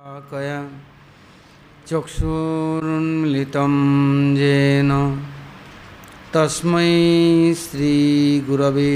[0.00, 0.60] कया
[1.88, 3.74] चक्षुरुन्मिलितं
[4.36, 4.92] येन
[6.34, 6.92] तस्मै
[7.62, 8.94] श्रीगुरवे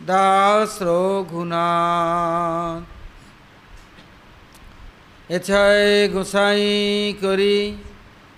[0.05, 2.83] দাস রঘুনাথ।
[5.29, 7.77] এছাই গোসাই করি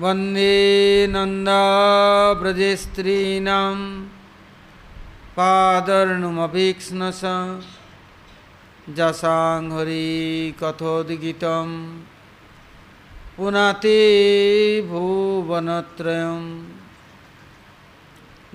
[0.00, 3.76] वंदे नन्दाव्रजस्त्रीणां
[5.36, 7.20] पादर्णुमभीक्ष्णस
[8.96, 10.08] जसाङ्घरी
[10.62, 11.70] कथोद्गीतं
[13.36, 14.00] पुनाति
[14.90, 16.42] भुवनत्रयं।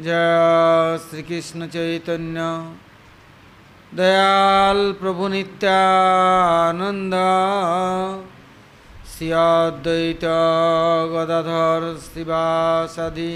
[0.03, 2.39] जय श्रीकृष्णचैतन्य।
[3.97, 7.15] दयाल प्रभुनित्यानन्द।
[9.21, 10.23] श्रियाद्वैत
[11.13, 13.33] गदाधर शिवासदि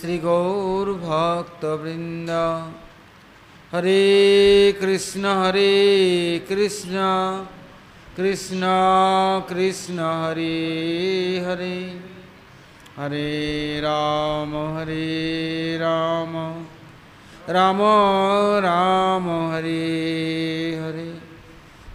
[0.00, 2.30] श्रीगौरभक्तवृन्द।
[3.72, 6.94] हरे कृष्ण हरे कृष्ण
[8.16, 8.62] कृष्ण
[9.48, 10.52] कृष्ण, हरे
[11.46, 12.00] हरे।
[12.96, 16.64] हरे राम हरे राम।
[17.48, 17.80] राम
[18.64, 21.13] राम, हरे हरे।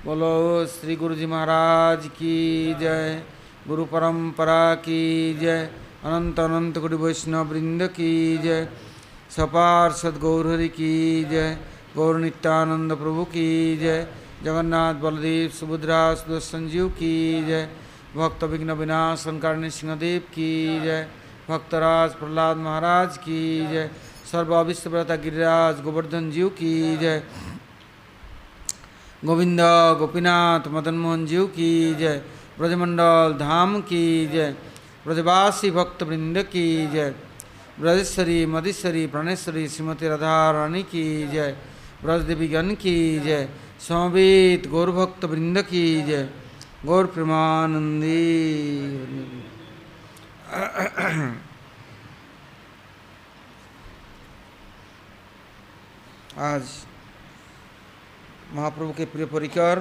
[0.05, 3.21] बोलो, श्री गुरु जी महाराज की जय,
[3.67, 4.99] गुरु परंपरा की
[5.33, 5.59] जय,
[6.05, 8.67] अनंत अनंत गुरु वैष्णव वृंद की जय
[9.35, 11.57] सपार्षद गौरहरि की जय,
[11.95, 14.07] गौर नित्यानंद प्रभु की जय,
[14.43, 17.13] जगन्नाथ बलदेव सुभद्रा सुदर्शन जीव की
[17.45, 17.67] जय,
[18.15, 21.07] भक्त विघ्न विनाशन करणी सिंहदेव की जय
[21.49, 23.89] भक्तराज प्रहलाद महाराज की जय
[24.31, 27.21] सर्व विश्वव्रता गिरिराज गोवर्धन जीव की जय
[29.25, 29.59] गोविंद
[29.99, 32.21] गोपीनाथ मदन मोहन जीव की जय।
[32.59, 34.55] ब्रजमंडल धाम की जय।
[35.05, 37.15] ब्रजवासी भक्त वृंद की जय।
[37.79, 41.57] ब्रजेश्वरी, मधेश्वरी, प्राणेश्वरी, श्रीमती राधा रानी की जय।
[42.03, 43.49] ब्रजदेवी गण की जय।
[43.79, 46.29] समवेत गौरभक्त वृंद की जय।
[46.85, 48.15] गौर प्रेमानंदी।
[56.37, 56.63] आज
[58.49, 59.79] महाप्रभु के प्रिय परिकर,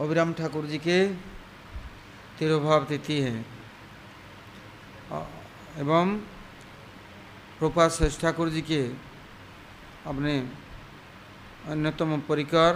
[0.00, 0.98] अभिराम ठाकुर जी के
[2.38, 3.34] तिरुभाव तिथि है।
[5.80, 6.14] एवं
[7.58, 8.82] प्रभुपाद श्रेष्ठ ठाकुर जी के
[10.06, 10.38] अपने
[11.70, 12.72] अन्यतम परिकर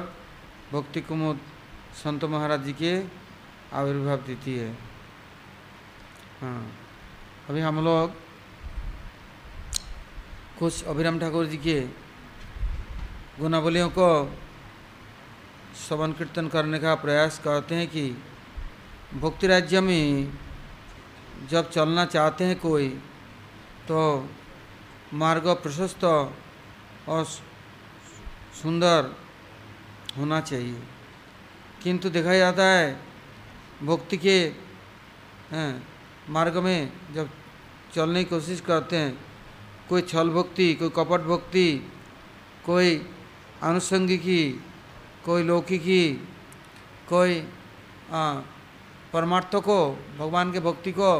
[0.72, 1.38] भक्ति कुमुद
[1.94, 2.92] संत महाराज जी के
[3.72, 4.70] आविर्भाव तिथि है।
[6.40, 6.60] हाँ
[7.48, 8.10] अभी हम लोग
[10.58, 11.80] कुछ अभिराम ठाकुर जी के
[13.40, 14.08] गुणावलियों को
[15.78, 18.10] श्रवण कीर्तन करने का प्रयास करते हैं कि
[19.14, 20.32] भक्ति राज्य में
[21.50, 22.88] जब चलना चाहते हैं कोई
[23.88, 24.28] तो
[25.14, 27.24] मार्ग प्रशस्त और
[28.62, 29.14] सुंदर
[30.18, 30.82] होना चाहिए।
[31.82, 33.00] किंतु देखा जाता है,
[33.82, 34.38] भक्ति के
[36.32, 37.30] मार्ग में जब
[37.94, 39.18] चलने की कोशिश करते हैं,
[39.88, 41.68] कोई छल भक्ति, कोई कपट भक्ति,
[42.66, 43.06] कोई
[43.62, 44.42] आनुषंगिकी
[45.24, 46.02] कोई लौकिकी
[47.08, 47.40] कोई
[49.12, 49.78] परमार्थ को,
[50.18, 51.10] भगवान के भक्ति को,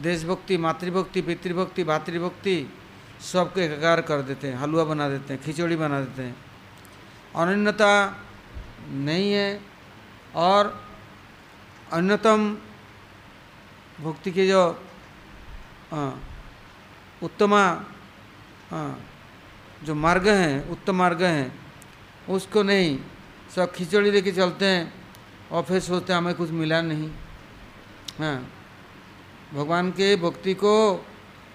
[0.00, 2.56] देशभक्ति, मातृभक्ति, पितृभक्ति, भातृभक्ति,
[3.22, 6.36] सबको एकाकार कर देते हैं, हलवा बना देते हैं, खिचड़ी बना देते हैं।
[7.36, 7.92] अनन्यता
[8.88, 9.60] नहीं है
[10.36, 10.72] और
[11.92, 12.56] अन्यतम
[14.00, 14.62] भक्ति के जो
[17.22, 17.62] उत्तमा
[19.84, 21.52] जो मार्ग हैं, उत्तम मार्ग हैं,
[22.28, 22.98] उसको नहीं
[23.50, 24.92] सब खिचड़ी लेके चलते हैं
[25.52, 27.10] और फिर सोचते हैं, हमें कुछ मिला नहीं।
[28.18, 28.38] हाँ
[29.54, 30.94] भगवान के भक्ति को,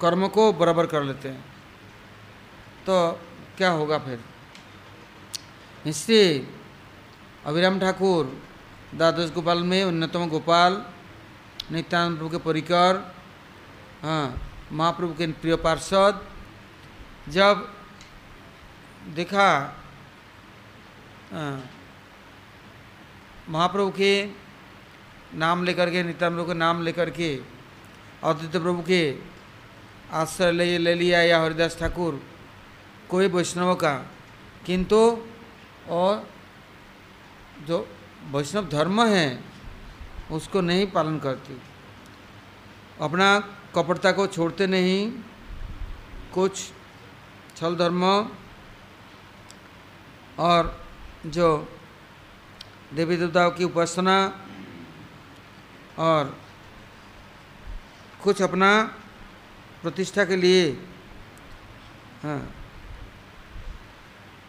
[0.02, 1.44] कर्म को बराबर कर लेते हैं।
[2.86, 2.96] तो
[3.58, 4.20] क्या होगा फिर?
[5.86, 6.48] इसलिए
[7.46, 8.26] अभिराम ठाकुर,
[8.96, 10.86] द्वादश गोपाल में उन्नतम गोपाल
[11.72, 13.00] नित्यानंद प्रभु के परिकर
[14.04, 14.26] हाँ
[14.72, 16.22] महाप्रभु के प्रिय पार्षद।
[17.30, 17.68] जब
[19.16, 19.48] देखा
[23.50, 24.30] महाप्रभु के
[25.34, 27.42] नाम लेकर के, नित्यानंद के नाम लेकर के
[28.24, 29.20] अद्वित प्रभु के
[30.12, 32.22] आश्रय ले ले लिया या हरिदास ठाकुर,
[33.10, 33.94] कोई वैष्णव का।
[34.66, 35.22] किंतु,
[35.90, 36.30] और
[37.68, 37.88] जो
[38.32, 39.44] वैष्णव धर्म है,
[40.32, 41.62] उसको नहीं पालन करती।
[43.02, 43.40] अपना
[43.76, 45.12] कपड़ता को छोड़ते नहीं,
[46.34, 46.72] कुछ
[47.58, 48.30] छल धर्म
[50.40, 50.86] और
[51.26, 51.75] जो
[52.96, 54.16] देवी देवताओं की उपासना
[56.00, 56.38] और
[58.24, 58.70] कुछ अपना
[59.82, 60.72] प्रतिष्ठा के लिए
[62.24, 62.40] हाँ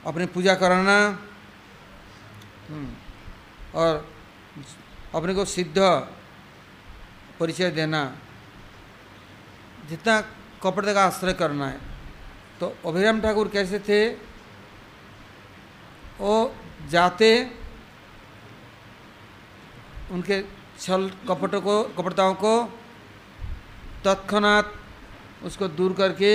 [0.06, 0.98] अपनी पूजा कराना
[2.69, 2.90] हम्म,
[3.75, 4.08] और
[5.14, 5.78] अपने को सिद्ध
[7.40, 8.16] परिचय देना।
[9.88, 10.20] जितना
[10.62, 11.81] कपड़े का आश्रय करना है।
[12.60, 14.00] तो अभिराम ठाकुर कैसे थे?
[16.19, 16.54] वो
[16.88, 17.28] जाते
[20.11, 20.43] उनके
[20.81, 22.55] छल कपटों को, कपटताओं को
[24.05, 24.73] तत्क्षणात
[25.44, 26.32] उसको दूर करके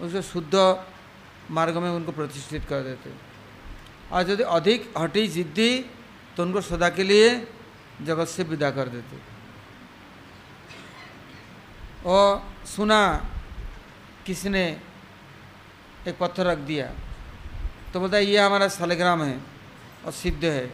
[0.00, 0.54] उसको शुद्ध
[1.50, 3.10] मार्ग में उनको प्रतिष्ठित कर देते।
[4.12, 5.70] और यदि अधिक हटी जिद्दी
[6.36, 7.28] तो उनको सदा के लिए
[8.02, 9.16] जगत से विदा कर देते।
[12.06, 13.00] और सुना
[14.26, 14.64] किसी ने
[16.08, 16.86] एक पत्थर रख दिया?
[17.92, 19.40] तो बोलता है, ये हमारा सालग्राम है
[20.06, 20.66] और सिद्ध है।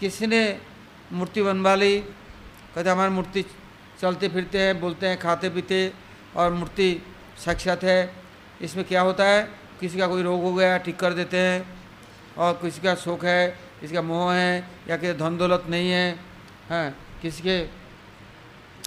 [0.00, 0.42] किसी ने
[1.12, 2.00] मूर्ति बनवा ली।
[2.74, 3.44] कहते, हमारी मूर्ति
[4.00, 5.92] चलते फिरते हैं, बोलते हैं, खाते पीते
[6.36, 7.02] और मूर्ति
[7.44, 8.00] साक्षात है।
[8.62, 9.42] इसमें क्या होता है?
[9.80, 11.66] किसी का कोई रोग हो गया, ठीक कर देते हैं
[12.38, 13.48] और किसी का शौक है,
[13.80, 16.10] किसी का मोह है या कि धन दौलत नहीं है,
[16.70, 17.58] हैं, किसी के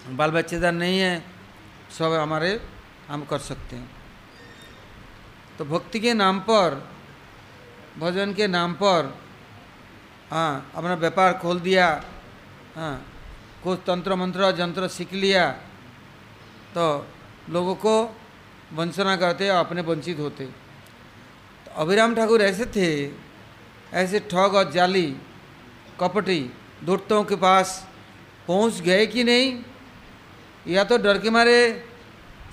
[0.09, 1.23] बाल बच्चेदार नहीं है,
[1.97, 2.59] सब हमारे
[3.09, 3.89] हम कर सकते हैं।
[5.57, 6.81] तो भक्ति के नाम पर,
[7.99, 9.13] भजन के नाम पर
[10.31, 12.03] हाँ अपना व्यापार खोल दिया।
[12.75, 12.95] हाँ
[13.63, 15.49] कुछ तंत्र मंत्र जंत्र सीख लिया
[16.73, 16.85] तो
[17.49, 17.93] लोगों को
[18.73, 22.89] वंचना करते अपने वंचित होते। तो अभिराम ठाकुर ऐसे थे,
[23.93, 25.05] ऐसे ठग और जाली,
[25.99, 26.39] कपटी,
[26.83, 27.87] दूरतों के पास
[28.47, 29.47] पहुँच गए कि नहीं?
[30.65, 31.57] या तो डर के मारे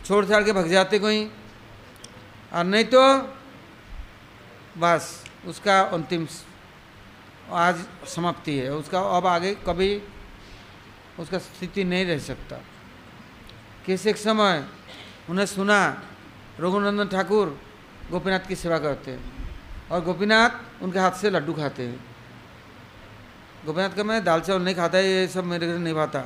[0.07, 1.25] छोड़ छाड़ के भग जाते कोई?
[2.53, 3.03] और नहीं तो
[4.79, 6.27] बस, उसका अंतिम
[7.53, 9.91] आज समाप्ति है। उसका अब आगे कभी
[11.19, 12.57] उसका स्थिति नहीं रह सकता।
[13.87, 14.65] किस एक समय
[15.31, 15.81] उन्हें सुना,
[16.61, 17.59] रघुनंदन ठाकुर
[18.11, 19.23] गोपीनाथ की सेवा करते हैं
[19.91, 21.99] और गोपीनाथ उनके हाथ से लड्डू खाते हैं।
[23.67, 26.25] गोपीनाथ का मैं दाल चावल नहीं खाता, ये सब मेरे घर नहीं भाता।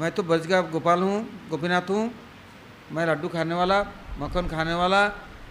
[0.00, 2.10] मैं तो बज का गोपाल हूँ, गोपीनाथ हूँ।
[2.92, 3.82] मैं लड्डू खाने वाला,
[4.18, 5.04] मक्खन खाने वाला,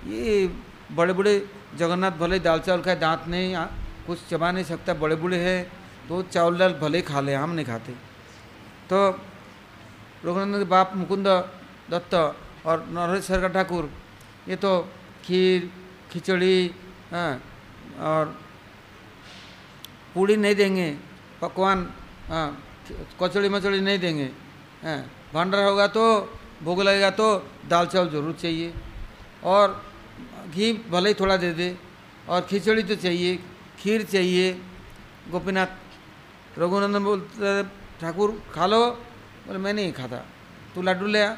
[0.08, 0.48] ये
[0.92, 1.34] बड़े बड़े
[1.78, 3.54] जगन्नाथ भले दाल चावल खाए, दांत नहीं
[4.08, 5.60] कुछ चबा नहीं सकता बड़े बूढ़े हैं
[6.08, 7.94] तो चावल दाल भले खा ले हम नहीं खाते।
[8.90, 8.98] तो
[10.26, 11.28] रघुनंदन के बाप मुकुंद
[11.90, 12.14] दत्त
[12.66, 13.90] और नरेश्वर का ठाकुर,
[14.50, 14.72] ये तो
[15.26, 15.70] खीर,
[16.12, 16.58] खिचड़ी
[17.12, 17.32] हाँ
[18.02, 18.26] और
[20.14, 20.90] पूड़ी नहीं देंगे,
[21.42, 21.80] पकवान
[22.30, 22.48] हाँ
[23.22, 24.30] कचौड़ी मचौड़ी नहीं देंगे
[24.84, 24.98] हाँ
[25.34, 26.04] भंडारा होगा तो
[26.64, 27.28] भोग लगेगा तो
[27.70, 28.74] दाल चावल ज़रूर चाहिए,
[29.44, 29.82] और
[30.50, 31.70] घी भले ही थोड़ा दे दे,
[32.30, 33.40] और खिचड़ी तो चाहिए।
[33.86, 34.46] खीर चाहिए।
[35.30, 35.72] गोपीनाथ
[36.58, 37.63] रघुनंदन बोलते,
[38.01, 38.82] ठाकुर, खा लो।
[39.46, 40.25] बोले, मैं नहीं खाता।
[40.74, 41.38] तू लड्डू ले आ।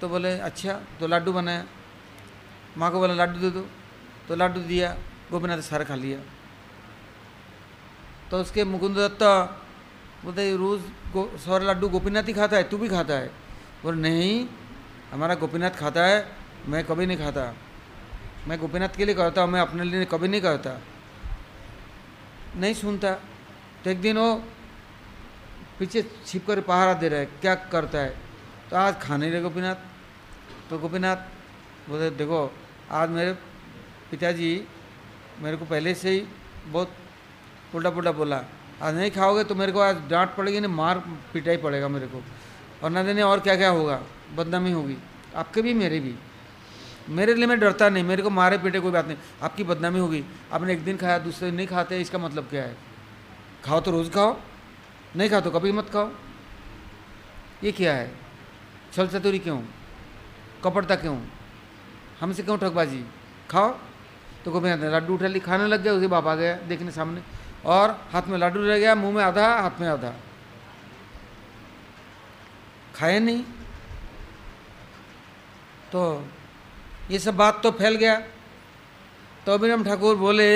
[0.00, 1.62] तो बोले अच्छा तो लड्डू बनाया।
[2.76, 3.62] माँ को बोला लड्डू दे दो।
[4.26, 4.88] तो लड्डू दिया,
[5.30, 6.18] गोपीनाथ सर खा लिया।
[8.30, 9.22] तो उसके मुकुंद दत्त
[10.24, 13.30] बोलते, रोज़ गो सौ लड्डू गोपीनाथ ही खाता है, तू भी खाता है?
[13.82, 14.46] बोल, नहीं,
[15.12, 16.18] हमारा गोपीनाथ खाता है,
[16.66, 17.54] मैं कभी नहीं खाता।
[18.48, 20.95] मैं गोपीनाथ के लिए करता हूँ, मैं अपने लिए कभी नहीं करता
[22.56, 23.12] नहीं सुनता।
[23.84, 24.34] तो एक दिन वो
[25.78, 28.16] पीछे छिप कर पहाड़ा दे रहा है, क्या करता है?
[28.70, 29.74] तो आज खा नहीं रहे गोपीनाथ।
[30.70, 31.16] तो गोपीनाथ
[31.88, 32.40] बोले देखो,
[32.90, 33.32] आज मेरे
[34.10, 34.64] पिताजी
[35.40, 36.20] मेरे को पहले से ही
[36.66, 36.92] बहुत
[37.74, 38.42] उल्टा पुल्टा बोला।
[38.82, 40.98] आज नहीं खाओगे तो मेरे को आज डांट पड़ेगी, नहीं मार,
[41.32, 42.22] पिटाई पड़ेगा मेरे को।
[42.82, 44.02] और न देने और क्या क्या होगा?
[44.34, 44.96] बदनामी होगी।
[45.36, 46.14] आपके भी, मेरे भी।
[47.08, 50.24] मेरे लिए मैं डरता नहीं, मेरे को मारे पीटे कोई बात नहीं। आपकी बदनामी होगी।
[50.52, 52.76] आपने एक दिन खाया, दूसरे दिन नहीं खाते, इसका मतलब क्या है?
[53.64, 54.40] खाओ तो रोज़ खाओ,
[55.16, 56.10] नहीं खाओ तो कभी मत खाओ।
[57.64, 58.18] ये क्या है?
[58.92, 59.62] छल चतुरी क्यों?
[60.64, 61.20] कपड़ता क्यों?
[62.20, 63.04] हमसे क्यों ठगबाजी?
[63.50, 63.78] खाओ
[64.44, 67.22] तो गोपीनाथ ने लड्डू उठा ली, खाने लग गया, उसे बाप आ गया देखने सामने।
[67.64, 70.12] और हाथ में लड्डू रह गया, मुँह में आधा, हाथ में आधा।
[72.94, 73.42] खाए नहीं?
[75.92, 76.28] तो
[77.10, 78.16] ये सब बात तो फैल गया।
[79.46, 80.50] तो अभिराम ठाकुर बोले,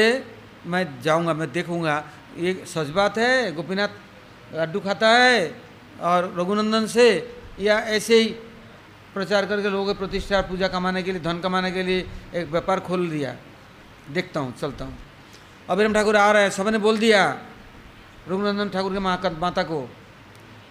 [0.66, 1.97] मैं जाऊँगा, मैं देखूँगा।
[2.37, 3.88] ये सच बात है, गोपीनाथ
[4.54, 5.54] लड्डू खाता है
[6.02, 7.07] और रघुनंदन से
[7.61, 8.28] या ऐसे ही
[9.14, 12.80] प्रचार करके लोगों की प्रतिष्ठा, पूजा कमाने के लिए, धन कमाने के लिए एक व्यापार
[12.80, 13.35] खोल दिया।
[14.11, 14.99] देखता हूँ, चलता हूँ।
[15.69, 17.23] अभिराम ठाकुर आ रहा है। सबने बोल दिया,
[18.28, 19.88] रघुनंदन ठाकुर के माता को।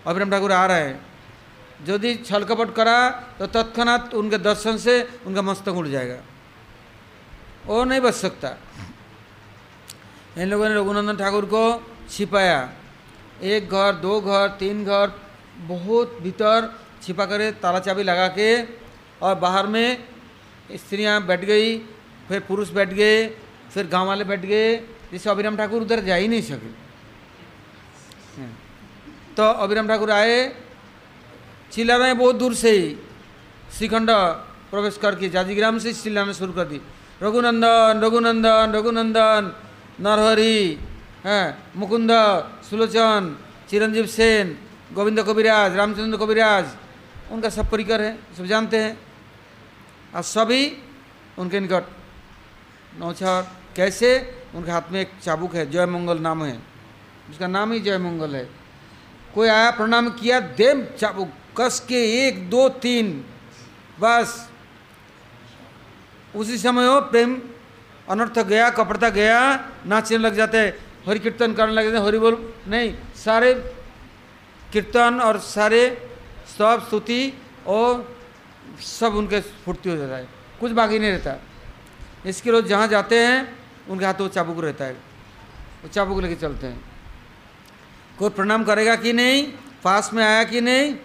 [0.08, 1.09] अभिराम ठाकुर आ रहा है।
[1.80, 2.98] यदि छल कपट करा
[3.40, 6.20] तो तत्क्षणात उनके दर्शन से उनका मस्तक उड़ जाएगा।
[7.66, 8.50] वो नहीं बच सकता।
[10.38, 11.64] इन लोगों ने रघुनंदन ठाकुर को
[12.10, 12.60] छिपाया।
[13.42, 15.12] एक घर, दो घर, तीन घर,
[15.68, 18.50] बहुत भीतर छिपा करे ताला चाबी लगा के
[19.22, 19.98] और बाहर में
[20.76, 21.78] स्त्रियाँ बैठ गई,
[22.28, 23.28] फिर पुरुष बैठ गए,
[23.74, 24.76] फिर गाँव वाले बैठ गए,
[25.12, 26.72] जिससे अभिराम ठाकुर उधर जा ही नहीं सके।
[29.36, 30.38] तो अभिराम ठाकुर आए
[31.72, 32.96] चिल्ला रहे बहुत दूर से ही
[33.78, 34.10] श्रीखंड
[34.72, 36.82] प्रवेश करके जाजीग्राम से चिल्लाना शुरू कर दी।
[37.24, 39.44] रघुनंदन रघुनंदन रघुनंदन,
[40.00, 40.80] नरहरी,
[41.26, 42.12] हैं, मुकुंद,
[42.70, 43.38] सुलोचन,
[43.70, 44.58] चिरंजीव सेन,
[44.94, 46.66] गोविंद कविराज रामचंद्र कविराज
[47.32, 48.98] उनका सब परिकर है, सब जानते हैं।
[50.16, 50.78] और सभी
[51.38, 51.84] उनके निकट।
[53.00, 54.12] नौछार कैसे?
[54.56, 56.60] उनके हाथ में एक चाबुक है जय मंगल नाम है।
[57.30, 58.50] उसका नाम ही जय मंगल है।
[59.36, 63.26] कोई आया, प्रणाम किया दे चाबुक। कस के एक, दो, तीन।
[64.00, 64.50] बस।
[66.36, 67.42] उसी समय हो प्रेम
[68.10, 70.58] अनर्थ गया कपड़ता गया, नाचने लग जाते
[71.08, 73.54] हरि कीर्तन करने लग जाते हरि बोल नहीं, सारे
[74.74, 76.10] कीर्तन और सारे
[76.58, 77.34] सब स्तुति
[77.68, 78.18] और
[78.82, 80.28] सब उनके फुर्ती हो जाता है।
[80.60, 81.36] कुछ बाकी नहीं रहता।
[82.26, 84.94] इसके रोज जहाँ जाते हैं, उनके हाथ वो चाबुक रहता है।
[85.84, 86.92] वो चाबुक लेके चलते हैं।
[88.20, 89.44] कोई प्रणाम करेगा कि नहीं?
[89.84, 90.96] पास में आया कि नहीं?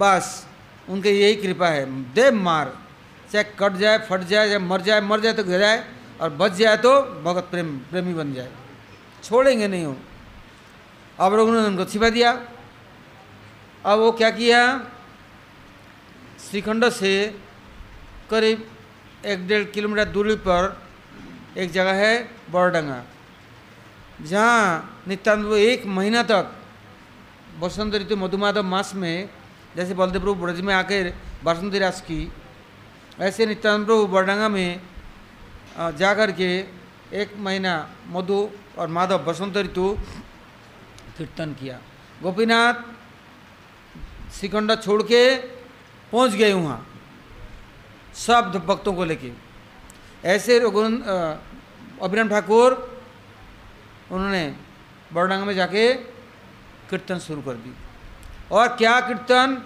[0.00, 0.46] बस,
[0.88, 2.72] उनके यही कृपा है। दे मार,
[3.32, 5.84] चाहे कट जाए, फट जाए, चाहे मर जाए मर जाए तो गिर जाए
[6.20, 6.92] और बच जाए तो
[7.24, 8.50] भगत प्रेम, प्रेमी बन जाए।
[9.24, 9.96] छोड़ेंगे नहीं वो।
[11.18, 12.30] अब रघुनंदन उनको छिपा दिया।
[13.84, 14.60] अब वो क्या किया?
[16.40, 17.12] श्रीखंड से
[18.30, 18.58] करीब
[19.26, 20.76] एक डेढ़ किलोमीटर दूरी पर
[21.56, 22.14] एक जगह है
[22.50, 23.02] बड़डंगा
[24.22, 26.52] जहाँ नित्यानंद एक महीना तक
[27.60, 29.28] बसंत ऋतु मधुमाधव मास में
[29.76, 31.12] जैसे बलदेव प्रभु ब्रज में आकर
[31.44, 32.20] बासंती रास की,
[33.20, 34.80] ऐसे नित्यानंद प्रभु बड़डंगा में
[35.96, 36.50] जा कर के
[37.12, 37.74] एक महीना
[38.08, 38.38] मधु
[38.78, 39.86] और माधव बसंत ऋतु
[41.16, 41.78] कीर्तन किया।
[42.22, 42.74] गोपीनाथ
[44.32, 45.22] श्रीखंड छोड़ के
[46.12, 46.86] पहुँच गए वहाँ,
[48.16, 49.32] सब भक्तों को लेके।
[50.24, 50.92] ऐसे रघुन
[52.28, 52.70] ठाकुर,
[54.10, 54.44] उन्होंने
[55.12, 55.92] बड़डंगा में जाके
[56.90, 57.72] कीर्तन शुरू कर दी
[58.50, 59.62] और क्या कीर्तन?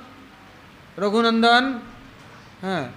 [0.98, 1.64] रघुनंदन,
[2.62, 2.94] हैं,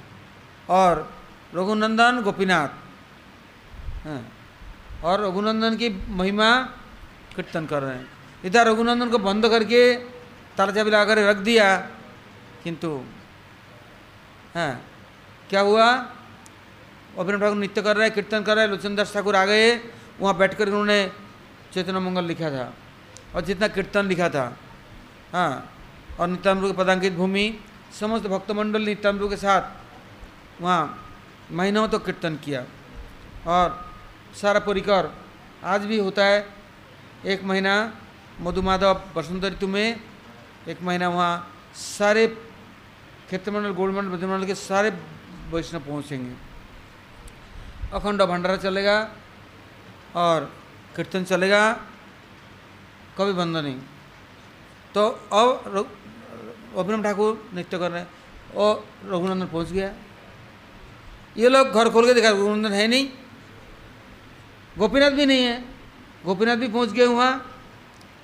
[0.69, 1.09] और
[1.55, 2.69] रघुनंदन गोपीनाथ,
[4.05, 4.21] हैं,
[5.03, 6.49] और रघुनंदन की महिमा
[7.35, 8.07] कीर्तन कर रहे हैं।
[8.43, 9.81] इधर रघुनंदन को बंद करके
[10.57, 11.65] चाबी लगा कर रख दिया,
[12.63, 12.89] किंतु,
[14.55, 14.73] हैं,
[15.49, 15.87] क्या हुआ?
[17.17, 19.75] अभिनव ठाकुर नृत्य कर रहे हैं कीर्तन कर रहे लोचन दास ठाकुर आ गए,
[20.19, 20.99] वहाँ बैठ कर उन्होंने
[21.73, 22.73] चेतना मंगल लिखा था,
[23.35, 24.45] और जितना कीर्तन लिखा था
[25.33, 25.53] हाँ
[26.19, 27.45] और नित्यानंद के पदांकित भूमि,
[27.99, 30.83] समस्त भक्तमंडल नित्यानंद के साथ वहाँ
[31.51, 32.63] महीनों तो कीर्तन किया।
[33.47, 33.67] और
[34.35, 35.13] सारा परिकर
[35.65, 36.39] आज भी होता है,
[37.25, 37.73] एक महीना
[38.41, 39.99] मधुमाधव बसंत ऋतु में,
[40.67, 41.35] एक महीना वहाँ
[41.75, 44.89] सारे क्षेत्रमंडल, गोलमंडल ब्रजमंडल के सारे
[45.51, 46.35] वैष्णव पहुँचेंगे।
[47.93, 48.97] अखंड भंडारा चलेगा
[50.15, 50.51] और
[50.95, 51.61] कीर्तन चलेगा,
[53.17, 53.79] कभी बंद नहीं।
[54.95, 55.89] तो अब
[56.77, 58.09] अभिनव ठाकुर नृत्य कर रहे हैं
[58.55, 59.93] और रघुनंदन पहुँच गया।
[61.37, 63.07] ये लोग घर खोल के देखा, रघुनंदन है नहीं।
[64.75, 65.63] गोपीनाथ भी नहीं है।
[66.25, 67.33] गोपीनाथ भी पहुँच गए वहाँ,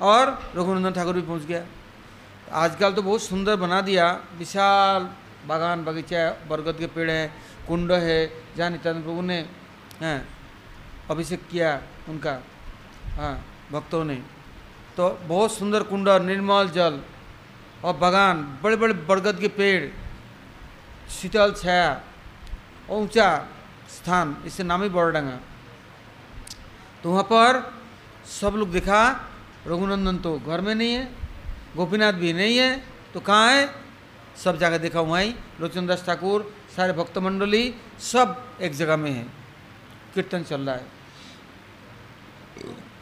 [0.01, 1.65] और रघुनंदन ठाकुर भी पहुँच गया।
[2.53, 5.10] आजकल तो बहुत सुंदर बना दिया, विशाल
[5.48, 7.33] बागान बगीचा है, बरगद के पेड़ हैं,
[7.67, 8.19] कुंड है,
[8.57, 9.38] जहाँ नित्यानंद प्रभु ने,
[10.01, 10.27] हैं,
[11.10, 12.39] अभिषेक किया उनका
[13.15, 13.33] हाँ
[13.72, 14.15] भक्तों ने।
[14.98, 17.00] तो बहुत सुंदर कुंड, निर्मल जल
[17.83, 19.83] और बागान बड़े बड़े बरगद के पेड़
[21.11, 22.01] शीतल छाया
[22.89, 23.27] और ऊँचा
[23.89, 25.39] स्थान इससे नाम ही। बड़डंगा
[27.03, 27.73] तो वहाँ पर
[28.25, 28.99] सब लोग देखा
[29.67, 31.05] रघुनंदन तो घर में नहीं है
[31.75, 32.69] गोपीनाथ भी नहीं है
[33.13, 33.63] तो कहाँ है?
[34.43, 39.11] सब जगह देखा हुआ ही लोचन दास ठाकुर सारे भक्त मंडली सब एक जगह में
[39.11, 39.23] है।
[40.13, 40.85] कीर्तन चल रहा है।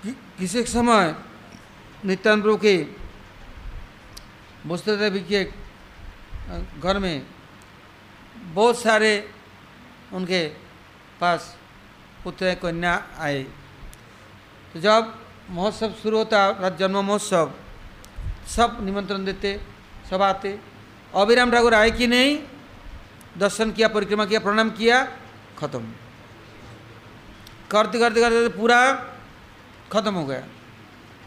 [0.04, 1.16] कि, किसी समय
[2.06, 2.76] नित्यानंद प्रभु के
[4.66, 5.44] देवी के
[6.80, 7.26] घर में
[8.54, 9.30] बहुत सारे
[10.14, 10.48] उनके
[11.22, 11.58] पास
[12.24, 13.44] पुत्र कन्या आए।
[14.74, 15.14] तो जब
[15.50, 17.52] महोत्सव शुरू होता राज जन्म महोत्सव,
[18.48, 19.60] सब निमंत्रण देते,
[20.10, 20.60] सब आते।
[21.16, 22.40] अभिराम ठाकुर आए कि नहीं?
[23.38, 25.04] दर्शन किया, परिक्रमा किया, प्रणाम किया,
[25.60, 25.94] खत्म।
[27.72, 28.80] करते करते करते पूरा
[29.92, 30.44] खत्म हो गया।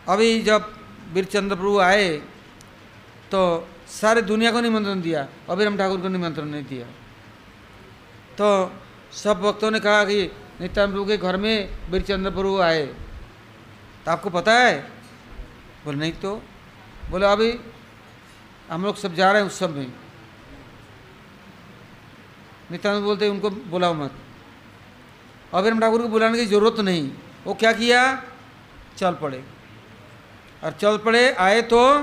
[0.08, 0.74] अभी जब
[1.12, 2.22] वीरचंद्र प्रभु आए
[3.30, 6.86] तो सारे दुनिया को निमंत्रण दिया, अभिराम ठाकुर को निमंत्रण नहीं दिया।
[8.40, 8.76] तो
[9.12, 12.86] सब भक्तों ने कहा कि नित्यानंद प्रभु के घर में वीरचंद्र प्रभु आए।
[14.04, 14.90] तो आपको पता है?
[15.84, 16.42] बोले, नहीं तो।
[17.10, 17.60] बोले, अभी
[18.70, 19.92] हम लोग सब जा रहे हैं उत्सव में।
[22.70, 24.12] नित्यानंद बोलते, उनको बुलाओ मत।
[25.54, 27.10] अभिराम ठाकुर को बुलाने की ज़रूरत नहीं।
[27.44, 28.24] वो क्या किया?
[28.96, 29.44] चल पड़े।
[30.64, 31.98] और चल पड़े, आए तो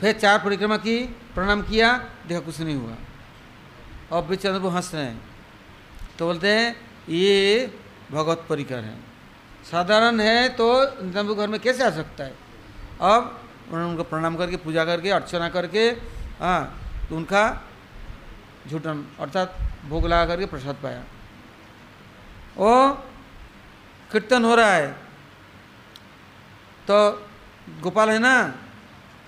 [0.00, 0.98] फिर चार परिक्रमा की,
[1.34, 2.94] प्रणाम किया, देखा कुछ नहीं हुआ।
[4.18, 5.20] अब भी चंद्र हंस रहे हैं।
[6.18, 6.76] तो बोलते हैं,
[7.08, 7.26] ये
[8.12, 8.96] भगवत परिकर है।
[9.70, 10.66] साधारण है तो
[11.02, 12.34] नित्यानंद घर में कैसे आ सकता है?
[13.00, 15.88] अब उन्होंने उनको प्रणाम करके, पूजा करके, अर्चना करके
[16.40, 16.62] हाँ
[17.08, 17.64] तो उनका
[18.68, 21.02] झूठन, अर्थात भोग लगा करके प्रसाद पाया।
[22.58, 22.92] ओ,
[24.12, 24.92] कीर्तन हो रहा है।
[26.90, 27.26] तो
[27.80, 28.54] गोपाल है ना?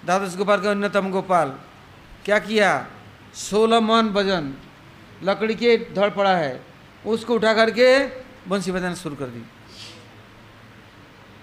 [0.08, 1.48] द्वादश गोपाल के अन्यतम गोपाल।
[2.24, 2.86] क्या किया?
[3.34, 4.54] सोलह मन भजन,
[5.22, 6.64] लकड़ी के धड़ पड़ा है।
[7.06, 8.06] उसको उठा करके
[8.48, 9.44] बंसी बजाना शुरू कर दी।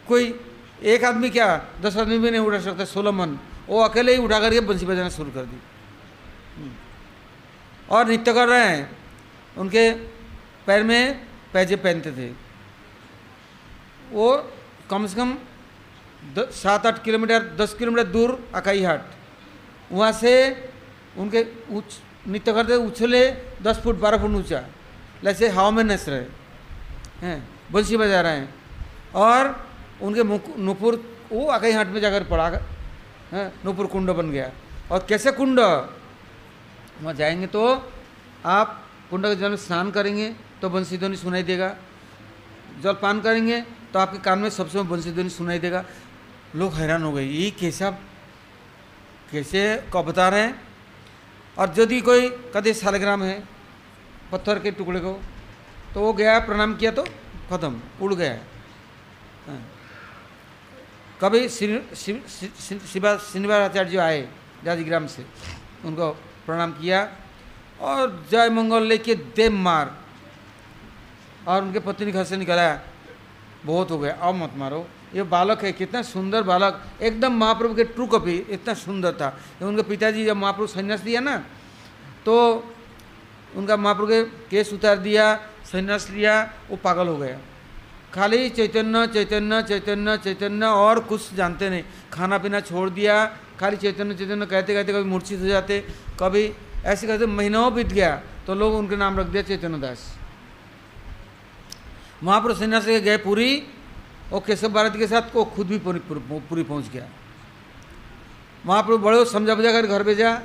[0.08, 0.40] कोई
[0.84, 3.38] एक आदमी क्या, दस आदमी भी नहीं उठा सकता सोलह मन?
[3.68, 5.60] वो अकेले ही उठा करके बंसी बजाना शुरू कर दी।
[7.92, 8.98] और नृत्य कर रहे हैं।
[9.58, 9.92] उनके
[10.66, 12.30] पैर में पैजे पहनते थे।
[14.12, 14.52] वो
[14.90, 15.38] कम से कम
[16.38, 19.04] सात आठ किलोमीटर, दस किलोमीटर दूर अकाई हाट।
[19.92, 20.32] वहाँ से
[21.18, 24.64] उनके उच, नृत्य करते उछले दस फुट, बारह फुट ऊँचा।
[25.24, 26.26] जैसे हवा में नस रहे।
[27.22, 27.38] हैं,
[27.72, 28.54] बंसी बजा रहे हैं।
[29.16, 29.70] और
[30.02, 30.24] उनके
[30.62, 30.96] नुपुर,
[31.32, 32.48] वो अकाई हाट में जाकर पड़ा
[33.32, 34.52] है, नुपुर कुंड बन गया।
[34.92, 35.60] और कैसे कुंड?
[35.60, 37.64] वहाँ जाएँगे तो
[38.46, 40.30] आप कुंड के जल में स्नान करेंगे
[40.62, 41.76] तो बंसी ध्वनि सुनाई देगा।
[42.84, 43.62] जल पान करेंगे
[43.94, 45.84] तो आपके कान में सबसे बंसी ध्वनि सुनाई देगा।
[46.56, 47.90] लोग हैरान हो गए, ये कैसा,
[49.32, 50.62] कैसे को बता रहे हैं?
[51.58, 53.44] और यदि कोई कदे सालग्राम है,
[54.32, 55.20] पत्थर के टुकड़े को
[55.94, 57.04] तो वो गया, प्रणाम किया तो
[57.50, 58.40] खत्म, उड़ गया।
[59.48, 59.62] हाँ।
[61.22, 64.28] कभी श्रीनिवासाचार्य आए
[64.64, 65.26] जाजीग्राम से,
[65.86, 66.10] उनको
[66.46, 67.10] प्रणाम किया
[67.82, 69.92] और जय मंगल लेके देव मार,
[71.48, 72.82] और उनके पत्नी घर से निकलाया
[73.66, 77.84] बहुत हो गया, अब मत मारो। ये बालक है, कितना सुंदर बालक। एकदम महाप्रभु के
[77.86, 79.28] ट्रू कॉपी इतना सुंदर था।
[79.62, 81.38] उनके पिताजी जब महाप्रभु संन्यास दिया ना
[82.26, 82.36] तो
[83.56, 85.26] उनका महाप्रभु के केस उतार दिया,
[85.66, 86.34] संन्यास लिया,
[86.70, 87.38] वो पागल हो गया।
[88.14, 93.26] खाली चैतन्य चैतन्य चैतन्य चैतन्य और कुछ जानते नहीं। खाना पीना छोड़ दिया,
[93.60, 95.80] खाली चैतन्य चैतन्य कहते कहते कभी मूर्छित हो जाते,
[96.20, 96.52] कभी
[96.86, 98.16] ऐसे कहते महीनों बीत गया
[98.48, 100.02] तो लोग उनके नाम रख दिया चैतन्य दास।
[102.24, 103.52] महाप्रभु संन्यास गए पूरी
[104.34, 107.08] और केशव भारती के साथ को खुद भी पूरी पूरी पहुँच गया।
[108.66, 110.42] महाप्रभु बड़े समझा बुझा कर घर भेजा।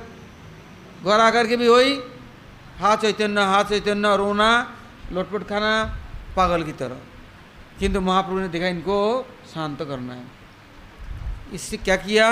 [1.03, 1.99] घर आकर के भी वही
[2.77, 4.49] हा चैतन्य हा चैतन्य, रोना,
[5.11, 5.97] लोटपट खाना,
[6.37, 6.97] पागल की तरह।
[7.79, 10.25] किंतु महाप्रभु ने देखा इनको शांत करना है।
[11.53, 12.27] इससे क्या किया?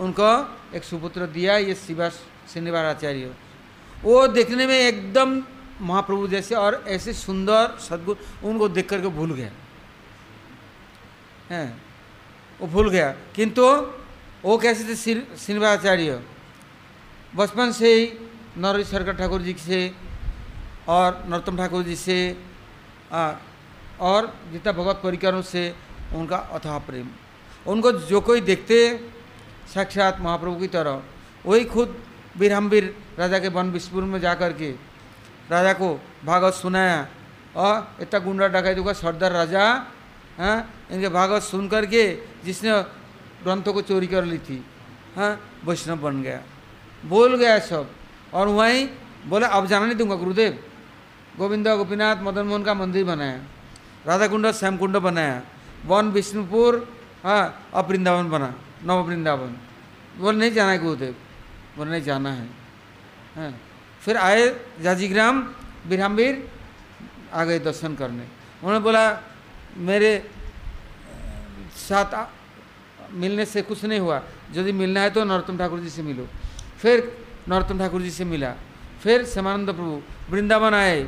[0.00, 0.30] उनको
[0.74, 3.34] एक सुपुत्र दिया, ये शिवा श्रीनिवास आचार्य
[4.02, 5.42] वो देखने में एकदम
[5.80, 9.50] महाप्रभु जैसे और ऐसे सुंदर सदगुरु उनको देख करके भूल गया।
[11.50, 11.82] हैं।
[12.60, 13.62] वो भूल गया। किंतु
[14.44, 14.94] वो कैसे थे?
[14.94, 16.22] श्रीनिवाचार्य
[17.36, 18.06] बचपन से ही
[18.58, 19.80] नरहरि शंकर ठाकुर जी से
[20.88, 22.18] और नरोत्तम ठाकुर जी से
[23.12, 23.32] आ,
[24.00, 25.74] और जितना भगवत परिकरों से
[26.14, 27.08] उनका अथाह प्रेम।
[27.66, 28.78] उनको जो कोई देखते
[29.74, 31.02] साक्षात महाप्रभु की तरह
[31.46, 31.88] वही खुद
[32.36, 32.84] वीरहमवीर
[33.18, 34.70] राजा के वन विष्णुपुर में जा कर के
[35.50, 35.88] राजा को
[36.24, 37.06] भागवत सुनाया।
[37.56, 39.64] और इतना गुंडा डकायतों का सरदार राजा
[40.38, 40.58] हाँ
[40.92, 42.02] इनके भागवत सुन करके
[42.44, 42.70] जिसने
[43.42, 44.58] ग्रंथों को चोरी कर ली थी
[45.16, 45.32] हाँ
[45.64, 46.40] वैष्णव बन गया।
[47.04, 47.90] बोल गया सब।
[48.34, 48.86] और वहीं
[49.26, 50.52] बोले, अब जाना नहीं दूँगा, गुरुदेव।
[51.38, 53.38] गोविंदा, गोपीनाथ, मदन मोहन का मंदिर बनाया
[54.06, 55.42] राधा कुंड श्याम कुंड बनाया,
[55.86, 56.72] वन विष्णुपुर
[57.24, 59.50] हाँ अब वृंदावन बना, नव वृंदावन।
[60.18, 61.14] बोले, नहीं जाना है, गुरुदेव।
[61.76, 62.46] बोले, नहीं जाना है।
[63.36, 63.50] हाँ
[64.02, 64.44] फिर आए
[64.80, 65.40] जाजीग्राम,
[65.88, 66.34] बिरहमवीर,
[67.32, 68.24] आ गए दर्शन करने।
[68.62, 69.04] उन्होंने बोला,
[69.76, 70.12] मेरे
[71.86, 74.22] साथ मिलने से कुछ नहीं हुआ।
[74.52, 76.26] यदि मिलना है तो नरोत्तम ठाकुर जी से मिलो।
[76.78, 76.96] फिर
[77.48, 78.52] नरोत्तम ठाकुर जी से मिला।
[79.02, 81.02] फिर श्यामानंद प्रभु, वृंदावन आए।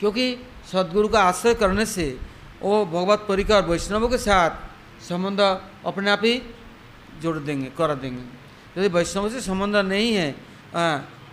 [0.00, 0.36] क्योंकि
[0.72, 2.06] सदगुरु का आश्रय करने से
[2.62, 4.50] वो भगवत परिकर वैष्णवों के साथ
[5.02, 6.42] संबंध अपने आप ही
[7.22, 8.22] जोड़ देंगे, कर देंगे।
[8.76, 10.34] यदि वैष्णव से संबंध नहीं है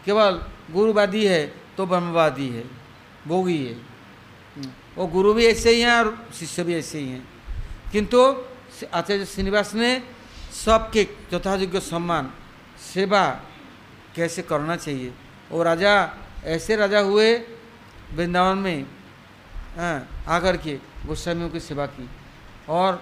[0.05, 0.39] केवल
[0.71, 1.41] गुरुवादी है
[1.77, 2.63] तो ब्रह्मवादी है,
[3.27, 3.75] भोगी है।
[4.95, 7.27] वो गुरु भी ऐसे ही हैं और शिष्य भी ऐसे ही हैं।
[7.93, 8.19] किंतु
[8.93, 9.89] आचार्य श्रीनिवास ने
[10.55, 11.01] सबके
[11.33, 12.31] यथायोग्य सम्मान
[12.83, 13.23] सेवा
[14.15, 15.13] कैसे करना चाहिए
[15.51, 15.93] वो राजा
[16.45, 17.29] ऐसे राजा हुए
[18.13, 18.85] वृंदावन में
[20.27, 20.73] आकर के
[21.05, 22.09] गोस्वामियों की सेवा की
[22.69, 23.01] और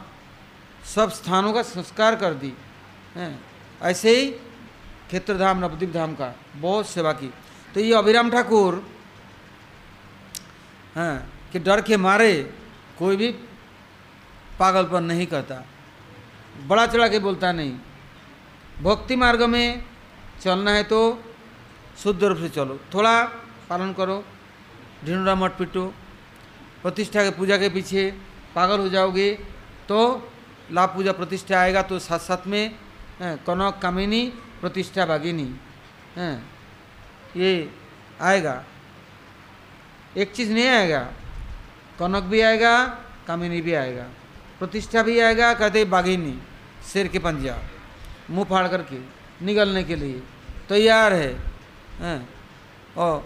[0.86, 2.54] सब स्थानों का संस्कार कर दी।
[3.82, 4.26] ऐसे ही
[5.08, 7.34] क्षेत्रधाम, नवद्वीप धाम का बहुत सेवा की।
[7.74, 8.76] तो ये अभिराम ठाकुर
[10.96, 11.16] हाँ
[11.52, 12.34] कि डर के मारे
[13.00, 13.32] कोई भी
[14.62, 15.64] पागलपन नहीं करता।
[16.68, 17.74] बड़ा चढ़ा के बोलता नहीं।
[18.82, 19.84] भक्ति मार्ग में
[20.42, 21.00] चलना है तो
[21.98, 23.14] शुद्ध रूप से चलो। थोड़ा
[23.70, 24.24] पालन करो,
[25.06, 25.86] ढिंडोरा मत पिटो,
[26.84, 28.04] प्रतिष्ठा के पूजा के पीछे
[28.56, 29.32] पागल हो जाओगे
[29.90, 29.98] तो
[30.72, 32.64] लाभ पूजा प्रतिष्ठा आएगा तो साथ साथ में
[33.22, 34.24] कनक, कामिनी,
[34.62, 35.50] प्रतिष्ठा भागिनी
[36.16, 36.36] हैं,
[37.38, 37.52] ये
[38.22, 38.56] आएगा।
[40.18, 41.00] एक चीज़ नहीं आएगा,
[42.00, 42.74] कनक भी आएगा,
[43.28, 44.06] कामिनी भी आएगा।
[44.62, 46.34] प्रतिष्ठा भी आएगा, कहते बाघिनी,
[46.86, 47.56] शेर के पंजा
[48.30, 49.00] मुँह फाड़ करके,
[49.42, 50.22] निगलने के लिए
[50.70, 51.32] तैयार है।
[52.00, 52.20] हैं?
[52.96, 53.18] और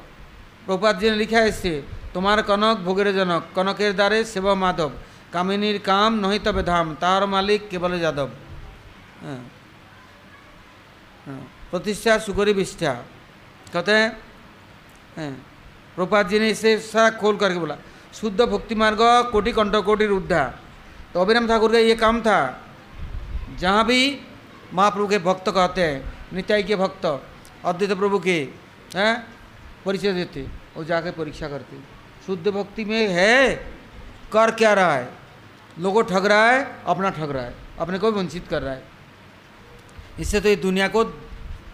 [0.65, 1.73] प्रभुपाद जी ने लिखा है इससे
[2.13, 4.91] তোমার कनक ভোগের জনক কনকের दारे शिव माधव
[5.33, 8.29] কামিনীর काम नहीं तब धाम तार मालिक केवल यादव।
[11.71, 12.93] प्रतिष्ठा सुगरी विष्ठा।
[13.73, 14.09] कहते हैं
[15.97, 17.77] प्रपात जी ने इसे सारा खोल करके बोला,
[18.13, 20.49] शुद्ध भक्ति मार्ग कोटि कंठ, कोटि उद्धार
[21.15, 22.61] तो अभिराम ठाकुर का ये काम था।
[23.59, 24.19] जहाँ भी
[24.73, 27.05] महाप्रभु के भक्त कहते हैं, नित्याई के भक्त,
[27.65, 28.49] अद्वैत प्रभु के,
[28.95, 29.27] हैं,
[29.85, 30.47] परिचय देते
[30.77, 31.79] और जाके परीक्षा करते।
[32.25, 33.55] शुद्ध भक्ति में है,
[34.33, 35.09] कर क्या रहा है?
[35.79, 38.83] लोगों ठग रहा है, अपना ठग रहा है, अपने को वंचित कर रहा है।
[40.19, 41.03] इससे तो ये दुनिया को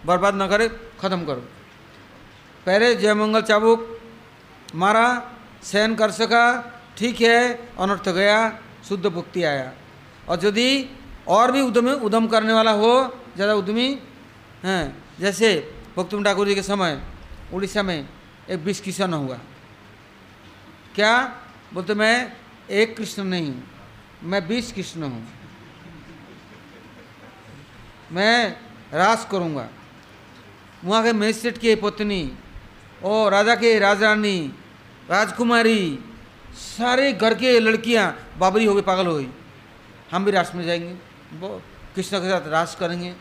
[0.06, 0.68] बर्बाद न करे,
[1.00, 1.42] ख़त्म करो।
[2.66, 3.98] पहले जयमंगल चाबुक,
[4.74, 6.44] मारा सहन कर सका,
[6.96, 9.72] ठीक है, अनर्थ गया। शुद्ध भक्ति आया।
[10.28, 10.68] और यदि
[11.28, 12.94] और भी उद्यम उद्यम करने वाला हो,
[13.36, 13.88] ज़्यादा उद्यमी,
[14.64, 14.84] हैं,
[15.20, 15.48] जैसे
[15.96, 17.00] भक्तुम ठाकुर जी के समय,
[17.54, 18.08] उड़ीसा में
[18.50, 19.38] एक बीस किशन हुआ
[20.94, 21.14] क्या?
[21.74, 22.32] बोलते, मैं
[22.70, 23.54] एक कृष्ण नहीं
[24.22, 25.26] मैं बीस कृष्ण हूँ।
[28.12, 28.56] मैं
[28.94, 29.68] रास करूँगा।
[30.84, 32.22] वहाँ के मजिस्ट्रेट की पत्नी
[33.04, 34.38] और राजा के राजरानी,
[35.10, 35.98] राजकुमारी
[36.52, 38.06] सारे घर के लड़कियाँ
[38.38, 39.28] बाबरी हो गई पागल हो गई।
[40.10, 40.92] हम भी रास में जाएँगे।
[41.38, 41.48] वो
[41.94, 43.14] कृष्ण के साथ रास करेंगे?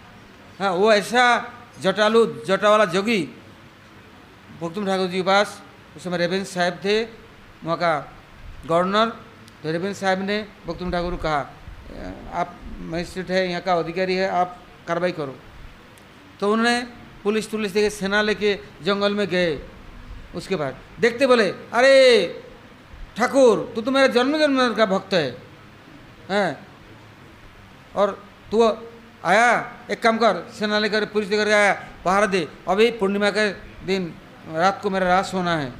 [0.59, 1.23] हाँ वो ऐसा
[1.81, 3.19] जटालू जटा वाला जोगी,
[4.59, 5.61] भुक्तुम ठाकुर जी के पास,
[5.95, 7.03] उस समय रेवेंद्र साहब थे,
[7.63, 7.93] वहाँ का
[8.65, 9.09] गवर्नर
[9.63, 11.39] तो रेवेंद्र साहब ने भुक्तुम ठाकुर को कहा,
[12.33, 15.35] आप मजिस्ट्रेट है, यहाँ का अधिकारी है, आप कार्रवाई करो।
[16.39, 16.81] तो उन्होंने
[17.23, 19.59] पुलिस तुलिस देखे सेना लेके जंगल में गए।
[20.35, 21.93] उसके बाद देखते बोले, अरे
[23.17, 25.37] ठाकुर, तू तो मेरा जन्म जन्म का भक्त है।
[26.29, 26.67] हैं?
[27.95, 28.63] और तू
[29.25, 31.73] आया, एक काम कर सेना लेकर पुलिस लेकर आया,
[32.05, 33.51] पहाड़ दे। अभी पूर्णिमा के
[33.85, 34.13] दिन,
[34.51, 35.73] रात को मेरा रास होना है।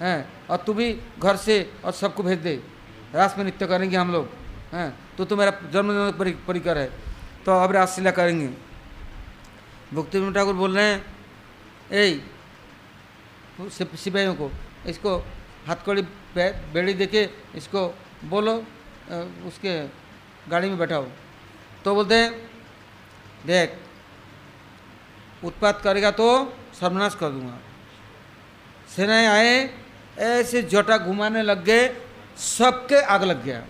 [0.00, 0.46] हैं?
[0.50, 2.62] और तू भी घर से और सबको भेज दे।
[3.14, 4.28] रास में नृत्य करेंगे हम लोग।
[4.72, 5.16] हैं?
[5.16, 6.92] तो तो मेरा जन्म जन्म परिकर है।
[7.46, 8.48] तो अब रासलीला करेंगे।
[9.94, 11.06] भक्ति ठाकुर बोल रहे हैं
[11.92, 12.20] ए
[13.70, 14.50] सिपाहियों को,
[14.86, 15.16] इसको
[15.66, 16.02] हाथकड़ी
[16.34, 17.22] बेड़ी देके
[17.54, 17.86] इसको
[18.24, 18.54] बोलो
[19.46, 19.72] उसके
[20.50, 21.06] गाड़ी में बैठाओ।
[21.84, 22.32] तो बोलते हैं,
[23.46, 23.76] देख,
[25.44, 26.28] उत्पात करेगा तो
[26.74, 27.58] सर्वनाश कर दूँगा।
[28.96, 29.54] सेनाएँ आए,
[30.18, 31.88] ऐसे जटा घुमाने लग गए,
[32.38, 33.62] सबके आग लग गया।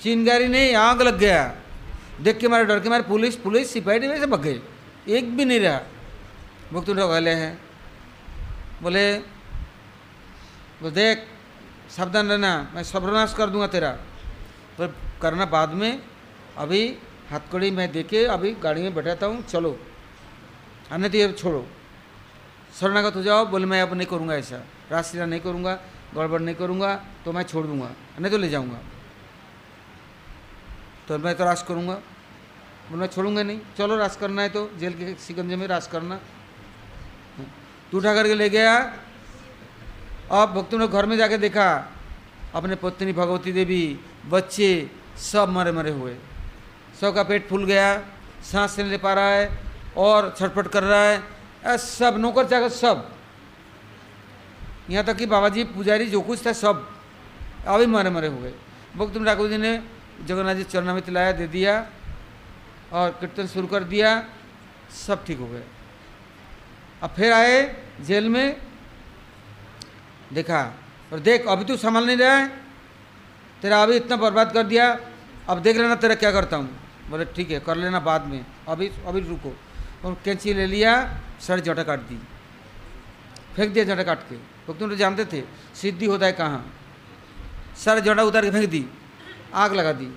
[0.00, 1.54] चिंगारी नहीं, आग लग गया।
[2.20, 4.60] देख के मारे, डर के मारे, पुलिस पुलिस, सिपाही वैसे भग गए।
[5.08, 5.80] एक भी नहीं रहा।
[6.72, 7.58] भक्त गले हैं।
[8.82, 9.33] बोले
[10.84, 11.16] वो देख,
[11.88, 13.90] सावधान रहना, मैं सर्वनाश कर दूँगा तेरा।
[14.76, 16.02] पर करना बाद में,
[16.58, 16.82] अभी
[17.30, 19.78] हाथकड़ी मैं देके अभी गाड़ी में बैठाता हूँ, चलो।
[20.92, 21.64] आने तो ये छोड़ो।
[22.76, 25.74] शरणागत हो जाओ, बोले, मैं अब नहीं करूँगा ऐसा। राष्ट्रीय नहीं करूँगा,
[26.14, 26.94] गड़बड़ नहीं करूँगा
[27.24, 27.88] तो मैं छोड़ दूँगा।
[28.20, 28.78] नहीं तो ले जाऊँगा।
[31.08, 34.92] तो मैं तो राश करूँगा। बोले, मैं छोड़ूँगा नहीं। चलो राश करना है तो जेल
[34.92, 36.20] के सिकंजे में राश करना।
[37.90, 38.76] तू उठा करके ले गया
[40.34, 41.68] अब भक्तों ने घर में जाके देखा,
[42.54, 43.84] अपने पत्नी भगवती देवी,
[44.26, 44.90] बच्चे
[45.22, 46.16] सब मरे मरे हुए।
[47.00, 47.86] सब का पेट फूल गया,
[48.42, 49.48] सांस नहीं ले पा रहा है,
[49.96, 53.10] और छटपट कर रहा है सब नौकर चाकर सब।
[54.90, 56.86] यहाँ तक कि बाबा जी पुजारी जो कुछ था सब
[57.66, 58.52] अभी मरे मरे हो गए
[58.96, 59.72] भक्त ठाकुर जी ने
[60.26, 61.74] जगन्नाथ जी चरणामित लाया, दे दिया,
[62.92, 64.10] और कीर्तन शुरू कर दिया,
[64.96, 65.62] सब ठीक हो गए।
[67.02, 67.56] अब फिर आए
[68.00, 68.56] जेल में
[70.32, 70.60] देखा,
[71.12, 72.48] और देख, अभी तू संभाल नहीं रहा है।
[73.62, 74.86] तेरा अभी इतना बर्बाद कर दिया,
[75.48, 76.68] अब देख लेना तेरा क्या करता हूँ।
[77.10, 79.54] बोले, ठीक है, कर लेना बाद में। अभी अभी रुको।
[80.04, 80.92] और कैंची ले लिया,
[81.40, 82.18] सर जटा काट दी।
[83.56, 85.42] फेंक दिया जटा काट के। लोग तुम तो जानते थे,
[85.74, 86.64] सिद्धि होता है कहाँ।
[87.76, 88.84] सर जटा उतार के फेंक दी,
[89.54, 90.12] आग लगा दी।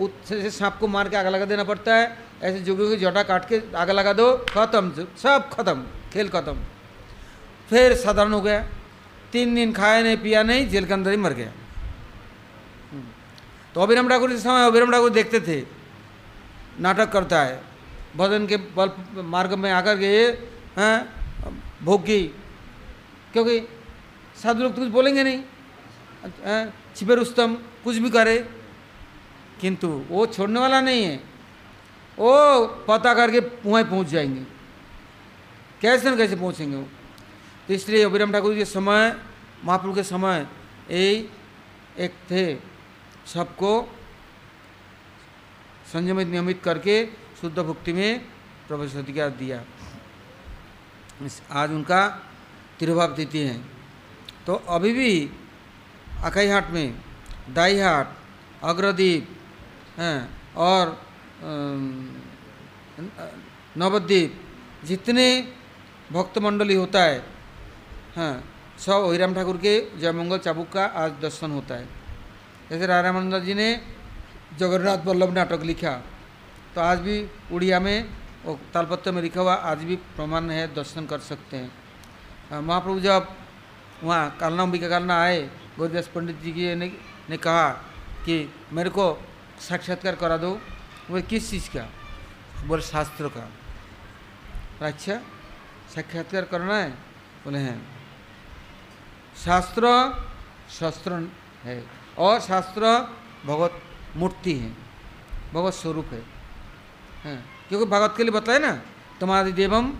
[0.00, 3.48] जैसे सांप को मार के आग लगा देना पड़ता है। ऐसे जोगियों की जटा काट
[3.48, 6.56] के आग लगा दो, खत्म, सब खत्म, खेल खत्म।
[7.70, 8.64] फिर साधारण हो गया।
[9.34, 11.52] तीन दिन खाया नहीं, पिया नहीं, जेल के अंदर ही मर गया।
[13.74, 15.58] तो अभिराम ठाकुर के समय अभिराम ठाकुर देखते थे,
[16.80, 17.60] नाटक करता है,
[18.16, 18.90] भजन के बल
[19.26, 20.06] मार्ग में आकर के,
[20.78, 20.98] हैं,
[21.84, 22.22] भोगी
[23.32, 23.58] क्योंकि
[24.38, 25.42] साधु लोग तो कुछ बोलेंगे नहीं।
[26.96, 28.38] छिपे रुस्तम, कुछ भी करे,
[29.60, 31.16] किंतु वो छोड़ने वाला नहीं है।
[32.18, 34.44] वो पता करके वहीं पहुँच जाएँगे।
[35.82, 36.86] कैसे न कैसे पहुँचेंगे वो?
[37.68, 39.16] तो इसलिए अभिराम ठाकुर के समय,
[39.64, 40.46] महाप्रभु के समय,
[40.90, 41.28] यही
[41.98, 42.44] एक थे
[43.26, 43.72] सबको
[45.92, 47.04] संयमित नियमित करके
[47.40, 48.18] शुद्ध भक्ति में
[48.68, 49.62] प्रवेश अधिकार दिया।
[51.52, 52.06] आज उनका
[52.78, 53.58] तिरुभाव तिथि है।
[54.46, 55.30] तो अभी भी
[56.24, 56.94] अकाई हाट में,
[57.54, 58.16] दाई हाट,
[58.64, 59.28] अग्रदीप,
[59.98, 60.18] हैं,
[60.56, 60.98] और
[63.76, 64.40] नवद्वीप
[64.84, 65.26] जितने
[66.12, 67.33] भक्त मंडली होता है
[68.16, 68.34] हाँ
[68.78, 71.86] सब हरिराम ठाकुर के जयमंगल चाबुक का आज दर्शन होता है।
[72.70, 73.68] जैसे रामानंद जी ने
[74.58, 75.92] जगन्नाथ वल्लभ नाटक लिखा
[76.74, 77.16] तो आज भी
[77.52, 78.06] उड़िया में
[78.44, 83.28] वो तालपत्र में लिखा हुआ आज भी प्रमाण है दर्शन कर सकते हैं। महाप्रभु जब
[84.04, 85.40] वहाँ कालना अंबिका कालना आए
[85.78, 86.92] गोरदास पंडित जी की ने,
[87.30, 87.68] ने कहा
[88.24, 88.36] कि
[88.72, 89.06] मेरे को
[89.60, 90.52] साक्षात्कार करा दो
[91.10, 91.88] वो किस चीज़ का?
[92.66, 93.48] बोले शास्त्र का।
[94.86, 95.16] अच्छा
[95.94, 96.90] साक्षात्कार करना है?
[97.44, 97.93] बोले हैं।
[99.36, 99.84] शास्त्र
[100.70, 101.12] शस्त्र
[101.64, 101.82] है
[102.18, 102.82] और शास्त्र
[103.46, 103.80] भगवत
[104.16, 104.70] मूर्ति है,
[105.54, 106.22] भगवत स्वरूप है।
[107.24, 108.72] हाँ क्योंकि भगवत के लिए बताए ना
[109.20, 109.90] तमादि देवम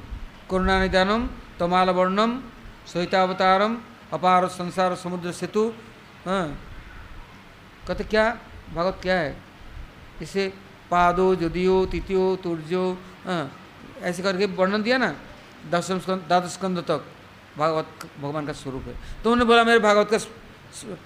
[0.50, 1.26] करुणा निदानम
[1.58, 2.30] तमाल वर्णम
[2.86, 3.76] सहितावतारम
[4.12, 5.64] अपार संसार समुद्र सेतु
[6.26, 6.46] हाँ
[7.86, 8.26] कहते क्या,
[8.74, 9.36] भगवत क्या है?
[10.22, 10.52] इसे
[10.90, 12.84] पादो, जदियो, तिथियो, तुर्जो
[13.24, 13.50] हाँ
[14.02, 15.14] ऐसे करके वर्णन दिया ना
[15.70, 17.04] दसम स्कंद, द्वादश स्कंद तक।
[17.58, 20.18] भागवत भगवान का स्वरूप है। तो उन्होंने बोला, मेरे भागवत का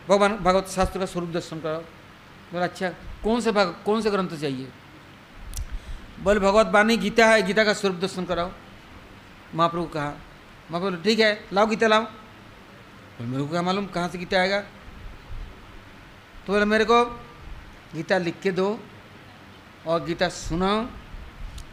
[0.08, 1.80] भगवान, भागवत शास्त्र का स्वरूप दर्शन कराओ।
[2.52, 2.88] बोला अच्छा
[3.24, 4.68] कौन से भाग, कौन से ग्रंथ चाहिए?
[6.22, 8.50] बोले, भगवत बानी गीता है, गीता का स्वरूप दर्शन कराओ।
[9.54, 10.14] महाप्रभु कहा,
[10.70, 14.60] महाप्रभु ठीक है, लाओ गीता, लाओ। बोले, मेरे को क्या मालूम कहाँ से गीता आएगा?
[16.46, 17.04] तो बोले, मेरे को
[17.94, 18.80] गीता लिख के दो
[19.86, 20.82] और गीता सुनाओ,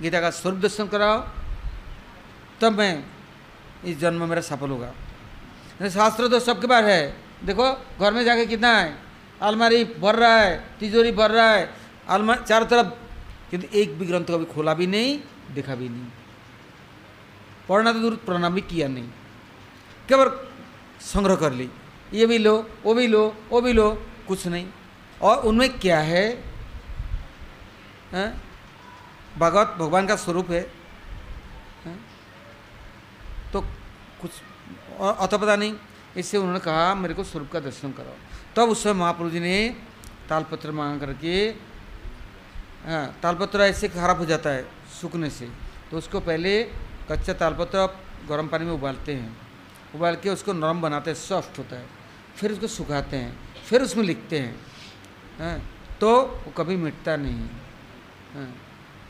[0.01, 1.19] गीता का स्वरूप दर्शन कराओ।
[2.61, 3.14] तब मैं
[3.85, 4.93] इस जन्म मेरा सफल होगा।
[5.89, 8.97] शास्त्र तो सबके पास है। देखो, घर में जाके कितना है?
[9.41, 11.73] अलमारी भर रहा है, तिजोरी भर रहा है
[12.09, 12.87] अलमारी चारों तरफ़।
[13.51, 15.19] किंतु एक भी ग्रंथ कभी खोला भी नहीं,
[15.55, 16.05] देखा भी नहीं।
[17.69, 19.07] पढ़ना तो दूर, प्रणाम भी किया नहीं।
[20.09, 20.47] केवल
[21.01, 21.69] संग्रह कर ली।
[22.13, 24.67] ये भी लो, वो भी लो, वो भी लो, कुछ नहीं।
[25.21, 26.43] और उनमें क्या है?
[29.37, 30.84] भगवत, भगवान का स्वरूप है।
[33.55, 33.61] तो
[34.21, 34.31] कुछ
[34.99, 35.73] अतो पता नहीं।
[36.17, 38.15] इससे उन्होंने कहा मेरे को स्वरूप का दर्शन कराओ।
[38.51, 39.57] तब तो उस समय महाप्रभु जी ने
[40.29, 41.35] तालपत्र मांग करके
[42.85, 45.47] हाँ तालपत्र ऐसे खराब हो जाता है सूखने से।
[45.91, 46.51] तो उसको पहले
[47.09, 47.87] कच्चा तालपत्र
[48.29, 49.31] गर्म पानी में उबालते हैं।
[49.95, 51.87] उबाल के उसको नरम बनाते हैं सॉफ्ट होता है।
[52.37, 53.31] फिर उसको सुखाते हैं
[53.67, 54.55] फिर उसमें लिखते हैं।
[55.39, 55.57] हाँ,
[55.99, 57.47] तो वो कभी मिटता नहीं।
[58.33, 58.49] हाँ,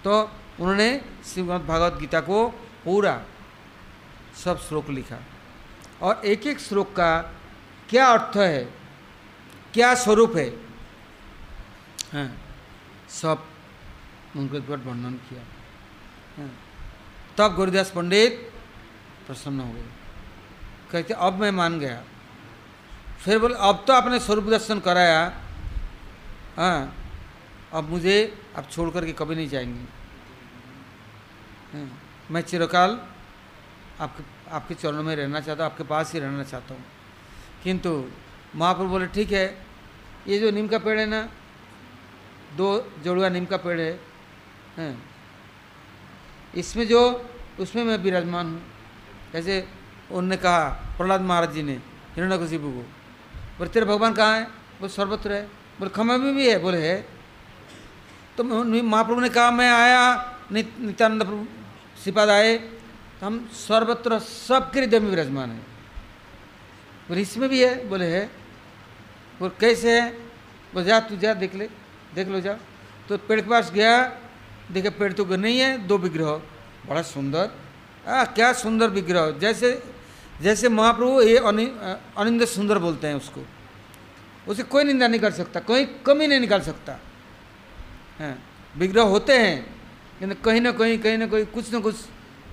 [0.03, 0.21] तो
[0.59, 0.89] उन्होंने
[1.25, 2.47] श्रीमद् भागवत गीता को
[2.85, 3.13] पूरा
[4.35, 5.19] सब श्लोक लिखा।
[6.01, 7.21] और एक एक श्लोक का
[7.89, 8.63] क्या अर्थ है?
[9.73, 10.49] क्या स्वरूप है?
[12.13, 12.29] हाँ,
[13.11, 13.45] सब
[14.35, 15.41] उनके द्वारा वर्णन किया।
[16.37, 16.51] हाँ,
[17.37, 18.51] तब गुरुदास पंडित
[19.27, 19.89] प्रसन्न हो गए।
[20.91, 22.03] कहते अब मैं मान गया।
[23.23, 25.21] फिर बोले अब तो आपने स्वरूप दर्शन कराया।
[26.57, 26.95] हाँ।
[27.73, 28.15] अब मुझे
[28.57, 29.85] आप छोड़ करके कभी नहीं जाएँगे।
[31.73, 31.89] हाँ,
[32.31, 32.99] मैं चिरकाल
[34.01, 36.83] आपके आपके चरणों में रहना चाहता हूँ, आपके पास ही रहना चाहता हूँ।
[37.63, 37.91] किंतु
[38.55, 39.45] महाप्रभु बोले, ठीक है,
[40.27, 41.21] ये जो नीम का पेड़ है ना,
[42.57, 42.67] दो
[43.03, 43.99] जोड़ुआ नीम का पेड़ है,
[44.77, 44.93] हैं।
[46.55, 47.01] इसमें जो,
[47.59, 48.61] उसमें मैं विराजमान हूँ।
[49.31, 49.67] कैसे
[50.11, 51.75] उनने कहा, प्रहलाद महाराज जी ने
[52.15, 52.83] हिरण्यकशिपु को,
[53.57, 54.43] बोले, तेरे भगवान कहाँ है?
[54.79, 55.43] बोले, सर्वत्र है।
[55.79, 56.97] बोले खंभे में भी है। बोले, है।
[58.37, 60.03] तो महाप्रभु ने कहा, मैं आया,
[60.51, 61.45] नित्यानंद प्रभु
[62.03, 62.57] श्रीपाद आए
[63.25, 65.57] हम सर्वत्र सबके हृदय में विराजमान है।
[67.07, 68.25] बोले इसमें भी है, बोले है
[69.39, 70.11] बोले कैसे है?
[70.73, 71.65] बोले, जा तू, जा, देख ले,
[72.15, 72.53] देख लो, जा।
[73.09, 73.93] तो पेड़ के पास गया,
[74.71, 76.31] देखे पेड़ तो नहीं है, दो विग्रह।
[76.85, 77.49] बड़ा सुंदर।
[78.07, 79.71] आ, क्या सुंदर विग्रह। जैसे
[80.41, 83.45] जैसे महाप्रभु ये अनिंद सुंदर बोलते हैं उसको।
[84.47, 86.99] उसे कोई निंदा नहीं कर सकता, कोई कमी नहीं निकाल सकता।
[88.19, 88.37] है,
[88.77, 89.57] विग्रह होते हैं
[90.19, 91.95] किंतु कहीं ना कहीं कहीं ना कहीं कुछ ना कुछ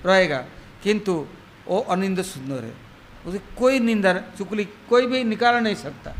[0.05, 0.45] रहेगा।
[0.83, 1.27] किंतु
[1.67, 2.73] वो अनिंद सुंदर है।
[3.25, 6.13] उसे कोई निंदा चुकली कोई भी निकाल नहीं सकता।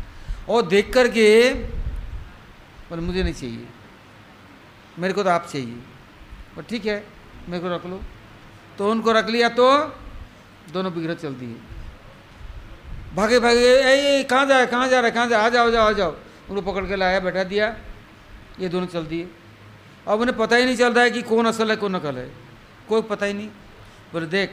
[0.48, 1.54] और देख करके
[2.88, 3.66] बोले, मुझे नहीं चाहिए।
[4.98, 5.76] मेरे को तो आप चाहिए।
[6.56, 7.06] और ठीक है,
[7.48, 8.00] मेरे को रख लो।
[8.78, 9.86] तो उनको रख लिया तो
[10.72, 11.56] दोनों बिगड़ चल दिए।
[13.14, 15.40] भागे भागे, ए कहाँ जा रहे कहाँ जा रहे कहाँ जा?
[15.40, 16.16] आ जाओ जाओ, आ जाओ।
[16.50, 17.76] उनको पकड़ के लाया, बैठा दिया।
[18.60, 19.28] ये दोनों चल दिए।
[20.08, 22.34] अब उन्हें पता ही नहीं चल रहा है कि कौन असल है, कौन नकल है।
[22.88, 23.50] कोई पता ही नहीं।
[24.14, 24.50] बोले देख,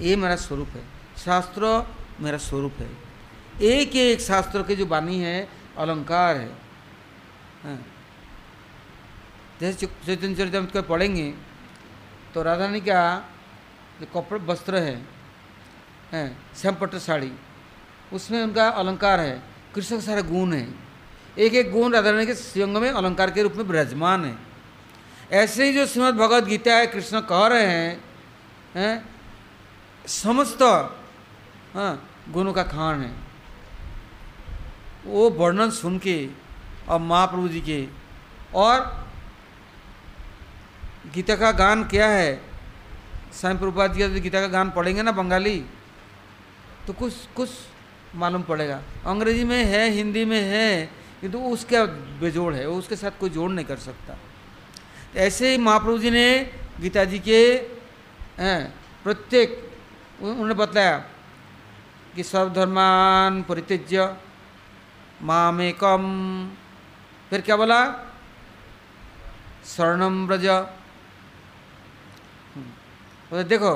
[0.00, 0.82] ये मेरा स्वरूप है।
[1.18, 1.86] शास्त्र
[2.20, 2.90] मेरा स्वरूप है।
[3.66, 5.48] एक एक शास्त्र के जो वाणी है,
[5.78, 6.50] अलंकार है।
[7.64, 7.78] हाँ।
[9.60, 11.32] जैसे चैतन्य चरितमृत को पढ़ेंगे
[12.34, 13.02] तो राधा ने क्या
[14.00, 14.94] जो कपड़े वस्त्र है,
[16.12, 17.32] हैं, श्यामपट्ट साड़ी,
[18.12, 19.42] उसमें उनका अलंकार है।
[19.74, 20.66] कृष्ण का सारा गुण है।
[21.38, 24.49] एक एक गुण राधा रानी के संग में अलंकार के रूप में विराजमान है।
[25.30, 28.02] ऐसे ही जो श्रीमद भगवद गीता है, कृष्ण कह रहे हैं
[28.74, 29.04] हैं,
[30.06, 30.62] समस्त
[31.74, 31.92] हाँ
[32.28, 33.10] गुणों का खान है।
[35.06, 36.28] वो वर्णन सुन के
[36.88, 37.86] और महाप्रभु जी के,
[38.54, 39.08] और
[41.14, 42.40] गीता का गान क्या है?
[43.32, 45.58] स्वामी प्रभुपाद जी का गीता का गान पढ़ेंगे ना बंगाली?
[46.86, 47.50] तो कुछ कुछ
[48.14, 50.86] मालूम पड़ेगा। अंग्रेज़ी में है, हिंदी में है
[51.20, 51.84] किंतु तो उसका
[52.20, 54.16] बेजोड़ है उसके साथ कोई जोड़ नहीं कर सकता।
[55.14, 56.26] ऐसे ही महाप्रभु जी ने
[56.80, 57.40] गीता जी के
[59.04, 59.48] प्रत्येक
[60.22, 60.96] उन्होंने बताया
[62.14, 64.16] कि सर्वधर्मान परित्यज्य
[65.22, 66.04] मामेकम
[67.30, 67.80] फिर क्या बोला?
[69.66, 70.46] स्वर्णम ब्रज
[73.30, 73.72] बोले, देखो,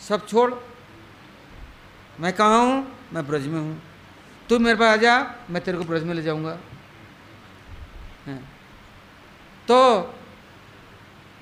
[0.00, 0.54] सब छोड़,
[2.20, 2.86] मैं कहाँ हूँ?
[3.12, 3.82] मैं ब्रज में हूँ।
[4.48, 5.14] तू मेरे पास आ जा,
[5.50, 6.54] मैं तेरे को ब्रज में ले जाऊँगा।
[9.68, 9.78] तो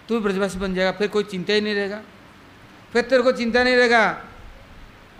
[0.08, 2.00] तू ब्रजवासी बन जाएगा, फिर कोई चिंता ही नहीं रहेगा।
[2.92, 4.10] फिर तेरे को चिंता नहीं रहेगा।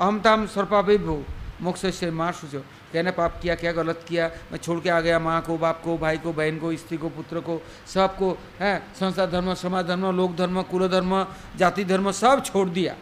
[0.01, 1.25] अहम ताम सर्पा भू
[1.61, 2.61] मोक्ष से मार सोचो
[2.92, 4.31] कहने, पाप किया, क्या गलत किया?
[4.53, 7.09] मैं छोड़ के आ गया, माँ को, बाप को, भाई को, बहन को, स्त्री को,
[7.09, 8.83] पुत्र को सबको है?
[9.01, 12.97] संसार धर्म, समाज धर्म, लोक धर्म, कुल धर्म, जाति धर्म, सब छोड़ दिया।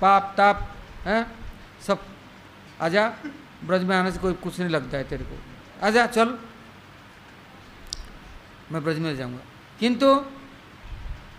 [0.00, 1.26] पाप, ताप, है?
[1.86, 2.04] सब।
[2.80, 3.12] आजा,
[3.64, 5.38] ब्रज में आने से कोई कुछ नहीं लगता है तेरे को।
[5.86, 6.38] आजा, चल।
[8.72, 9.40] मैं ब्रज में जाऊँगा।
[9.80, 10.24] किंतु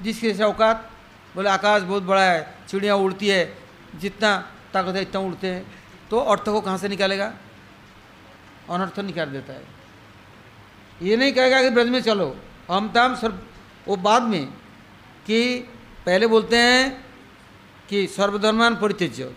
[0.02, 0.92] जिसकी जैसे औकात
[1.36, 3.58] बोले, आकाश बहुत बड़ा है, चिड़िया उड़ती है,
[3.96, 4.38] जितना
[4.74, 5.66] ताकत है, इतना उड़ते हैं।
[6.10, 7.34] तो अर्थ को कहाँ से निकालेगा?
[8.70, 9.64] अनर्थ निकाल देता है।
[11.02, 12.38] ये नहीं कहेगा कि ब्रज में चलो।
[12.72, 13.32] हम ताम सर
[13.88, 14.46] वो बाद में,
[15.26, 15.60] कि
[16.06, 17.06] पहले बोलते हैं
[17.90, 19.36] कि सर्वधर्मान परित्यज्य,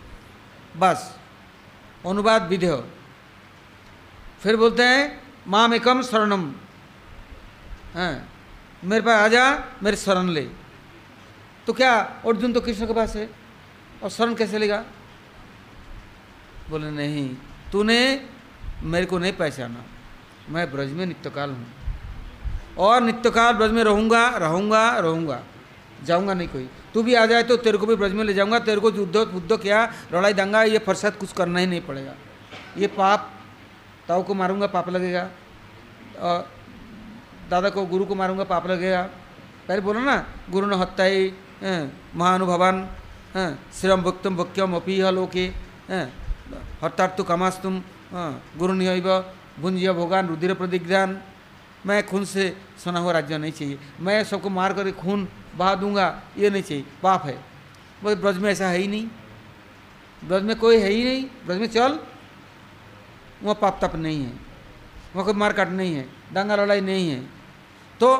[0.77, 1.17] बस,
[2.07, 2.83] अनुवाद विधेय।
[4.41, 6.51] फिर बोलते हैं माम एकम शरणम
[7.95, 8.30] हाँ।
[8.83, 10.47] मेरे पास आ जा मेरे शरण ले।
[11.67, 13.29] तो क्या अर्जुन तो कृष्ण के पास है?
[14.03, 14.83] और शरण कैसे लेगा?
[16.69, 17.35] बोले, नहीं,
[17.71, 18.25] तूने
[18.83, 19.83] मेरे को नहीं पहचाना।
[20.49, 21.67] मैं ब्रज में नित्यकाल हूँ।
[22.77, 25.41] और नित्यकाल ब्रज में रहूँगा रहूँगा रहूँगा।
[26.03, 28.59] जाऊँगा नहीं कोई। तू भी आ जाए तो तेरे को भी ब्रज में ले जाऊँगा।
[28.59, 32.13] तेरे को युद्ध, बुद्ध, क्या, लड़ाई, दंगा, ये फरसत कुछ करना ही नहीं पड़ेगा।
[32.77, 33.31] ये पाप,
[34.07, 35.29] ताऊ को मारूँगा, पाप लगेगा।
[36.19, 36.49] और
[37.51, 39.01] दादा को गुरु को मारूँगा, पाप लगेगा
[39.67, 40.15] पहले बोलो ना,
[40.49, 41.33] गुरु न हत्याई
[42.15, 42.75] महानुभवान
[43.73, 45.45] श्रम भक्तम भक्यम अपी लोके
[46.81, 47.75] हत्यार्थ कमास्तुम
[48.57, 49.07] गुरु निहब
[49.59, 51.19] भुंजिया भोगान, रुधिर प्रतिज्ञान।
[51.85, 52.43] मैं खून से
[52.77, 56.85] सुना हुआ राज्य नहीं चाहिए। मैं सबको मार कर खून बहा दूँगा, ये नहीं चाहिए।
[57.03, 57.35] पाप है।
[58.03, 59.07] बोले, ब्रज में ऐसा है ही नहीं।
[60.21, 61.99] ब्रज में कोई है ही नहीं। ब्रज में चल।
[63.43, 64.31] वहाँ पाप तप नहीं है।
[65.13, 67.19] वहाँ कोई मार काट नहीं है। दंगा लड़ाई नहीं है।
[68.01, 68.13] तो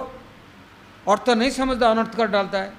[1.10, 2.74] अर्थ नहीं समझता, अनर्थ कर डालता है।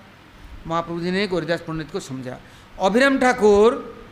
[0.66, 2.40] महाप्रभु जी ने गौरीदास पंडित को समझा।
[2.80, 4.07] अभिराम ठाकुर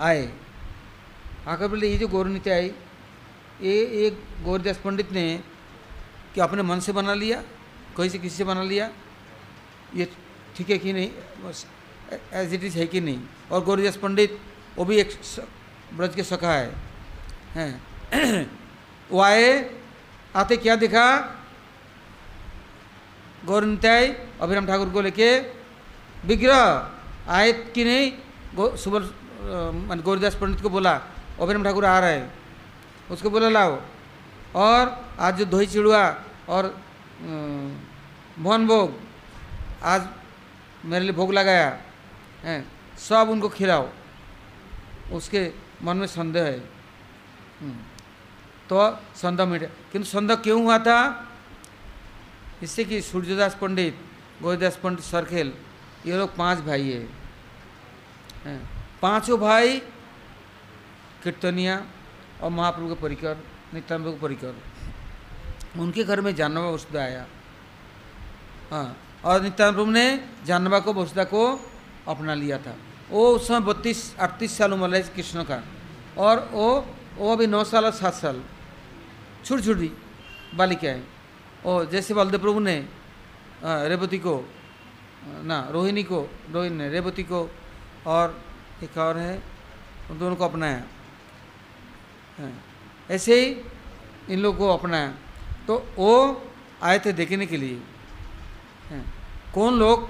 [0.00, 0.32] आए।
[1.46, 2.72] आकर बोले, ये जो गौर नीति आई,
[3.62, 5.42] ये एक गौरदास पंडित ने
[6.34, 7.42] कि अपने मन से बना लिया?
[7.96, 8.90] कहीं से किसी से बना लिया?
[9.94, 10.12] ये
[10.56, 11.10] ठीक है कि नहीं?
[12.32, 13.20] एज इट इज़ है कि नहीं?
[13.52, 14.40] और गौरदास पंडित,
[14.76, 15.20] वो भी एक
[15.94, 16.74] ब्रज के सखा है।
[17.54, 17.82] हैं।
[19.10, 19.77] वो आए
[20.38, 21.06] आते क्या दिखा?
[23.44, 24.06] गौर नित्याय
[24.40, 25.38] अभिराम ठाकुर को लेके
[26.26, 26.62] विग्रह।
[27.28, 28.12] आए कि नहीं?
[28.76, 29.00] सुबह
[29.98, 30.92] गौरीदास पंडित को बोला,
[31.40, 32.22] अभिराम ठाकुर आ रहे
[33.10, 33.78] उसको बोला, लाओ।
[34.56, 34.82] और
[35.18, 36.04] आज जो दही चिड़ुआ
[36.48, 36.74] और
[38.38, 38.94] मोहन भोग,
[39.82, 40.08] आज
[40.84, 41.78] मेरे लिए भोग लगाया,
[42.44, 42.64] है,
[42.98, 43.88] सब उनको खिलाओ।
[45.12, 45.50] उसके
[45.82, 46.77] मन में संदेह है।
[48.70, 48.78] तो
[49.16, 49.62] संदेह मिट।
[49.92, 51.00] किंतु संदेह क्यों हुआ था?
[52.62, 53.98] इससे कि सूर्यदास पंडित
[54.42, 55.52] गोविदास पंडित सरखेल
[56.06, 57.08] ये लोग पाँच भाई है।
[59.02, 59.78] पाँचों भाई
[61.22, 61.76] कीर्तनिया
[62.42, 63.36] और महाप्रभु के परिकर,
[63.74, 64.54] नित्यानंद के परिकर।
[65.80, 67.26] उनके घर में जानवा वसुदा आया।
[68.70, 70.06] हाँ और नित्यानंद ने
[70.46, 71.42] जानवा को वसुदा को
[72.08, 72.74] अपना लिया था।
[73.10, 75.62] वो उस समय बत्तीस, अड़तीस साल उम्र है कृष्ण का।
[76.18, 78.42] और वो वो अभी नौ साल और सात साल।
[79.44, 79.90] छोटी छोटी
[80.54, 81.02] बालिकाएँ।
[81.66, 82.76] और जैसे बलदेव प्रभु ने
[83.64, 84.34] रेवती को,
[85.44, 86.20] ना, रोहिणी को,
[86.50, 87.48] रोहिणी ने, रेवती को
[88.06, 88.42] और
[88.82, 89.42] एक और है,
[90.10, 90.82] उन दोनों को अपनाया।
[93.10, 93.56] ऐसे ही
[94.30, 95.14] इन लोगों को अपनाया।
[95.66, 96.42] तो वो
[96.82, 97.80] आए थे देखने के लिए।
[99.54, 100.08] कौन लोग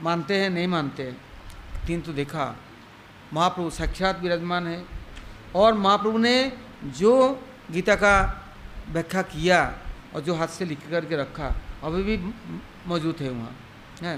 [0.00, 1.16] मानते हैं, नहीं मानते हैं?
[1.86, 2.56] तीन तो देखा।
[3.32, 4.84] महाप्रभु साक्षात विराजमान है।
[5.54, 6.52] और महाप्रभु ने
[6.84, 8.14] जो गीता का
[8.90, 9.58] व्याख्या किया
[10.14, 11.48] और जो हाथ से लिख करके रखा
[11.84, 12.16] अभी भी
[12.86, 13.54] मौजूद है वहाँ
[14.02, 14.16] है।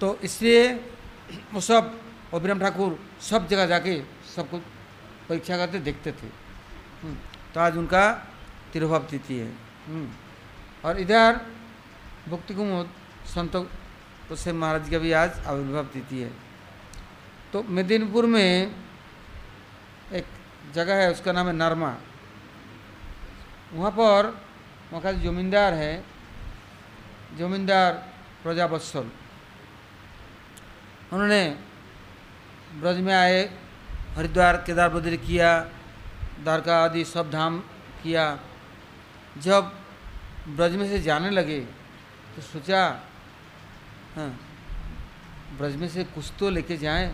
[0.00, 0.72] तो इसलिए
[1.52, 1.98] वो सब
[2.34, 3.94] अभिराम ठाकुर सब जगह जाके
[4.34, 4.58] सबको
[5.28, 6.26] परीक्षा करते देखते थे।
[7.02, 7.16] हम्म,
[7.54, 8.04] तो आज उनका
[8.72, 9.50] तिरुभाव तिथि है।
[9.86, 10.08] हम्म,
[10.84, 11.40] और इधर
[12.28, 12.88] भक्ति कुमुद
[13.26, 13.56] संत
[14.30, 16.30] हुसैन महाराज का भी आज आविर्भाव तिथि है।
[17.52, 18.74] तो मेदिनीपुर में
[20.12, 20.26] एक
[20.74, 21.96] जगह है उसका नाम है नरमा।
[23.72, 24.26] वहाँ पर,
[24.90, 26.04] वहाँ का जमींदार है,
[27.38, 27.92] जमींदार
[28.42, 29.10] प्रजावत्सल
[31.12, 31.44] उन्होंने
[32.74, 33.42] ब्रज में आए,
[34.16, 35.50] हरिद्वार केदार बद्री किया,
[36.42, 37.58] द्वारका आदि सब धाम
[38.02, 38.24] किया।
[39.38, 39.72] जब
[40.48, 41.60] ब्रज में से जाने लगे
[42.36, 42.80] तो सोचा
[44.16, 44.28] हाँ
[45.58, 47.08] ब्रज में से कुछ तो लेके जाएँ।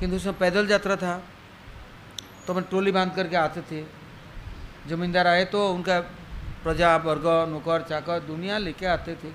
[0.00, 1.16] किंतु उसमें पैदल यात्रा था
[2.46, 3.82] तो मैं टोली बाँध करके आते थे।
[4.88, 6.00] जमींदार आए तो उनका
[6.62, 9.30] प्रजा, वर्ग, नौकर, चाकर, दुनिया लेके आते थे।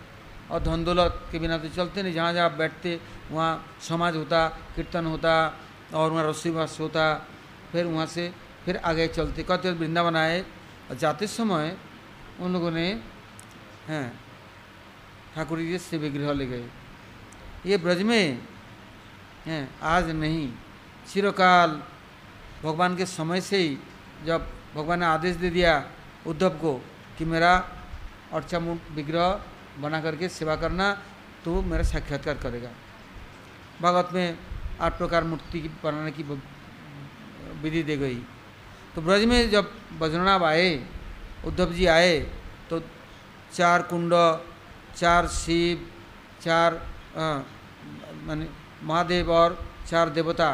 [0.47, 2.99] और धन दौलत के बिना तो चलते नहीं। जहाँ जहाँ बैठते,
[3.31, 5.33] वहाँ समाज होता, कीर्तन होता
[5.93, 7.13] और वहाँ रस्सी वास होता,
[7.71, 8.31] फिर वहाँ से
[8.65, 10.39] फिर आगे चलते। कहते वृंदावन आए
[10.89, 11.75] और जाते समय
[12.39, 12.87] उन लोगों ने,
[13.87, 14.07] हैं,
[15.35, 16.65] ठाकुर जी से विग्रह ले गए।
[17.65, 18.39] ये ब्रज में,
[19.45, 20.51] हैं, आज नहीं।
[21.07, 21.81] चिरकाल,
[22.63, 23.77] भगवान के समय से ही
[24.25, 25.73] जब भगवान ने आदेश दे दिया
[26.27, 26.73] उद्धव को
[27.17, 27.53] कि मेरा
[28.33, 29.27] अर्चामुख विग्रह
[29.81, 30.91] बना करके सेवा करना
[31.43, 32.69] तो मेरा साक्षात्कार करेगा।
[33.81, 34.37] भागवत में
[34.81, 36.23] आठ प्रकार मूर्ति की बनाने की
[37.61, 38.19] विधि दे गई।
[38.95, 40.69] तो ब्रज में जब बजरनाभ आए
[41.45, 42.19] उद्धव जी आए
[42.69, 42.79] तो
[43.53, 44.13] चार कुंड,
[44.95, 45.87] चार शिव,
[46.41, 46.81] चार
[48.25, 48.47] माने
[48.83, 49.57] महादेव और
[49.89, 50.49] चार देवता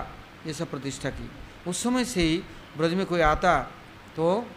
[0.46, 1.30] ये सब प्रतिष्ठा की।
[1.68, 2.38] उस समय से ही
[2.78, 3.54] ब्रज में कोई आता
[4.16, 4.48] तो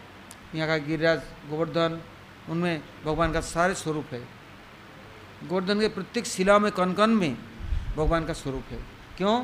[0.55, 2.01] यहाँ का गिरिराज गोवर्धन,
[2.49, 4.21] उनमें भगवान का सारे स्वरूप है।
[5.45, 7.37] गोवर्धन के प्रत्येक शिला में कन कन में
[7.97, 8.79] भगवान का स्वरूप है।
[9.17, 9.37] क्यों?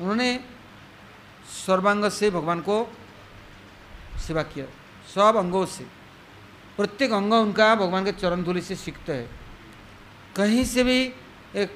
[0.00, 0.40] उन्होंने
[1.66, 2.76] सर्वांग से भगवान को
[4.26, 4.66] सेवा किया।
[5.14, 5.84] सब अंगों से।
[6.76, 9.28] प्रत्येक अंग उनका भगवान के चरण धूलि से सीखते है।
[10.36, 10.98] कहीं से भी
[11.56, 11.70] एक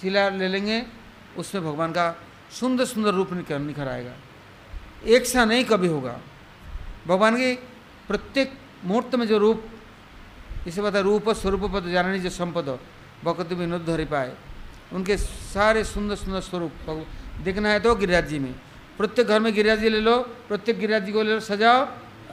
[0.00, 0.82] शिला ले लेंगे,
[1.36, 2.14] उसमें भगवान का
[2.50, 4.14] सुंदर सुंदर रूप निखर आएगा।
[5.06, 6.20] एक सा नहीं, कभी होगा।
[7.06, 7.54] भगवान के
[8.08, 8.52] प्रत्येक
[8.84, 9.64] मुहूर्त में जो रूप,
[10.66, 12.78] इसे बता रूप स्वरूप पद, जाननी जो संपद
[13.24, 14.32] भक्त विनोद धरी पाए।
[14.92, 16.72] उनके सारे सुंदर सुंदर स्वरूप
[17.44, 18.54] देखना है तो गिरिराज जी में।
[18.98, 20.16] प्रत्येक घर में गिरिराज जी ले लो,
[20.48, 21.86] प्रत्येक गिरिराज जी को ले लो, सजाओ,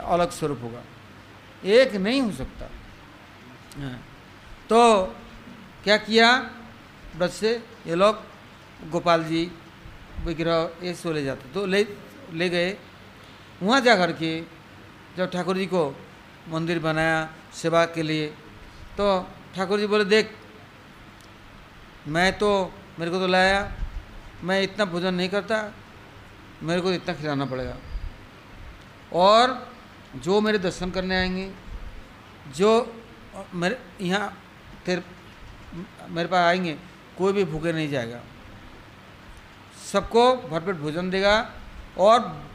[0.06, 0.82] अलग स्वरूप होगा।
[1.64, 2.68] एक नहीं हो सकता।
[3.80, 3.98] हाँ।
[4.68, 5.02] तो
[5.84, 6.28] क्या किया?
[7.16, 7.50] ब्रज से
[7.86, 8.20] ये लोग,
[8.90, 9.50] गोपाल जी,
[10.24, 11.82] विग्रह, ये सो ले जाते। तो ले
[12.32, 12.76] ले गए।
[13.62, 14.32] वहाँ जा कर के
[15.16, 15.82] जब ठाकुर जी को
[16.48, 17.18] मंदिर बनाया
[17.54, 18.26] सेवा के लिए
[18.96, 19.06] तो
[19.56, 20.30] ठाकुर जी बोले, देख,
[22.08, 22.50] मैं तो
[22.98, 23.60] मेरे को तो लाया,
[24.44, 25.56] मैं इतना भोजन नहीं करता,
[26.62, 27.76] मेरे को इतना खिलाना पड़ेगा।
[29.12, 29.72] और
[30.16, 31.46] जो मेरे दर्शन करने आएँगे,
[32.56, 32.70] जो,
[33.54, 34.28] मेरे, यहाँ
[34.86, 35.02] तेरे,
[36.10, 36.76] मेरे पास आएँगे,
[37.18, 38.20] कोई भी भूखे नहीं जाएगा।
[39.92, 41.34] सबको भरपेट भोजन देगा
[41.98, 42.50] और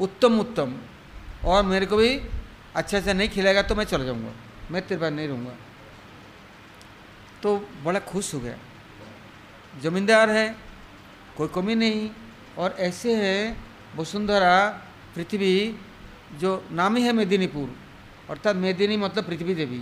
[0.00, 0.76] उत्तम उत्तम।
[1.44, 2.20] और मेरे को भी
[2.76, 4.32] अच्छा से नहीं खिलाएगा तो मैं चला जाऊँगा।
[4.70, 5.54] मैं तेरे पास नहीं रहूँगा।
[7.42, 8.56] तो बड़ा खुश हो गया।
[9.82, 10.56] जमींदार है,
[11.36, 12.10] कोई कमी नहीं।
[12.58, 13.56] और ऐसे है
[13.96, 14.68] वसुंधरा
[15.14, 15.76] पृथ्वी
[16.34, 17.74] जो नाम ही है मेदिनीपुर।
[18.30, 19.78] अर्थात मेदिनी मतलब पृथ्वी देवी।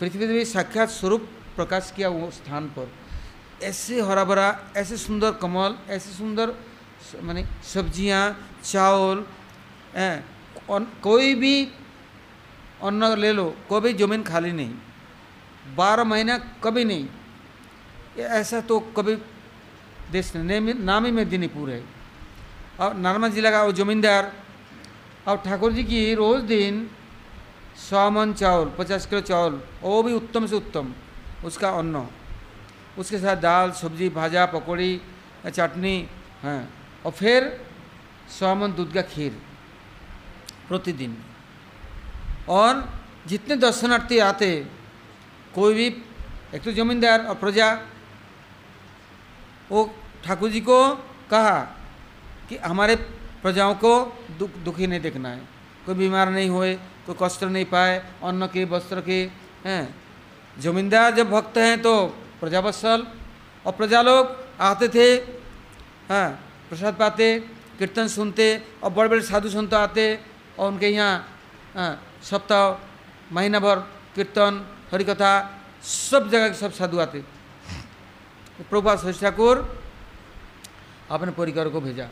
[0.00, 2.92] पृथ्वी देवी साक्षात स्वरूप प्रकाश किया वो स्थान पर।
[3.62, 6.54] ऐसे हरा भरा ऐसे सुंदर कमल, ऐसे सुंदर
[7.16, 8.24] माने सब्ज़ियाँ,
[8.62, 9.24] चावल
[11.02, 11.54] कोई भी
[12.84, 14.74] अन्न ले लो कभी ज़मीन खाली नहीं,
[15.76, 17.06] बारह महीना कभी नहीं
[18.18, 19.14] ऐसा तो कभी
[20.12, 21.82] देश ने नाम ही मेदिनीपुर है
[22.80, 24.32] और नर्मदा जिला का वो जमींदार
[25.28, 26.88] और ठाकुर जी की रोज़ दिन
[27.78, 30.92] सौ मन चावल, पचास किलो चावल, वो भी उत्तम से उत्तम,
[31.44, 32.06] उसका अन्न,
[32.98, 35.00] उसके साथ दाल, सब्ज़ी, भाजा, पकौड़ी,
[35.46, 35.96] चटनी,
[36.42, 37.66] हैं और फिर
[38.30, 39.32] सौ मन दूध का खीर
[40.68, 41.16] प्रतिदिन।
[42.48, 42.72] और
[43.26, 44.66] जितने दर्शनार्थी आते,
[45.54, 45.86] कोई भी,
[46.54, 47.68] एक तो जमींदार और प्रजा,
[49.70, 49.94] वो
[50.24, 50.94] ठाकुर जी को
[51.30, 51.58] कहा
[52.48, 52.96] कि हमारे
[53.42, 53.92] प्रजाओं को
[54.38, 55.42] दुख, दुखी नहीं देखना है।
[55.86, 56.74] कोई बीमार नहीं होए,
[57.06, 59.20] कोई कष्ट नहीं पाए, अन्न के, वस्त्र के,
[59.64, 59.94] हैं।
[60.60, 62.06] जमींदार जब भक्त हैं तो
[62.40, 63.06] प्रजा वत्सल
[63.66, 65.14] और प्रजा लोग आते थे
[66.08, 67.26] हाँ प्रसाद पाते,
[67.78, 68.46] कीर्तन सुनते
[68.82, 70.04] और बड़े बड़े साधु संत आते
[70.58, 71.14] और उनके यहाँ
[72.20, 73.76] सप्ताह, महीना भर
[74.14, 74.52] कीर्तन,
[74.92, 75.32] हरिकथा,
[75.80, 77.20] सब जगह के सब साधु आते।
[78.60, 79.56] प्रभुपाद शशि ठाकुर
[81.10, 82.08] अपने परिवार को भेजा।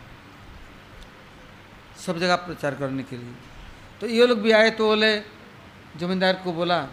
[1.98, 3.34] सब जगह प्रचार करने के लिए।
[4.00, 5.18] तो ये लोग भी आए तो बोले,
[5.96, 6.86] जमींदार को बोला,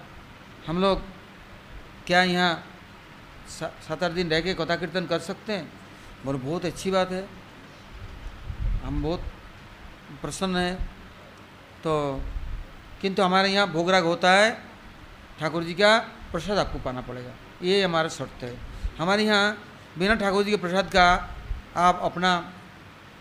[0.68, 1.02] हम लोग
[2.08, 2.64] क्या यहाँ
[3.50, 5.72] सात आठ दिन रह के कथा कीर्तन कर सकते हैं?
[6.26, 7.24] बोले, बहुत अच्छी बात है।
[8.84, 9.22] हम बहुत
[10.22, 10.76] प्रसन्न हैं।
[11.84, 12.22] तो
[13.02, 14.52] किंतु हमारे यहाँ भोगराग होता है।
[15.40, 15.98] ठाकुर जी का
[16.32, 17.32] प्रसाद आपको पाना पड़ेगा।
[17.62, 18.58] ये हमारा शर्त है।
[18.98, 19.58] हमारे यहाँ
[19.98, 21.36] बिना ठाकुर जी के प्रसाद का
[21.76, 22.54] आप अपना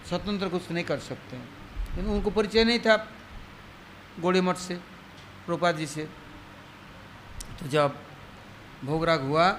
[0.08, 1.48] स्वतंत्र कुछ नहीं कर सकते हैं।
[1.90, 2.96] लेकिन उनको परिचय नहीं था
[4.20, 4.74] गोड़ी मठ से
[5.46, 6.04] प्रोपा जी से।
[7.60, 7.96] तो जब
[8.84, 9.50] भोगराग हुआ,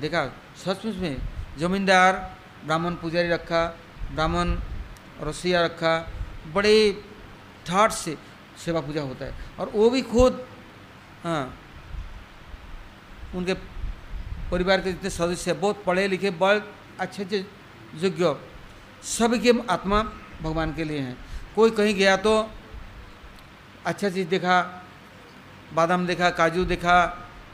[0.00, 0.26] देखा,
[0.56, 1.16] सचमुच में
[1.58, 3.78] जमींदार, ब्राह्मण पुजारी रखा,
[4.12, 4.56] ब्राह्मण
[5.20, 5.94] रसिया रखा,
[6.54, 7.02] बड़े
[7.66, 8.16] ठाट से
[8.64, 10.46] सेवा पूजा होता है। और वो भी खुद
[11.24, 11.60] हाँ
[13.34, 13.54] उनके
[14.50, 16.62] परिवार के जितने सदस्य हैं, बहुत पढ़े लिखे, बड़े
[17.00, 17.44] अच्छे अच्छे
[17.96, 18.36] योग्य
[19.02, 20.02] सभी के आत्मा
[20.42, 21.16] भगवान के लिए हैं।
[21.54, 22.50] कोई कहीं गया तो
[23.86, 24.60] अच्छा चीज़ देखा,
[25.74, 26.96] बादाम देखा, काजू देखा,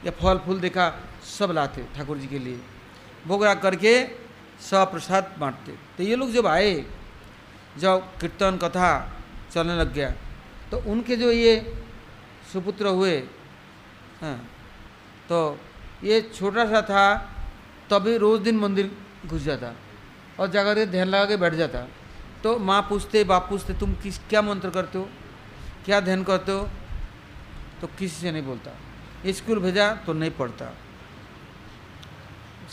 [0.05, 0.93] या फल फूल देखा,
[1.39, 2.61] सब लाते ठाकुर जी के लिए।
[3.27, 3.93] भोग राग करके
[4.61, 6.73] सब प्रसाद बांटते। तो ये लोग जब आए
[7.81, 8.91] जब कीर्तन, कथा
[9.53, 10.11] चलने लग गया।
[10.71, 11.55] तो उनके जो ये
[12.53, 13.17] सुपुत्र हुए
[14.21, 14.37] हाँ
[15.29, 15.59] तो
[16.05, 17.05] ये छोटा सा था,
[17.91, 18.91] तभी रोज़ दिन मंदिर
[19.27, 19.73] घुस जाता
[20.41, 21.87] और जाकर के ध्यान लगा के बैठ जाता।
[22.43, 25.09] तो माँ पूछते, बाप पूछते, तुम किस, क्या मंत्र करते हो?
[25.85, 26.69] क्या ध्यान करते हो?
[27.81, 28.71] तो किसी से नहीं बोलता।
[29.33, 30.73] स्कूल भेजा तो नहीं पढ़ता।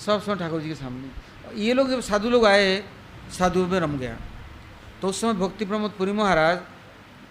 [0.05, 2.83] सब समय ठाकुर जी के सामने। ये लोग जब साधु लोग आए
[3.31, 4.17] साधु में रम गया।
[5.01, 6.57] तो उस समय भक्ति प्रमोद पुरी महाराज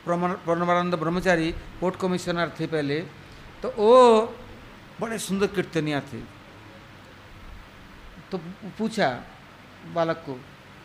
[0.06, 1.50] प्रणवानंद ब्रह्मचारी
[1.80, 3.00] पोर्ट कमिश्नर थे पहले
[3.62, 3.94] तो वो
[5.00, 6.20] बड़े सुंदर कीर्तनिया थे।
[8.30, 8.38] तो
[8.78, 9.08] पूछा
[9.94, 10.34] बालक को,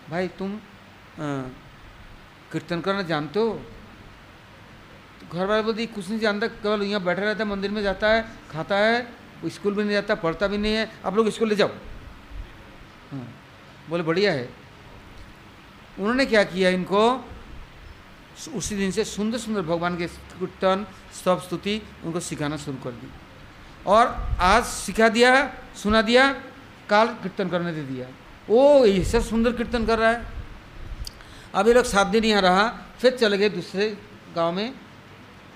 [0.09, 0.59] भाई तुम
[2.51, 3.49] कीर्तन करना जानते हो?
[5.19, 8.07] तो घर वाले बोलते, कुछ नहीं जानता, केवल यहाँ बैठा रहता है, मंदिर में जाता
[8.07, 9.07] है, खाता है,
[9.47, 11.69] स्कूल भी नहीं जाता, पढ़ता भी नहीं है, आप लोग स्कूल ले जाओ।
[13.11, 13.27] हाँ
[13.89, 14.49] बोले, बढ़िया है।
[16.01, 17.03] उन्होंने क्या किया इनको?
[18.55, 23.09] उसी दिन से सुंदर सुंदर भगवान के कीर्तन स्तव स्तुति उनको सिखाना शुरू कर दी।
[23.85, 24.07] और
[24.41, 25.31] आज सिखा दिया,
[25.75, 26.31] सुना दिया,
[26.89, 28.07] काल कीर्तन करने दे दिया।
[28.49, 30.25] ओ, ये सब सुंदर कीर्तन कर रहा है।
[31.55, 32.67] अब ये लोग सात दिन यहाँ रहा,
[32.99, 33.97] फिर चले गए दूसरे
[34.35, 34.73] गाँव में,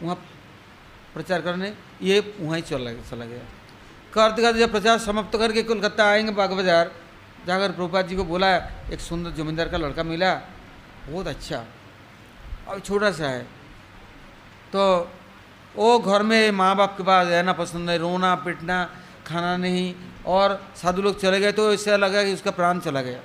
[0.04, 0.16] वहाँ
[1.14, 3.44] प्रचार करने। ये वहाँ ही चला चला गया।
[4.14, 6.92] करते करते जब प्रचार समाप्त करके कोलकाता आएँगे बाग बाज़ार
[7.48, 8.56] जाकर प्रभुपाद जी को बोला,
[8.90, 10.34] एक सुंदर जमींदार का लड़का मिला,
[11.10, 11.64] बहुत अच्छा
[12.68, 13.44] और छोटा सा है।
[14.74, 14.82] तो
[15.76, 18.84] वो घर में माँ बाप के पास रहना पसंद है रोना, पिटना,
[19.28, 19.94] खाना नहीं,
[20.26, 23.20] और साधु लोग चले गए तो इससे लगा कि उसका प्राण चला गया।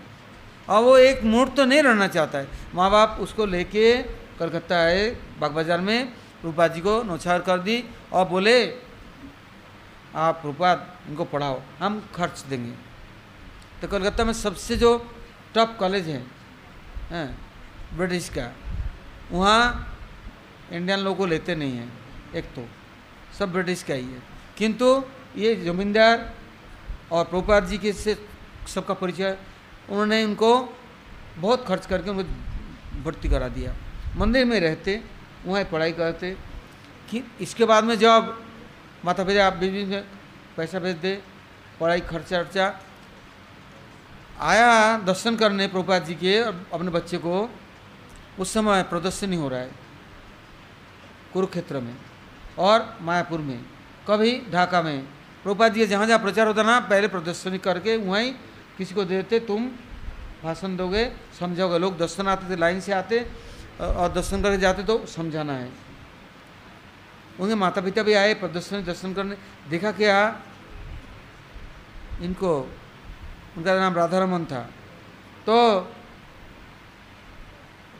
[0.68, 3.96] और वो एक मुहूर्त तो नहीं रहना चाहता है। माँ बाप उसको लेके
[4.38, 5.08] कलकत्ता आए
[5.40, 6.12] बाग बाज़ार में
[6.44, 8.56] रूपा जी को नौछार कर दी और बोले,
[10.16, 10.72] आप रूपा
[11.08, 12.89] इनको पढ़ाओ, हम खर्च देंगे।
[13.82, 14.90] तो कलकत्ता में सबसे जो
[15.54, 16.22] टॉप कॉलेज है,
[17.10, 17.26] है
[17.96, 18.52] ब्रिटिश का
[19.32, 19.62] वहाँ
[20.72, 21.92] इंडियन लोगों को लेते नहीं हैं
[22.34, 22.66] एक तो।
[23.38, 24.22] सब ब्रिटिश का ही है।
[24.58, 24.86] किंतु
[25.36, 26.32] ये जमींदार
[27.12, 28.16] और प्रोपात जी के से
[28.68, 29.36] सबका परिचय
[29.88, 30.52] उन्होंने उनको
[31.38, 33.74] बहुत खर्च करके उनको भर्ती करा दिया।
[34.16, 35.00] मंदिर में रहते
[35.46, 36.36] वहाँ पढ़ाई करते
[37.10, 38.36] कि इसके बाद में जब
[39.04, 40.02] माता पिता आप में
[40.56, 41.14] पैसा भेज दे
[41.80, 42.66] पढ़ाई खर्चा वर्चा
[44.40, 47.48] आया दर्शन करने प्रोपात जी के अपने बच्चे को,
[48.38, 49.70] उस समय प्रदर्शनी हो रहा है
[51.32, 51.94] कुरुक्षेत्र में
[52.58, 53.60] और मायापुर में।
[54.08, 55.02] कभी ढाका में।
[55.42, 58.32] प्रोपात जी जहाँ जहाँ प्रचार होता ना, पहले प्रदर्शनी करके वहीं
[58.78, 59.68] किसी को देते, तुम
[60.42, 61.04] भाषण दोगे
[61.38, 63.20] समझोगे लोग दर्शन आते थे, लाइन से आते
[63.80, 65.70] और दर्शन करके जाते तो समझाना है।
[67.40, 69.36] उनके माता पिता भी आए प्रदर्शनी, दर्शन करने।
[69.70, 70.18] देखा क्या?
[72.22, 72.52] इनको
[73.56, 74.60] उनका नाम राधारमन था।
[75.46, 75.56] तो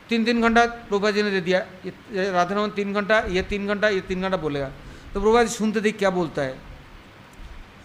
[0.09, 3.89] तीन तीन घंटा प्रभा जी ने दे दिया। ये राधारमन तीन घंटा, ये तीन घंटा,
[3.89, 4.71] ये तीन घंटा बोलेगा।
[5.13, 6.57] तो प्रभा जी सुनते थे क्या बोलता है।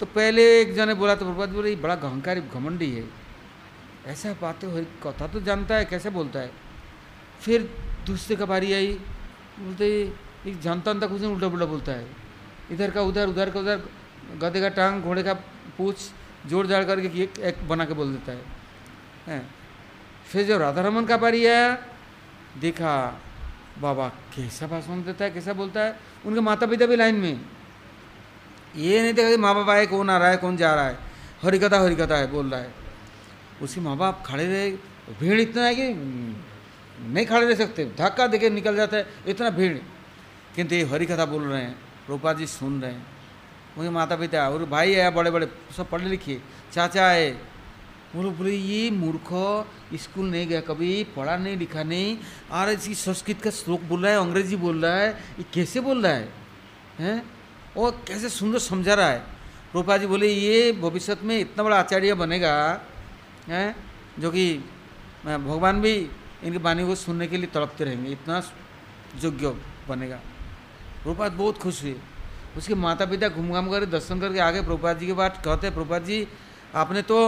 [0.00, 3.04] तो पहले एक जने बोला तो प्रभा जी बोले बड़ा अहंकारी घमंडी है।
[4.06, 6.50] ऐसा बातें हो, कथा तो जानता है, कैसे बोलता है?
[7.40, 7.62] फिर
[8.06, 8.92] दूसरे का बारी आई,
[9.60, 9.86] बोलते
[10.46, 12.06] एक जानता जानता कुछ नहीं उल्टा पुल्टा बोलता है।
[12.70, 13.80] इधर का उधर उधर का उधर,
[14.38, 15.34] गधे का टांग, घोड़े का
[15.78, 15.96] पूछ
[16.46, 18.42] जोड़ जाड़ करके एक, एक बना के बोल देता है।
[19.26, 19.54] हैं?
[20.28, 21.78] फिर जब राधा रमन का बारी आया
[22.60, 23.20] देखा
[23.78, 26.00] बाबा कैसा भाषण देता है कैसा बोलता है?
[26.26, 27.40] उनके माता पिता भी लाइन में।
[28.76, 30.98] ये नहीं देखा कि माँ बाप आए कौन आ रहा है कौन जा रहा है?
[31.42, 32.74] हरिकथा हरिकथा है बोल रहा है।
[33.62, 34.70] उसके माँ बाप खड़े रहे
[35.20, 35.88] भीड़ इतना है कि
[37.02, 39.78] नहीं खड़े रह सकते। धक्का देके निकल जाता है इतना भीड़।
[40.56, 41.76] किंतु ये हरिकथा बोल रहे हैं
[42.08, 43.15] रूपा जी सुन रहे हैं।
[43.78, 46.40] उनके माता पिता और भाई है बड़े बड़े सब पढ़े लिखे।
[46.72, 47.30] चाचा है,
[48.16, 49.28] बोलो, बोले, ये मूर्ख
[49.94, 52.18] स्कूल नहीं गया कभी, पढ़ा नहीं, लिखा नहीं।
[52.52, 56.02] और इसी संस्कृत का श्लोक बोल रहा है, अंग्रेज़ी बोल रहा है, ये कैसे बोल
[56.02, 56.28] रहा है?
[56.98, 57.30] हैं?
[57.76, 59.22] और कैसे सुंदर समझा रहा है?
[59.74, 62.80] रूपा जी बोले, ये भविष्य में इतना बड़ा आचार्य बनेगा,
[63.48, 63.76] हैं?
[64.18, 64.58] जो कि
[65.24, 65.94] भगवान भी
[66.44, 68.42] इनकी वाणी को सुनने के लिए तड़पते रहेंगे, इतना
[69.24, 69.56] योग्य
[69.88, 70.20] बनेगा।
[71.06, 71.96] रूपा बहुत खुश हुई
[72.56, 76.04] उसके माता पिता घूम घाम कर दर्शन करके आगे प्रभुपाद जी के बाद कहते प्रभुपाद
[76.04, 76.26] जी
[76.74, 77.18] आपने तो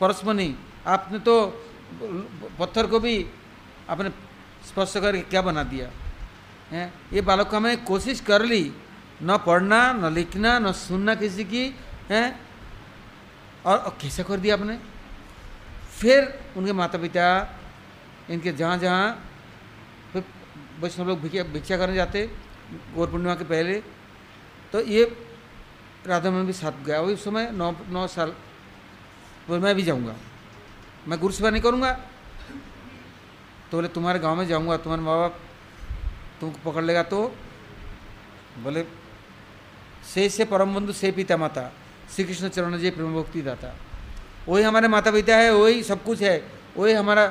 [0.00, 0.48] परस्पनी
[0.86, 1.34] आपने तो
[2.58, 3.14] पत्थर को भी
[3.90, 4.10] आपने
[4.68, 5.88] स्पर्श करके क्या बना दिया?
[6.70, 6.92] है?
[7.12, 8.64] ये बालक को हमें कोशिश कर ली
[9.22, 11.64] न पढ़ना न लिखना न सुनना किसी की
[12.10, 12.24] है?
[13.66, 14.78] और, और कैसे कर दिया आपने?
[16.00, 16.20] फिर
[16.56, 17.26] उनके माता पिता
[18.30, 19.04] इनके जहाँ जहाँ
[20.12, 20.24] फिर
[20.80, 22.26] वैष्णव लोग भिक्षा करने जाते
[22.94, 23.82] गौर पूर्णिमा के पहले
[24.72, 25.04] तो ये
[26.06, 28.30] राधा मन भी साथ गया। वही समय नौ नौ साल
[29.48, 30.14] बोले मैं भी जाऊँगा।
[31.08, 31.92] मैं गुरु सेवा नहीं करूँगा।
[33.70, 35.40] तो बोले, तुम्हारे गाँव में जाऊँगा। तुम्हारे माँ बाप
[36.40, 37.28] तुमको पकड़ लेगा तो?
[38.58, 38.84] बोले,
[40.14, 41.72] से से परम बंधु, से पिता माता
[42.12, 43.76] श्री कृष्ण चरण जय प्रेम भक्ति दाता।
[44.48, 46.36] वही हमारे माता पिता है, वही सब कुछ है,
[46.76, 47.26] वही हमारा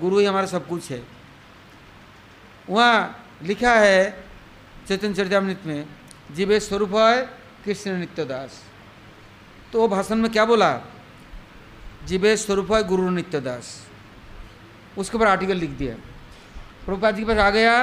[0.00, 1.02] गुरु ही हमारा सब कुछ है।
[2.68, 4.24] वहाँ लिखा है
[4.88, 5.86] चैतन्य चरितमृत में
[6.34, 7.22] जीवे स्वरूप है
[7.64, 8.62] कृष्ण नित्य दास।
[9.72, 10.72] तो वो भाषण में क्या बोला?
[12.04, 13.66] जीवे स्वरूप है गुरु नित्यदास
[14.98, 15.94] उसके ऊपर आर्टिकल लिख दिया।
[16.86, 17.74] प्रभुपाद जी के पास आ गया।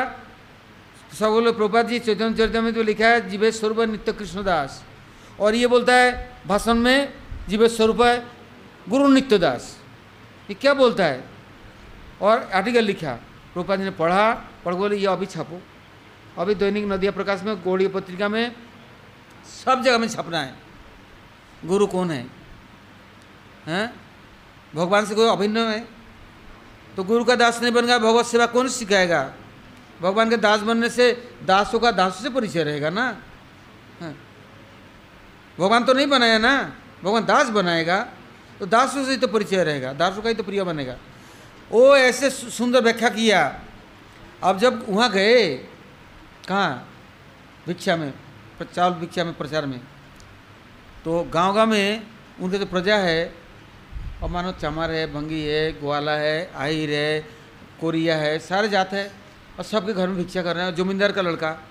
[1.13, 4.83] सब बोले, प्रभुपाद जी, चैतन्य चरितमृत में तो लिखा है, जीवे स्वरूप नित्य कृष्णदास
[5.39, 7.13] और ये बोलता है, भाषण में,
[7.49, 8.25] जीवे स्वरूप है
[8.89, 9.77] गुरु नित्यदास
[10.49, 11.23] ये क्या बोलता है?
[12.21, 13.13] और आर्टिकल लिखा।
[13.53, 14.33] प्रभुपाद जी ने पढ़ा,
[14.65, 15.61] पढ़ बोले, ये अभी छापो।
[16.37, 18.55] अभी दैनिक नदिया प्रकाश में गौड़ी पत्रिका में,
[19.65, 20.53] सब जगह में छपना है।
[21.65, 22.25] गुरु कौन है?
[23.65, 23.93] हैं?
[24.75, 25.79] भगवान से कोई अभिन्न है?
[26.95, 29.21] तो गुरु का दास नहीं बनेगा, भगवत सेवा कौन सिखाएगा?
[30.01, 31.11] भगवान के दास बनने से
[31.45, 33.05] दासों का दासों से परिचय रहेगा ना।
[35.57, 36.53] भगवान तो नहीं बनाया ना?
[37.03, 37.97] भगवान दास बनाएगा
[38.59, 40.95] तो दासों से ही तो परिचय रहेगा, दासों का ही तो प्रिय बनेगा।
[41.71, 43.41] वो ऐसे सुंदर व्याख्या किया।
[44.43, 45.43] अब जब वहाँ गए
[46.47, 46.89] कहाँ
[47.67, 48.13] भिक्षा में
[48.75, 49.81] चावल भिक्षा में, प्रचार में।
[51.05, 52.07] तो गाँव गाँव में
[52.41, 53.33] उनके जो प्रजा है।
[54.23, 57.19] और मानो चमार है भंगी है, ग्वाला है, आहिर है,
[57.81, 59.11] कोरिया है, सारे जात है।
[59.57, 61.63] और सबके घर में भिक्षा कर रहे हैं। जमींदार का लड़का,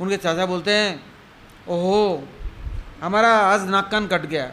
[0.00, 1.04] उनके चाचा बोलते हैं,
[1.68, 2.28] ओहो,
[3.02, 4.52] हमारा आज नाक कान कट गया।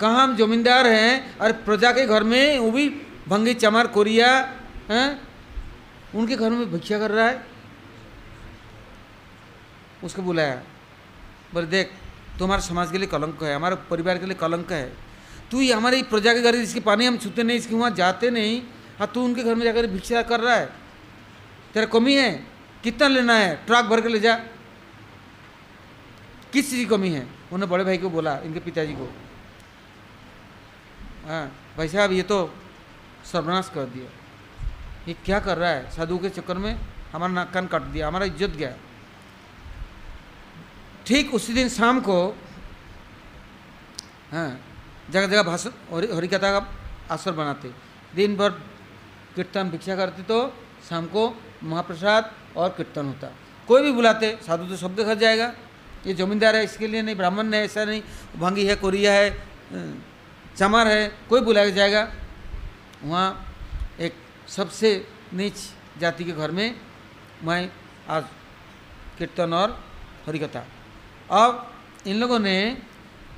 [0.00, 1.38] कहाँ हम जमींदार हैं?
[1.38, 2.88] अरे प्रजा के घर में वो भी
[3.28, 4.54] भंगी चमार, कोरिया,
[4.90, 5.20] हैं?
[6.14, 7.57] उनके घर में भिक्षा कर रहा है।
[10.04, 10.62] उसको बुलाया
[11.54, 11.90] बोले देख,
[12.38, 14.92] तुम्हारे समाज के लिए कलंक है, हमारे परिवार के लिए कलंक है।
[15.50, 18.60] तू ही हमारी प्रजा के घर इसकी पानी हम छूते नहीं इसके वहाँ जाते नहीं
[18.98, 20.66] हाँ तू उनके घर में जाकर भिक्षा कर रहा है।
[21.74, 22.30] तेरा कमी है?
[22.82, 23.54] कितना लेना है?
[23.66, 24.34] ट्रक भर के ले जा।
[26.52, 27.22] किस चीज़ की कमी है?
[27.22, 29.08] उन्होंने बड़े भाई को बोला, इनके पिताजी को।
[31.26, 31.46] हाँ
[31.76, 32.38] भाई साहब, ये तो
[33.24, 34.10] सर्वनाश कर दिया।
[35.08, 35.90] ये क्या कर रहा है?
[35.90, 36.78] साधु के चक्कर में
[37.12, 38.74] हमारा नाक कान काट दिया, हमारा इज़्ज़त गया।
[41.08, 42.18] ठीक उसी दिन शाम को
[44.32, 44.48] हाँ
[45.10, 45.70] जगह जगह भाषण
[46.12, 46.60] हरिकथा का
[47.10, 47.72] आसर बनाते।
[48.14, 48.50] दिन भर
[49.34, 50.38] कीर्तन, भिक्षा करते तो
[50.88, 51.22] शाम को
[51.64, 53.32] महाप्रसाद और कीर्तन होता।
[53.68, 55.52] कोई भी बुलाते, साधु तो सबके घर जाएगा।
[56.06, 58.02] ये जमींदार है, इसके लिए नहीं, ब्राह्मण है, ऐसा नहीं,
[58.36, 59.28] भांगी है, कोरिया है
[60.56, 62.08] चमार है, कोई बुलाया जाएगा।
[63.02, 63.28] वहाँ
[63.98, 64.14] एक
[64.48, 65.56] सबसे नीच
[66.00, 66.74] जाति के घर में
[67.44, 67.70] मैं
[68.08, 68.24] आज
[69.18, 69.78] कीर्तन और
[70.26, 70.64] हरिकथा।
[71.30, 71.72] अब
[72.06, 72.82] इन लोगों ने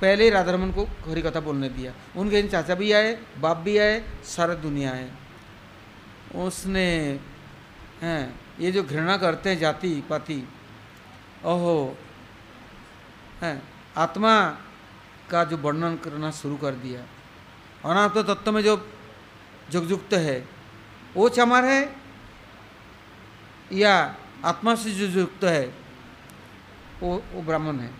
[0.01, 3.57] पहले ही राधा रमन को हरी कथा बोलने दिया। उनके इन चाचा भी आए, बाप
[3.57, 5.11] भी आए, सारा दुनिया आए।
[6.35, 7.19] उसने,
[8.01, 10.47] हैं, ये जो घृणा करते हैं जाति, पाति,
[11.45, 11.97] ओहो,
[13.41, 13.63] हैं,
[13.97, 14.49] आत्मा
[15.29, 17.01] का जो वर्णन करना शुरू कर दिया।
[17.89, 18.91] अनात्म तो तत्व में जो
[19.71, 20.47] जुगजुक्त है,
[21.15, 21.95] वो चमार है
[23.71, 24.15] या
[24.45, 25.80] आत्मा से जो युक्त है?
[27.01, 27.91] वो वो ब्राह्मण है।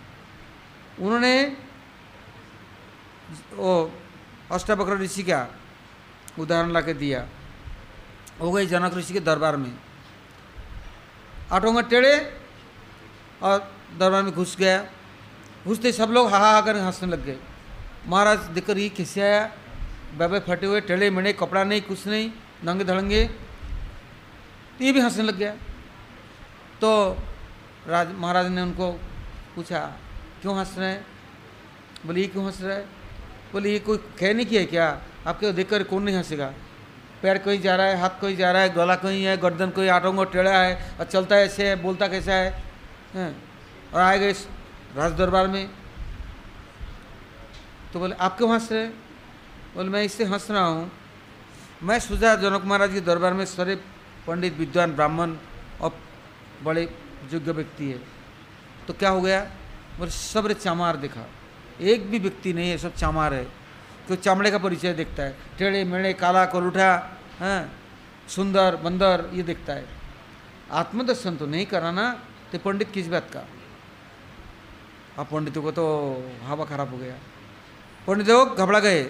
[1.00, 1.56] उन्होंने
[3.54, 3.92] वो
[4.52, 5.46] अष्टावक्र ऋषि का
[6.38, 7.28] उदाहरण ला के दिया।
[8.40, 9.72] हो गई जनक ऋषि के दरबार में।
[11.52, 12.40] आठों टेढ़े
[13.42, 13.58] और
[13.98, 14.86] दरबार में घुस गया।
[15.66, 17.38] घुसते सब लोग हाहा हा कर हंसने लग गए।
[18.06, 19.44] महाराज देखकर ये कैसे आया?
[20.18, 22.30] बेबे फटे हुए, टेढ़े मेढ़े, कपड़ा नहीं, कुछ नहीं,
[22.64, 23.24] नंगे धड़ंगे।
[24.78, 25.52] तो ये भी हंसने लग गया।
[26.80, 27.16] तो
[27.88, 28.90] राज महाराज ने उनको
[29.54, 29.78] पूछा
[30.42, 31.06] क्यों हंस रहे हैं?
[32.06, 32.84] बोले ये क्यों हंस रहा है?
[33.52, 34.86] बोले ये कोई कह नहीं किया क्या?
[35.26, 36.52] आपके देखकर कौन नहीं हंसेगा?
[37.22, 39.88] पैर कहीं जा रहा है हाथ कहीं जा रहा है गला कहीं है गर्दन कोई
[39.88, 42.50] आटोंगो टेढ़ा है और चलता ऐसे है बोलता कैसा है,
[43.14, 43.34] है?
[43.94, 44.32] और आए गए
[44.96, 45.68] राज दरबार में।
[47.92, 48.86] तो बोले आप क्यों हंस रहे
[49.74, 50.90] बोले मैं इससे हंस रहा हूँ।
[51.82, 53.76] मैं सुझा जनक महाराज के दरबार में सारे
[54.26, 55.36] पंडित विद्वान ब्राह्मण
[55.80, 55.96] और
[56.64, 56.84] बड़े
[57.32, 57.98] योग्य व्यक्ति है।
[58.86, 59.40] तो क्या हो गया?
[59.98, 61.28] बोले, सब चामार देखा।
[61.80, 63.44] एक भी व्यक्ति नहीं है, सब चामार है।
[64.08, 67.78] तो चामड़े का परिचय देखता है। टेढ़े, मेढ़े, काला, कोलूठा हाँ?
[68.28, 69.86] सुंदर, बंदर, ये देखता है।
[70.72, 73.40] आत्मदर्शन तो नहीं कराना तो पंडित किस बात का?
[75.18, 75.84] अब पंडितों को तो
[76.44, 77.14] हवा खराब हो गया।
[78.06, 79.02] पंडितों घबरा गए।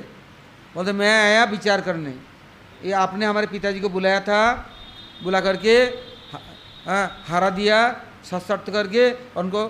[0.75, 2.11] बोलते, मैं आया विचार करने।
[2.85, 4.71] ये आपने हमारे पिताजी को बुलाया था,
[5.23, 5.87] बुला करके
[6.87, 7.79] हाँ हरा दिया
[8.25, 9.67] सशर्त करके और उनको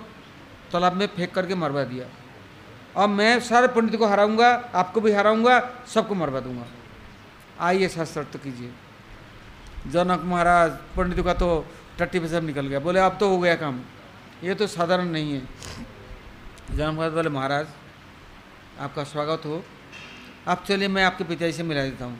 [0.71, 2.05] तालाब में फेंक करके मरवा दिया।
[2.95, 6.65] अब मैं सारे पंडित को हराऊँगा, आपको भी हराऊँगा, सबको मरवा दूँगा।
[7.59, 8.71] आइए शर्त कीजिए।
[9.91, 11.65] जनक महाराज, पंडित का तो
[11.99, 13.81] टट्टी पे सब निकल गया। बोले, अब तो हो गया काम।
[14.43, 15.41] ये तो साधारण नहीं है।
[16.75, 17.67] जनक महाराज बोले, महाराज,
[18.79, 19.63] आपका स्वागत हो।
[20.47, 22.19] आप चलिए, मैं आपके पिताजी से मिला देता हूँ।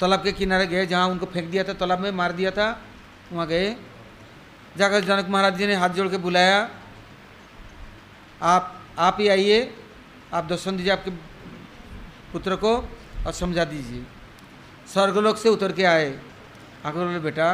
[0.00, 2.82] तालाब के किनारे गए, जहाँ उनको फेंक दिया था, तालाब में मार दिया था।
[3.32, 3.76] वहाँ गए।
[4.76, 6.70] जाकर जनक महाराज जी ने हाथ जोड़ के बुलाया,
[8.42, 9.74] आप आप ही आइए,
[10.34, 11.10] आप दर्शन दीजिए आपके
[12.32, 12.76] पुत्र को
[13.26, 14.04] और समझा दीजिए।
[14.92, 16.10] स्वर्गलोक से उतर के आए।
[16.84, 17.48] आकर बोले, बेटा,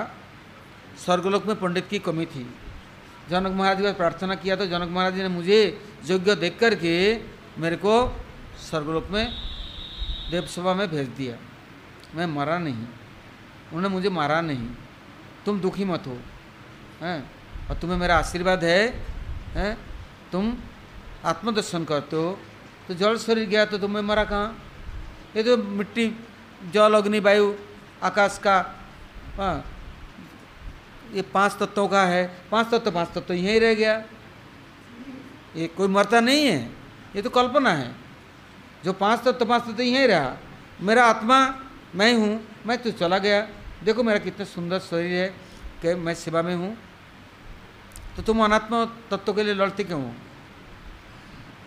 [0.99, 2.45] स्वर्गलोक में पंडित की कमी थी।
[3.31, 5.61] जनक महाराज का प्रार्थना किया तो जनक महाराज जी ने मुझे
[6.05, 6.95] योग्य देख कर के
[7.59, 7.95] मेरे को
[8.61, 9.25] स्वर्गलोक में
[10.31, 11.37] देवसभा में भेज दिया।
[12.15, 12.87] मैं मरा नहीं।
[13.73, 14.69] उन्होंने मुझे मारा नहीं।
[15.49, 16.17] तुम दुखी मत हो,
[17.01, 17.19] हैं?
[17.69, 18.83] और तुम्हें मेरा आशीर्वाद है,
[19.55, 19.77] हैं?
[20.33, 20.57] तुम
[21.25, 22.39] आत्मदर्शन करते हो।
[22.89, 24.49] तो जल शरीर गया तो तुम्हें मरा कहाँ?
[25.37, 26.07] ये तो मिट्टी,
[26.73, 27.53] जल, अग्नि, वायु,
[28.03, 28.57] आकाश का
[29.37, 29.65] हाँ
[31.15, 33.95] ये पाँच तत्वों का है। पाँच तत्व पाँच तत्व, यहीं रह गया।
[35.57, 36.59] ये कोई मरता नहीं है,
[37.17, 37.95] ये तो कल्पना है।
[38.85, 40.37] जो पाँच तत्व पाँच तत्व, यहीं रहा।
[40.81, 41.39] मेरा आत्मा,
[41.95, 43.47] मैं हूँ, मैं तो चला गया।
[43.85, 45.29] देखो मेरा कितना सुंदर शरीर है
[45.83, 46.77] कि मैं सेवा में हूँ।
[48.17, 50.13] तो तुम अनात्मा तत्व के लिए लड़ते क्यों हो?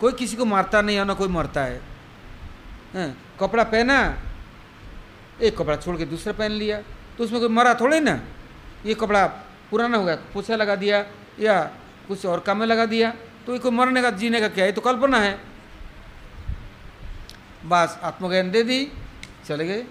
[0.00, 1.80] कोई किसी को मारता नहीं है, ना कोई मरता है।
[2.94, 3.16] हैं?
[3.40, 3.96] कपड़ा पहना,
[5.40, 6.80] एक कपड़ा छोड़ के दूसरा पहन लिया
[7.18, 8.20] तो उसमें कोई मरा थोड़े ना?
[8.86, 9.26] ये कपड़ा
[9.70, 11.04] पुराना हो गया, पोछा लगा दिया
[11.40, 11.60] या
[12.08, 13.10] कुछ और काम में लगा दिया
[13.46, 14.72] तो ये कोई मरने का, जीने का क्या है?
[14.72, 15.38] तो कल्पना है।
[17.64, 18.86] बस आत्मज्ञान दे दी,
[19.46, 19.82] चले गए।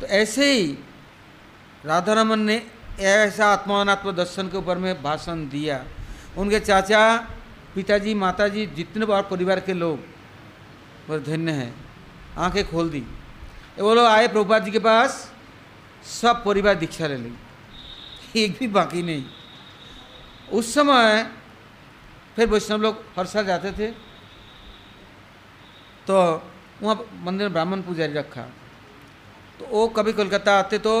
[0.00, 0.76] तो ऐसे ही
[1.84, 2.56] राधा रमन ने
[3.00, 5.84] ऐसा आत्मात्म दर्शन के ऊपर में भाषण दिया।
[6.36, 7.16] उनके चाचा,
[7.74, 9.98] पिताजी, माताजी जितने बार परिवार के लोग
[11.08, 11.74] बस धन्य हैं,
[12.38, 13.02] आँखें खोल दी।
[13.78, 15.32] वो लोग आए प्रभुपाद जी के पास,
[16.12, 17.32] सब परिवार दीक्षा ले ली।
[18.36, 19.24] एक भी बाकी नहीं।
[20.52, 21.30] उस समय
[22.36, 23.90] फिर वैष्णव लोग हर साल जाते थे
[26.06, 26.14] तो
[26.82, 28.42] वहाँ मंदिर में ब्राह्मण पुजारी रखा।
[29.58, 30.94] तो वो कभी कोलकाता आते तो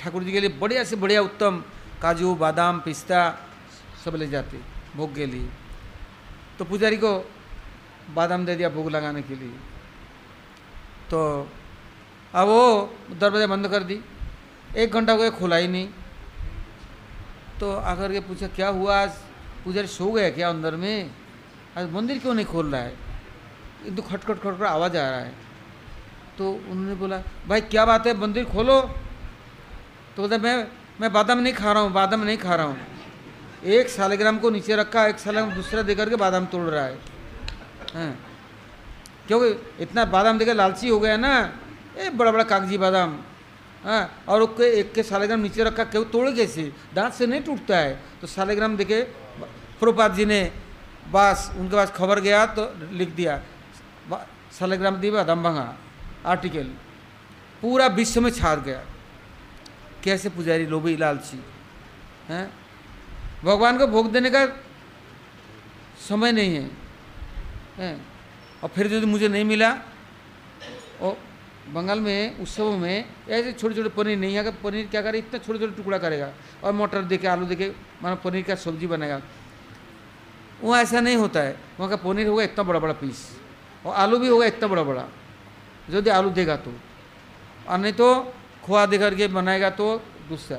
[0.00, 1.62] ठाकुर जी के लिए बढ़िया से बढ़िया उत्तम
[2.02, 3.20] काजू, बादाम, पिस्ता
[4.04, 4.60] सब ले जाते,
[4.96, 5.48] भोग के लिए।
[6.58, 7.12] तो पुजारी को
[8.14, 9.52] बादाम दे दिया भोग लगाने के लिए।
[11.10, 11.48] तो
[12.34, 14.00] अब वो दरवाज़ा बंद कर दी।
[14.76, 15.88] एक घंटा हो गया खुला ही नहीं।
[17.60, 19.10] तो आकर के पूछा, क्या हुआ आज?
[19.64, 21.10] पुजारी सो गया क्या अंदर में?
[21.78, 22.96] आज मंदिर क्यों नहीं खोल रहा है?
[23.86, 25.34] एकदम खटखट खटखट आवाज़ आ रहा है।
[26.38, 28.80] तो उन्होंने बोला, भाई क्या बात है, मंदिर खोलो।
[30.20, 30.66] तो बोलता मैं
[31.00, 32.76] मैं बादाम नहीं खा रहा हूँ, बादाम नहीं खा रहा हूँ।
[33.64, 36.98] एक सालेग्राम को नीचे रखा, एक सालेग्राम दूसरा देकर के बादाम तोड़ रहा है।
[37.94, 38.12] हाँ।
[39.26, 39.48] क्योंकि
[39.82, 41.32] इतना बादाम देकर लालची हो गया ना,
[41.96, 43.16] ये बड़ा बड़ा कागज़ी बादाम।
[43.84, 46.72] हाँ और उसके, एक के सालेग्राम नीचे रखा, क्यों तोड़ कैसे?
[46.94, 49.02] दांत से नहीं टूटता है। तो सालेग्राम देखे
[49.80, 50.42] प्रभुपाद जी ने
[51.08, 53.40] बस, उनके पास खबर गया तो लिख दिया
[54.52, 55.68] सालेग्राम दी बादाम भंगा,
[56.26, 56.68] आर्टिकल।
[57.62, 58.84] पूरा विश्व में छा गया।
[60.04, 61.38] कैसे पुजारी लोभी लालची
[62.28, 62.50] हैं?
[63.44, 64.44] भगवान को भोग देने का
[66.08, 66.70] समय नहीं है।
[67.78, 67.94] हैं?
[68.62, 69.70] और फिर यदि मुझे नहीं मिला,
[71.00, 71.16] और
[71.68, 75.58] बंगाल में, उत्सवों में ऐसे छोटे छोटे पनीर नहीं है पनीर क्या करे, इतना छोटे
[75.58, 76.32] छोटे टुकड़ा करेगा,
[76.64, 77.70] और मटर देके, आलू देके,
[78.02, 79.20] मानो पनीर का सब्ज़ी बनेगा।
[80.62, 83.18] वहाँ ऐसा नहीं होता है। वहाँ का पनीर होगा इतना बड़ा बड़ा पीस,
[83.86, 85.04] और आलू भी होगा इतना बड़ा बड़ा
[85.90, 86.72] यदि आलू देगा तो।
[87.68, 88.08] और नहीं तो
[88.70, 89.86] खोआ दे करके बनाएगा तो
[90.28, 90.58] दूसरा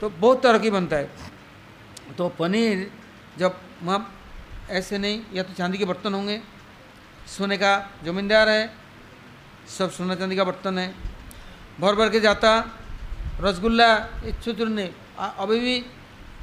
[0.00, 1.08] तो बहुत तरह की बनता है।
[2.12, 2.90] तो पनीर
[3.38, 3.52] जब
[3.82, 4.00] वहाँ
[4.70, 6.40] ऐसे नहीं, या तो चांदी के बर्तन होंगे,
[7.26, 7.72] सोने का
[8.04, 8.62] जमींदार है,
[9.68, 10.88] सब सोना चांदी का बर्तन है।
[11.80, 12.50] भर भर के जाता,
[13.40, 13.88] रसगुल्ला
[14.34, 15.74] छोटे नहीं अभी भी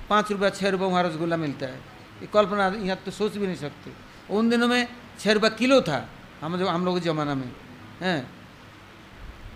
[0.10, 1.78] पाँच रुपया छः रुपये वहाँ रसगुल्ला मिलता है।
[2.22, 3.92] ये कल्पना, यहाँ तो सोच भी नहीं सकते।
[4.30, 4.88] उन दिनों में
[5.20, 6.08] छः रुपया किलो था,
[6.42, 7.52] हम जो हम लोग के ज़माना में,
[8.02, 8.22] हैं।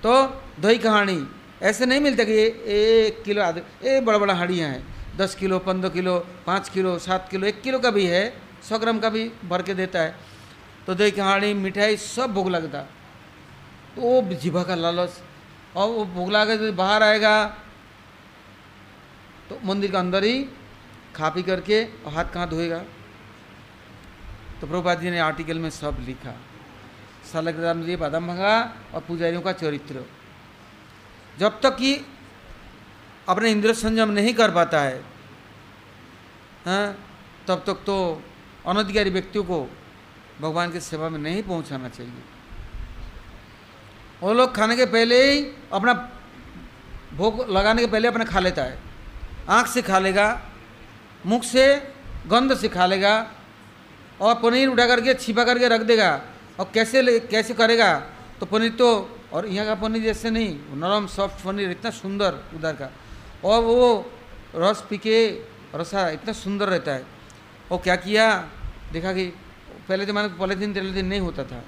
[0.04, 0.14] तो
[0.60, 1.18] दही कहानी
[1.64, 2.46] ऐसे नहीं मिलता कि ये
[3.08, 7.28] एक किलो आधे ये बड़ा बड़ा हाड़ियाँ हैं। दस किलो, पंद्रह किलो, पाँच किलो, सात
[7.32, 10.16] किलो, एक किलो का भी है, सौ ग्राम का भी भर के देता है।
[10.88, 12.82] तो दही कहानी मिठाई सब भोग लगता।
[13.96, 15.10] तो वो जीभा का लालच।
[15.76, 17.46] और वो भोग लगा के बाहर आएगा।
[19.50, 20.46] तो मंदिर के अंदर ही
[21.16, 22.80] खा पी करके और हाथ कहाँ धोएगा?
[24.62, 26.40] तो प्रभुपाद जी ने आर्टिकल में सब लिखा।
[27.34, 30.17] सालग्राम जी, बादाम भंगा और पुजारियों का चरित्र।
[31.40, 31.94] जब तक कि
[33.30, 34.98] अपने इंद्र संयम नहीं कर पाता है
[36.66, 36.86] हाँ
[37.48, 37.98] तब तक तो
[38.68, 39.60] अनधिकारी व्यक्तियों को
[40.42, 42.24] भगवान की सेवा में नहीं पहुंचाना चाहिए।
[44.22, 45.40] वो लोग खाने के पहले ही
[45.74, 45.94] अपना
[47.14, 48.78] भोग लगाने के पहले अपना खा लेता है।
[49.50, 50.28] आँख से खा लेगा,
[51.26, 51.94] मुख से
[52.28, 53.16] गंध से खा लेगा
[54.22, 56.10] और पनीर उठा करके छिपा करके रख देगा।
[56.60, 57.94] और कैसे कैसे करेगा?
[58.40, 62.74] तो पनीर तो और यहाँ का पनीर जैसे नहीं, नरम सॉफ्ट पनीर इतना सुंदर उधर
[62.74, 62.94] का।
[63.46, 64.12] और वो
[64.56, 65.42] रस पी के,
[65.76, 67.06] रसा इतना सुंदर रहता है।
[67.72, 68.50] और क्या किया?
[68.92, 69.34] देखा कि
[69.90, 71.64] पहले ज़माने में पॉलीथीन, टेलीथीन नहीं होता था।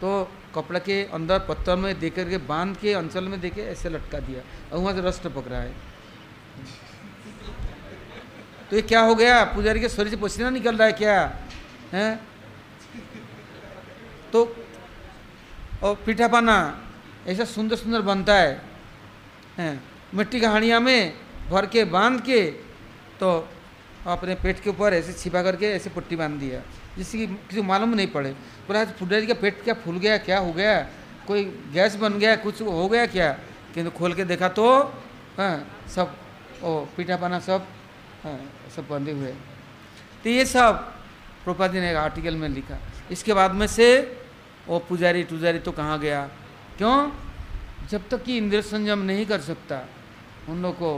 [0.00, 3.88] तो कपड़ा के अंदर पत्थर में दे करके, बाँध के, अंचल में दे के ऐसे
[3.88, 5.70] लटका दिया। और वहाँ से रस टपक रहा है।
[8.70, 9.44] तो ये क्या हो गया?
[9.44, 11.38] पुजारी के शरीर से पसीना निकल रहा है क्या?
[11.92, 12.20] है?
[14.32, 14.63] तो
[15.84, 16.56] और पीठा पाना,
[17.28, 19.80] ऐसा सुंदर सुंदर बनता है।
[20.14, 21.12] मिट्टी का हाड़िया में
[21.50, 22.40] भर के, बाँध के
[23.20, 23.28] तो
[24.06, 26.60] अपने पेट के ऊपर ऐसे छिपा करके ऐसे पट्टी बाँध दिया,
[26.96, 28.30] जिससे कि किसी मालूम नहीं पड़े।
[28.64, 30.80] बोला फुड्डा जी का पेट क्या फूल गया, क्या हो गया?
[31.26, 33.32] कोई गैस बन गया, कुछ हो गया क्या?
[33.74, 34.66] किंतु खोल के देखा तो
[35.38, 35.54] हाँ
[35.94, 36.16] सब,
[36.62, 37.66] ओ, पीठा पाना सब
[38.24, 38.38] हाँ
[38.76, 39.32] सब बंधे हुए।
[40.24, 40.76] तो ये सब
[41.44, 42.78] प्रोपा ने एक आर्टिकल में लिखा।
[43.10, 43.88] इसके बाद में से
[44.68, 46.22] वो पुजारी टुजारी तो कहाँ गया?
[46.78, 46.96] क्यों?
[47.90, 49.84] जब तक कि इंद्र संयम नहीं कर सकता,
[50.48, 50.92] उन लोग को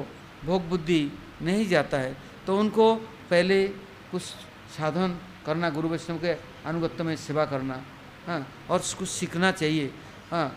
[0.45, 1.03] भोग बुद्धि
[1.43, 2.95] नहीं जाता है तो उनको
[3.31, 3.67] पहले
[4.11, 4.23] कुछ
[4.73, 6.33] साधन करना, गुरु वैष्णव के
[6.67, 7.83] अनुगत्य में सेवा करना
[8.27, 8.41] हाँ
[8.71, 9.93] और कुछ सीखना चाहिए
[10.31, 10.49] हाँ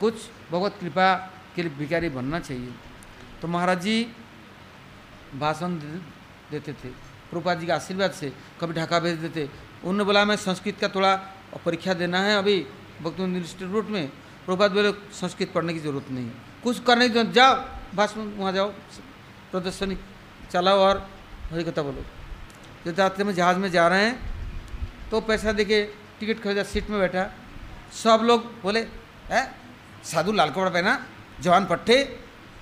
[0.00, 0.14] कुछ
[0.50, 1.14] भगवत कृपा
[1.54, 2.72] के लिए भिखारी बनना चाहिए।
[3.42, 3.96] तो महाराज जी
[5.34, 5.74] भाषण
[6.50, 6.88] देते थे
[7.30, 9.48] प्रभुपा जी के आशीर्वाद से कभी ढाका भेज देते।
[9.82, 11.12] उन्होंने बोला, मैं संस्कृत का थोड़ा
[11.64, 12.56] परीक्षा देना है अभी
[13.02, 14.06] भक्त इंस्टीट्यूट में
[14.46, 16.30] प्रभुपाद बोले, संस्कृत पढ़ने की ज़रूरत नहीं
[16.62, 17.54] कुछ करने की जाओ
[17.94, 18.68] भाषण वहाँ जाओ,
[19.50, 19.96] प्रदर्शनी
[20.50, 20.96] चलाओ और
[21.50, 22.02] हरी कथा बोलो।
[22.84, 24.14] जब रात्रि में जहाज़ में जा रहे हैं
[25.10, 25.82] तो पैसा दे के
[26.20, 27.24] टिकट खरीदा, सीट में बैठा।
[27.94, 28.80] सब लोग बोले
[29.30, 29.42] है
[30.04, 30.92] साधु लाल कपड़ा पहना,
[31.40, 31.96] जवान पट्टे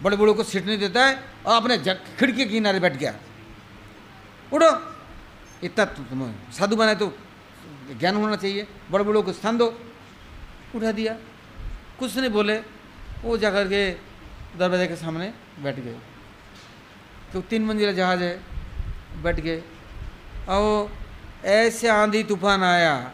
[0.03, 1.13] बड़े बड़ों को सीट नहीं देता है
[1.47, 1.79] और अपने
[2.19, 3.15] खिड़की के किनारे बैठ गया।
[4.53, 4.71] उठो,
[5.65, 6.03] इतना तो
[6.53, 7.07] साधु बनाए तो
[7.91, 9.67] ज्ञान होना चाहिए। बड़े बड़ों को स्थान दो।
[10.77, 11.17] उठा दिया।
[11.99, 12.59] कुछ नहीं बोले।
[13.23, 13.91] वो जाकर के
[14.59, 15.33] दरवाजे के सामने
[15.63, 15.99] बैठ गए।
[17.33, 18.43] तो तीन मंजिला जहाज़ है।
[19.23, 19.63] बैठ गए।
[20.49, 20.91] और
[21.45, 23.13] ऐसे आंधी तूफ़ान आया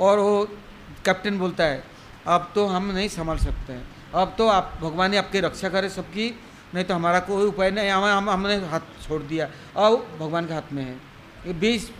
[0.00, 0.44] और वो
[1.04, 1.84] कैप्टन बोलता है
[2.26, 5.88] अब तो हम नहीं संभाल सकते हैं। अब तो आप भगवान ही आपकी रक्षा करे
[5.88, 6.40] सबकी
[6.74, 10.54] नहीं तो हमारा कोई उपाय नहीं। हम, हम हमने हाथ छोड़ दिया। और भगवान के
[10.54, 10.94] हाथ में है।
[11.46, 11.90] ये बीस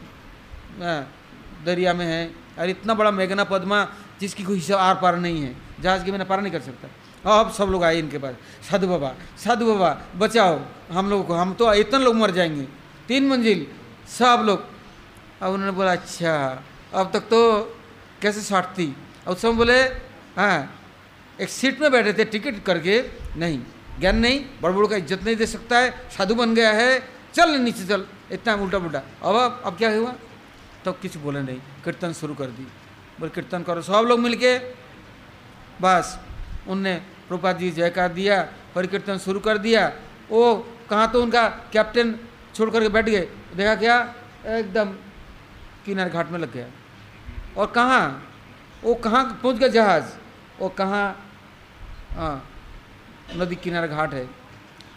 [1.66, 2.22] दरिया में है
[2.58, 3.84] और इतना बड़ा मेघना पद्मा
[4.20, 6.88] जिसकी कोई हिसाब आर पार नहीं है, जहाज़ के बिना पार नहीं कर सकता।
[7.24, 10.58] अब सब लोग आए इनके पास साधु बाबा साधु बाबा, बचाओ,
[10.92, 12.66] हम लोगों को, हम तो इतने लोग मर जाएँगे।
[13.08, 13.66] तीन मंजिल,
[14.08, 14.64] सब लोग।
[15.42, 16.32] अब उन्होंने बोला अच्छा
[16.94, 17.40] अब तक तो
[18.22, 18.94] कैसे शॉर्ट थी
[19.28, 19.80] और सब बोले
[20.36, 20.56] हाँ
[21.38, 23.00] एक सीट में बैठे थे, टिकट करके,
[23.36, 23.58] नहीं,
[24.00, 27.02] ज्ञान नहीं बड़ बड़ों का इज़्ज़त नहीं दे सकता है, साधु बन गया है,
[27.34, 30.14] चल नीचे चल। इतना उल्टा पुल्टा अब अब क्या हुआ?
[30.86, 32.62] तो किसी बोले नहीं। कीर्तन शुरू कर दी।
[33.18, 34.58] बोले, कीर्तन करो। सब लोग मिलके
[35.82, 36.18] बस
[36.68, 36.94] उनने
[37.28, 38.36] प्रभुपाद जी जयकार दिया,
[38.74, 39.82] परिकीर्तन शुरू कर दिया।
[40.30, 40.54] वो
[40.90, 42.14] कहाँ तो उनका कैप्टन
[42.54, 43.26] छोड़ करके बैठ गए।
[43.56, 43.96] देखा क्या?
[44.48, 44.94] एकदम
[45.84, 46.66] किनारे घाट में लग गया।
[47.56, 48.04] और कहाँ?
[48.84, 50.06] वो कहाँ पहुँच गया जहाज़?
[50.60, 51.06] वो कहाँ?
[53.36, 54.24] नदी किनारे घाट है,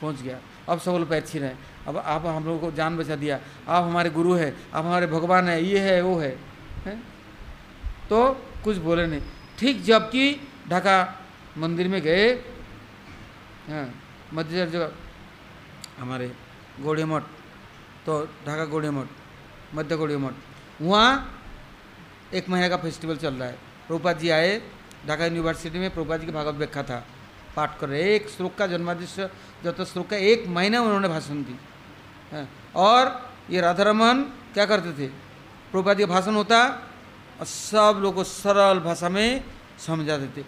[0.02, 0.38] पहुँच गया।
[0.70, 1.54] अब सब लोग पैर छी रहे
[1.90, 5.48] अब आप हम लोगों को जान बचा दिया। आप हमारे गुरु है आप हमारे भगवान
[5.50, 6.38] है ये है वो है,
[6.86, 6.96] है?
[8.10, 8.18] तो
[8.64, 9.22] कुछ बोले नहीं।
[9.60, 10.24] ठीक जबकि
[10.70, 10.98] ढाका
[11.58, 12.30] मंदिर में गए
[13.70, 13.88] हाँ?
[14.34, 14.92] मध्य जगह
[16.00, 16.32] हमारे
[16.82, 17.24] गोड़े मठ
[18.06, 19.08] तो ढाका गोड़े मठ
[19.76, 20.34] मध्य गोड़े मठ
[20.82, 21.12] वहाँ
[22.34, 24.62] एक महीने का फेस्टिवल चल रहा है। प्रभुपाद जी आए
[25.08, 27.06] ढाका यूनिवर्सिटी में प्रभुपाद जी की भागवत व्याख्या था
[27.56, 29.16] पाठ कर रहे एक श्लोक का जन्मादिश
[29.64, 31.56] जब श्लोक का एक महीना उन्होंने भाषण दी
[32.76, 34.22] और ये राधारमन
[34.54, 35.08] क्या करते थे?
[35.72, 36.60] प्रभुपाद का भाषण होता
[37.40, 39.44] और सब लोग को सरल भाषा में
[39.80, 40.46] समझाते थे।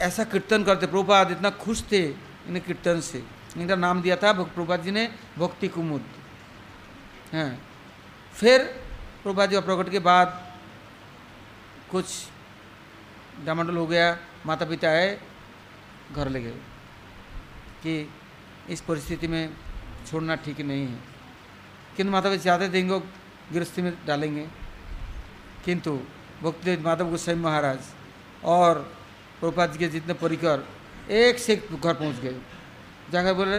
[0.00, 2.02] ऐसा कीर्तन करते, प्रभुपाद इतना खुश थे
[2.48, 3.24] इन कीर्तन से।
[3.56, 5.08] इनका नाम दिया था प्रभुपाद जी ने
[5.38, 6.04] भक्ति कुमुद।
[7.32, 7.62] हैं।
[8.34, 8.64] फिर
[9.22, 10.56] प्रभुपाद जी का प्रकट के बाद
[11.90, 12.06] कुछ
[13.44, 14.16] डामाडोल हो गया
[14.46, 15.20] माता पिता आए,
[16.12, 16.56] घर ले गए
[17.82, 18.10] कि
[18.68, 19.56] इस परिस्थिति में
[20.10, 21.11] छोड़ना ठीक नहीं है।
[21.96, 22.98] किंतु चाहते थे इनको
[23.52, 24.46] गृहस्थी में डालेंगे।
[25.64, 25.98] किंतु
[26.42, 27.78] भक्ति माधव गोस्वामी महाराज
[28.44, 28.78] और
[29.40, 30.64] प्रभुपाद जी के जितने परिकर
[31.10, 32.34] एक से एक घर पहुँच गए।
[33.12, 33.58] जाकर बोले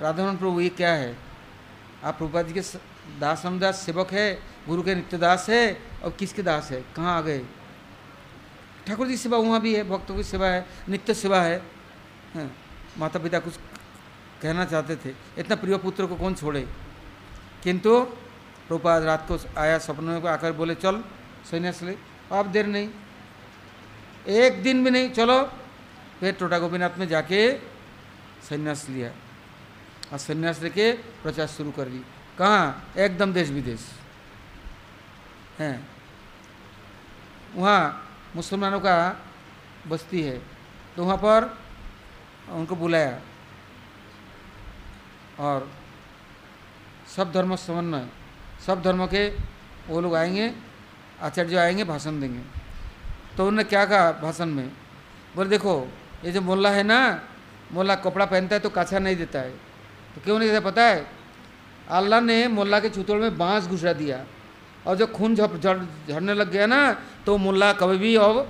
[0.00, 1.16] राधामन प्रभु ये क्या है?
[2.04, 2.60] आप प्रभुपाद जी के
[3.20, 4.26] दास रामदास सेवक है
[4.68, 6.80] गुरु के नित्य दास है और किसके दास है?
[6.96, 7.38] कहाँ आ गए?
[8.86, 11.58] ठाकुर जी सेवा वहाँ भी है भक्तों की सेवा है नित्य सेवा है।
[12.34, 12.50] हाँ,
[12.98, 13.56] माता पिता कुछ
[14.42, 16.66] कहना चाहते थे इतना प्रिय पुत्र को कौन छोड़े?
[17.64, 18.16] किंतु
[18.70, 21.04] रूपा रात को आया सपनों में आकर बोले, चल
[21.50, 21.96] सन्यास ले।
[22.32, 22.90] आप देर नहीं।
[24.28, 25.52] एक दिन भी नहीं, चलो।
[26.20, 27.58] फिर टोटा गोपीनाथ में जाके
[28.48, 29.12] सन्यास लिया।
[30.12, 31.98] और सन्यास लेके प्रचार शुरू कर दी
[32.38, 32.92] कहाँ?
[32.96, 33.90] एकदम देश विदेश।
[35.58, 35.88] हैं।
[37.54, 39.26] वहाँ मुसलमानों का
[39.88, 40.38] बस्ती है।
[40.96, 41.58] तो वहाँ पर
[42.48, 43.20] उनको बुलाया।
[45.38, 45.83] और
[47.16, 48.06] सब धर्म समन्वय।
[48.66, 49.28] सब धर्मों के
[49.88, 50.52] वो लोग आएँगे,
[51.22, 52.40] आचार्य जो आएँगे, भाषण देंगे।
[53.36, 54.68] तो उन्होंने क्या कहा भाषण में?
[55.36, 55.88] बोले, देखो,
[56.24, 56.98] ये जो मोल्ला है ना,
[57.72, 59.50] मोल्ला कपड़ा पहनता है तो काछा नहीं देता है।
[60.14, 61.06] तो क्यों नहीं देता पता है?
[61.90, 64.24] अल्लाह ने मुल्ला के छुतोड़ में बाँस घुसा दिया।
[64.86, 65.56] और जब खून झप
[66.08, 66.92] झड़ने लग गया ना
[67.26, 68.46] तो मुल्ला कभी भी अब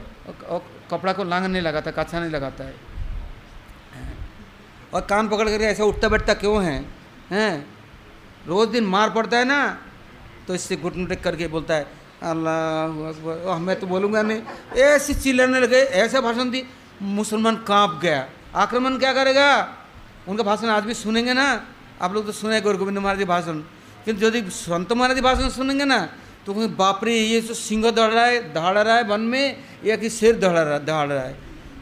[0.91, 2.75] कपड़ा को लांग नहीं लगाता कच्छा नहीं लगाता है।
[4.95, 6.85] और कान पकड़ करके ऐसा उठता बैठता क्यों है?
[7.31, 7.74] हैं?
[8.47, 9.61] रोज़ दिन मार पड़ता है ना
[10.47, 11.87] तो इससे घुटन टेक करके बोलता है,
[12.23, 14.41] अल्लाह मैं तो बोलूँगा नहीं।
[14.77, 16.63] ऐसे चिल्लाने लगे, ऐसा भाषण दी,
[17.01, 19.49] मुसलमान काँप गया। आक्रमण क्या करेगा?
[20.29, 21.47] उनका भाषण आज भी सुनेंगे ना?
[21.97, 23.59] आप लोग तो सुने गौर गोविंद महाराज जी भाषण।
[24.05, 25.99] किंतु यदि संत महाराज जी भाषण सुनेंगे ना
[26.47, 29.97] तो कहीं बापरे ये तो सिंह दौड़ रहा है, दहाड़ रहा है वन में, या
[29.97, 31.37] कि शेर दहाड़ रहा दहाड़ रहा है।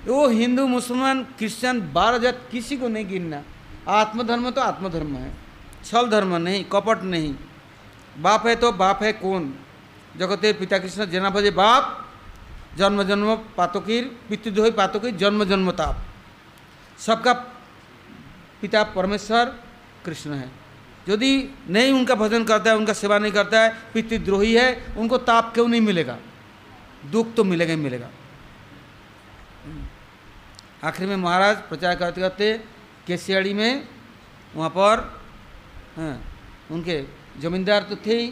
[0.06, 3.42] वो हिंदू, मुसलमान, क्रिश्चियन, बारह जात किसी को नहीं गिनना।
[3.90, 5.30] आत्मधर्म तो आत्मधर्म है।
[5.84, 7.34] छल धर्म नहीं, कपट नहीं।
[8.18, 9.54] बाप है तो बाप है कौन?
[10.16, 12.08] जगते पिता कृष्ण जेना भजे बाप,
[12.76, 16.04] जन्म जन्म पातकीर पितृद्रोही पातकीर, जन्म जन्म ताप।
[16.98, 17.32] सबका
[18.60, 19.44] पिता परमेश्वर
[20.04, 20.50] कृष्ण है।
[21.08, 25.54] यदि नहीं उनका भजन करता है, उनका सेवा नहीं करता है पितृद्रोही है, उनको ताप
[25.54, 26.18] क्यों नहीं मिलेगा?
[27.10, 28.08] दुख तो मिलेगा ही मिलेगा।
[30.84, 32.60] आखिर में महाराज प्रचार करते करते
[33.06, 33.88] केसियाड़ी में
[34.54, 35.21] वहाँ पर
[35.97, 36.16] हाँ,
[36.70, 36.97] उनके
[37.40, 38.26] जमींदार तो थे ही।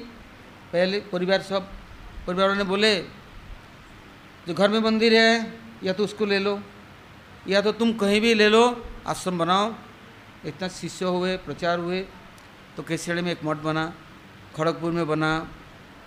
[0.73, 1.69] पहले परिवार सब
[2.27, 2.95] परिवारों ने बोले
[4.47, 5.33] जो घर में मंदिर है
[5.85, 6.61] या तो उसको ले लो
[7.49, 8.65] या तो तुम कहीं भी ले लो
[9.07, 9.75] आश्रम बनाओ।
[10.47, 12.01] इतना शिष्य हुए प्रचार हुए
[12.77, 13.85] तो केसड़ी में एक मठ बना
[14.57, 15.31] खड़गपुर में बना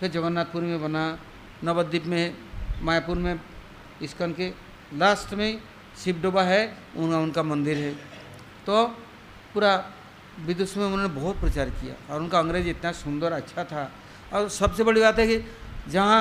[0.00, 1.04] फिर जगन्नाथपुर में बना
[1.64, 2.34] नवद्वीप में
[2.82, 3.40] मायापुर में
[4.02, 4.48] इस्कन के
[4.98, 5.60] लास्ट में
[6.02, 6.62] शिव डोबा है
[6.96, 7.92] उनका उनका मंदिर है।
[8.66, 8.84] तो
[9.54, 9.72] पूरा
[10.40, 13.90] विदुष में उन्होंने बहुत प्रचार किया और उनका अंग्रेज़ इतना सुंदर अच्छा था
[14.32, 15.44] और सबसे बड़ी बात है कि
[15.90, 16.20] जहाँ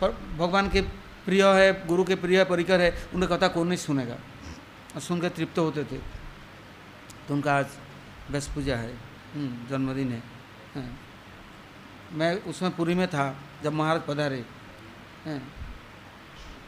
[0.00, 0.80] भगवान के
[1.26, 4.16] प्रिय है गुरु के प्रिय परिकर है उनका कथा कौन नहीं सुनेगा
[4.94, 5.98] और सुनकर तृप्त होते थे
[7.28, 7.66] तो उनका आज
[8.30, 8.92] बस पूजा है
[9.34, 10.22] हम्म, जन्मदिन है
[10.74, 10.88] हाँ।
[12.12, 14.44] मैं उसमें पुरी में था जब महाराज पधारे
[15.26, 15.40] हाँ।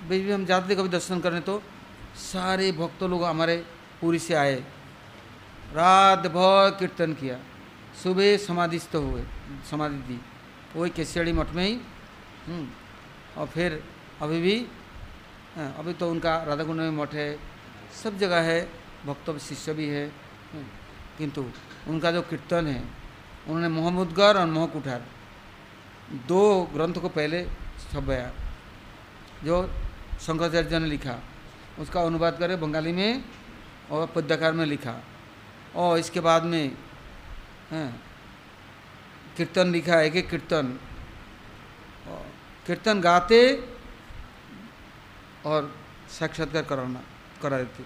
[0.09, 1.63] बीच भी हम जाते थे कभी दर्शन करने तो
[2.23, 3.57] सारे भक्त लोग हमारे
[4.01, 4.63] पूरी से आए
[5.75, 7.37] रात भर कीर्तन किया।
[8.03, 9.23] सुबह समाधिस्थ हुए
[9.71, 10.19] समाधि दी।
[10.77, 11.75] वही केसड़ी मठ में ही
[12.47, 12.67] हम्म,
[13.39, 13.83] और फिर
[14.23, 14.57] अभी भी
[15.57, 17.29] हाँ, अभी तो उनका राधा कुंड में मठ है।
[17.95, 18.61] सब जगह है
[19.07, 20.07] भक्त शिष्य भी है
[20.53, 20.65] हाँ,
[21.19, 21.45] किंतु
[21.89, 22.83] उनका जो कीर्तन है
[23.47, 25.03] उन्होंने मोहम्मदगर और मोहकुठार
[26.29, 26.43] दो
[26.75, 27.45] ग्रंथ को पहले
[27.93, 28.31] छपया
[29.45, 29.57] जो
[30.21, 31.19] शंकराचार्य ने लिखा।
[31.81, 33.25] उसका अनुवाद करे बंगाली में
[33.91, 34.95] और पद्यकार में लिखा।
[35.75, 36.77] और इसके बाद में
[37.71, 37.89] हाँ,
[39.37, 40.79] कीर्तन लिखा है कि कीर्तन।
[42.67, 43.41] कीर्तन गाते
[45.47, 45.73] और
[46.11, 47.03] साक्षात्कार कराना
[47.43, 47.85] करा देते।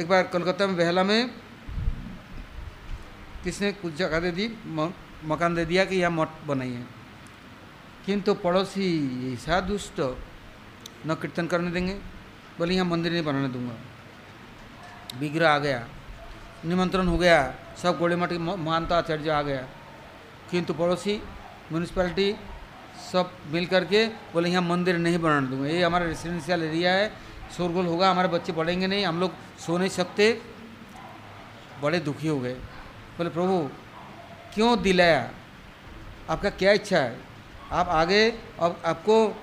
[0.00, 1.30] एक बार कलकत्ता में बहला में
[3.44, 4.46] किसने कुछ जगह दे दी
[5.24, 6.86] मकान दे दिया कि यहाँ मठ बनाई है।
[8.06, 8.88] किंतु पड़ोसी
[9.32, 10.00] ऐसा दुष्ट
[11.06, 11.94] न कीर्तन करने देंगे
[12.58, 13.76] बोले यहाँ मंदिर नहीं बनाने दूँगा।
[15.18, 15.86] विग्रह आ गया।
[16.64, 19.66] निमंत्रण हो गया। सब गोड़े मठ महंत आचार्य आ गया।
[20.50, 21.22] किंतु पड़ोसी
[21.70, 22.36] म्यूनिसपैलिटी
[23.12, 27.12] सब मिल करके बोले, यहाँ मंदिर नहीं बनाने दूँगा। ये हमारा रेसिडेंशियल एरिया है।
[27.56, 30.42] शोरगोल होगा, हमारे बच्चे पढ़ेंगे नहीं, हम लोग सो नहीं सकते।
[31.82, 33.70] बड़े दुखी हो गए। बोले, प्रभु,
[34.54, 35.30] क्यों दिलाया?
[36.30, 37.20] आपका क्या इच्छा है?
[37.72, 38.30] आप आगे,
[38.60, 39.42] अब आपको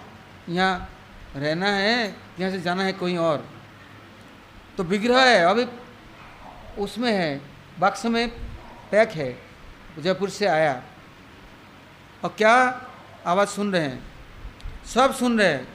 [0.50, 0.90] यहाँ
[1.36, 3.50] रहना है, यहाँ से जाना है कोई और।
[4.78, 5.66] तो विग्रह है। अभी
[6.80, 7.42] उसमें है,
[7.80, 8.30] बक्स में
[8.92, 9.40] पैक है,
[10.00, 10.84] जयपुर से आया।
[12.24, 12.88] और क्या
[13.26, 14.04] आवाज़ सुन रहे हैं?
[14.86, 15.68] सब सुन रहे हैं।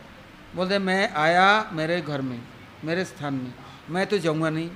[0.57, 2.43] बोलते मैं आया मेरे घर में,
[2.85, 3.55] मेरे स्थान में।
[3.91, 4.71] मैं तो जाऊँगा नहीं।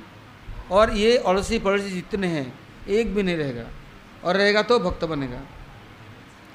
[0.71, 3.67] और ये अड़ोसी पड़ोसी जितने हैं, एक भी नहीं रहेगा।
[4.25, 5.41] और रहेगा तो भक्त बनेगा।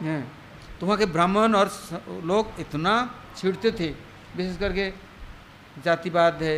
[0.02, 0.32] हैं?
[0.80, 1.72] तो वहाँ के ब्राह्मण और
[2.24, 3.90] लोग इतना छिड़ते थे।
[4.36, 4.94] विशेष करके
[5.86, 6.58] जातिवाद है,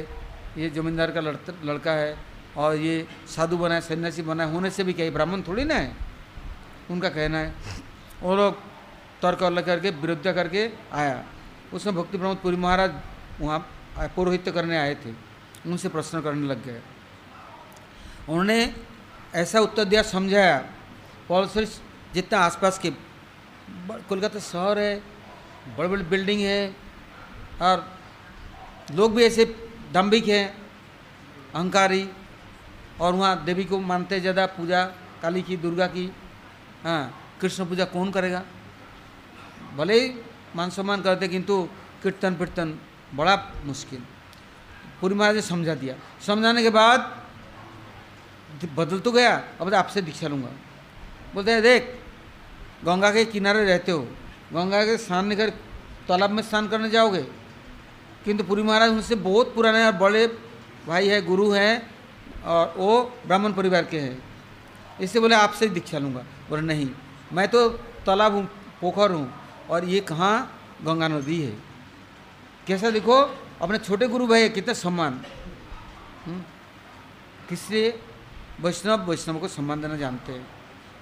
[0.57, 1.19] ये जमींदार का
[1.63, 5.63] लड़का है। और ये साधु बनाए सन्यासी बना है, होने से भी क्या ब्राह्मण थोड़ी
[5.63, 5.95] ना है?
[6.89, 7.53] उनका कहना है।
[8.21, 8.55] वो लोग
[9.21, 11.23] तर्क अलग करके, विरुद्ध करके आया।
[11.73, 12.91] उसमें भक्ति प्रमोद पुरी महाराज
[13.39, 13.59] वहाँ
[14.15, 15.13] पौरोहित्य करने आए थे।
[15.65, 16.81] उनसे प्रश्न करने लग गए।
[18.29, 18.73] उन्होंने
[19.35, 20.57] ऐसा उत्तर दिया, समझाया।
[21.29, 21.65] पॉलिसर
[22.13, 22.89] जितना आसपास के
[24.09, 24.95] कोलकाता शहर है
[25.77, 26.75] बड़े बड़े बिल्डिंग है,
[27.61, 27.85] और
[28.91, 29.45] लोग भी ऐसे
[29.93, 30.47] दम्भिक हैं,
[31.55, 32.03] अहंकारी।
[33.01, 34.83] और वहाँ देवी को मानते ज़्यादा पूजा,
[35.21, 36.05] काली की, दुर्गा की
[36.83, 37.01] हाँ
[37.41, 38.41] कृष्ण पूजा कौन करेगा?
[39.77, 40.13] भले ही
[40.55, 41.61] मान सम्मान करते, किंतु
[42.03, 42.77] कीर्तन कीर्तन
[43.15, 44.01] बड़ा मुश्किल।
[45.01, 46.99] पूरी महाराज ने समझा दिया। समझाने के बाद
[48.75, 50.49] बदल तो गया। अब आपसे दीक्षा लूँगा।
[51.33, 51.83] बोलते हैं, देख,
[52.85, 54.01] गंगा के किनारे रहते हो।
[54.53, 55.49] गंगा के स्नान निकर
[56.07, 57.21] तालाब में स्नान करने जाओगे।
[58.25, 60.27] किंतु पुरी महाराज उनसे बहुत पुराने और बड़े
[60.87, 61.90] भाई है, गुरु हैं।
[62.45, 64.23] और वो ब्राह्मण परिवार के हैं।
[65.01, 66.89] इससे बोले, आपसे ही दीक्षा लूँगा। बोले, नहीं,
[67.33, 67.69] मैं तो
[68.05, 68.45] तालाब हूँ,
[68.81, 69.33] पोखर हूँ
[69.69, 71.51] और ये कहाँ गंगा नदी है?
[72.67, 75.21] कैसा देखो, अपने छोटे गुरु भाई कितना सम्मान।
[76.25, 76.43] हम्म?
[77.49, 77.99] किसलिए
[78.61, 80.47] वैष्णव वैष्णव को सम्मान देना जानते हैं।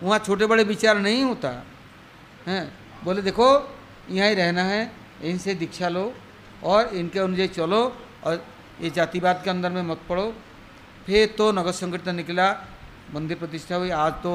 [0.03, 1.65] वहाँ छोटे बड़े विचार नहीं होता।
[2.47, 3.75] हैं, बोले, देखो,
[4.09, 4.91] यहाँ ही रहना है,
[5.23, 6.13] इनसे दीक्षा लो
[6.63, 8.45] और इनके अनुजय चलो और
[8.81, 10.33] ये जातिवाद के अंदर में मत पड़ो।
[11.09, 12.47] फिर तो नगर संकीर्तन निकला,
[13.09, 14.33] मंदिर प्रतिष्ठा हुई। आज तो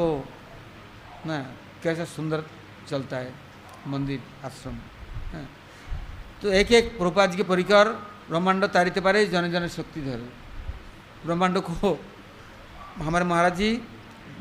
[1.22, 1.36] ना,
[1.82, 2.42] कैसा सुंदर
[2.90, 3.30] चलता है
[3.86, 4.78] मंदिर आश्रम
[6.42, 7.88] तो एक एक प्रभुपाद जी के परिकर,
[8.28, 10.28] ब्रह्मांड तारिते पारे जन जन शक्ति धरे।
[11.24, 11.98] ब्रह्मांड को
[12.98, 13.70] हमारे महाराज जी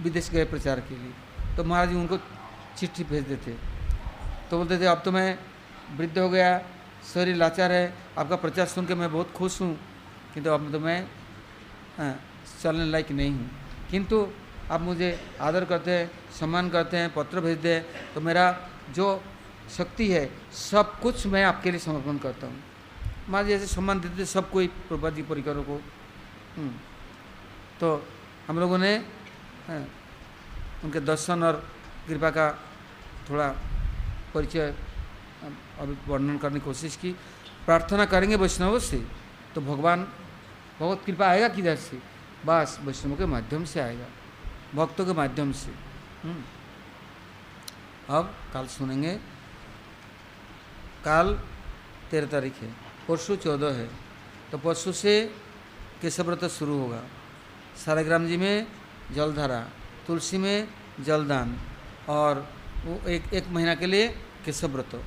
[0.02, 1.14] विदेश गए प्रचार के लिए।
[1.56, 2.18] तो महाराज जी उनको
[2.78, 3.52] चिट्ठी भेज देते।
[4.50, 5.38] तो बोलते थे, अब तो मैं
[5.98, 6.52] वृद्ध हो गया,
[7.14, 7.86] शरीर लाचार है,
[8.18, 9.76] आपका प्रचार सुन के मैं बहुत खुश हूँ,
[10.34, 11.00] किंतु अब तो मैं
[11.98, 13.50] चलने लायक नहीं हूँ।
[13.92, 14.28] किंतु
[14.72, 15.10] आप मुझे
[15.42, 18.46] आदर करते हैं, सम्मान करते हैं, पत्र भेजते हैं तो मेरा
[18.90, 19.08] जो
[19.70, 22.60] शक्ति है, सब कुछ मैं आपके लिए समर्पण करता हूँ।
[23.30, 25.76] महाराज जैसे सम्मान देते सब कोई प्रभा जी परिकरों को।
[26.56, 26.74] हम्म।
[27.80, 27.88] तो
[28.48, 28.98] हम लोगों ने
[30.84, 31.64] उनके दर्शन और
[32.08, 32.48] कृपा का
[33.30, 33.48] थोड़ा
[34.34, 34.74] परिचय,
[35.80, 37.12] अभी वर्णन करने की कोशिश की।
[37.66, 38.98] प्रार्थना करेंगे वैष्णवों से
[39.56, 40.08] तो भगवान
[40.84, 41.98] बहुत कृपा आएगा किधर से?
[42.46, 44.08] बस, वैष्णव के माध्यम से आएगा,
[44.76, 45.72] भक्तों के माध्यम से।
[46.24, 46.44] हम्म।
[48.10, 49.16] अब कल सुनेंगे,
[51.06, 51.34] काल
[52.12, 52.72] तेरह तारीख है,
[53.08, 53.88] परसों चौदह है
[54.52, 55.14] तो परसों से
[56.02, 57.02] केशव व्रत शुरू होगा।
[57.76, 58.68] सारेग्राम जी में
[59.12, 59.60] जलधारा,
[60.08, 60.68] तुलसी में
[61.00, 61.58] जलदान,
[62.10, 62.48] और
[62.86, 64.08] वो एक एक महीना के लिए
[64.46, 65.04] केशव व्रत।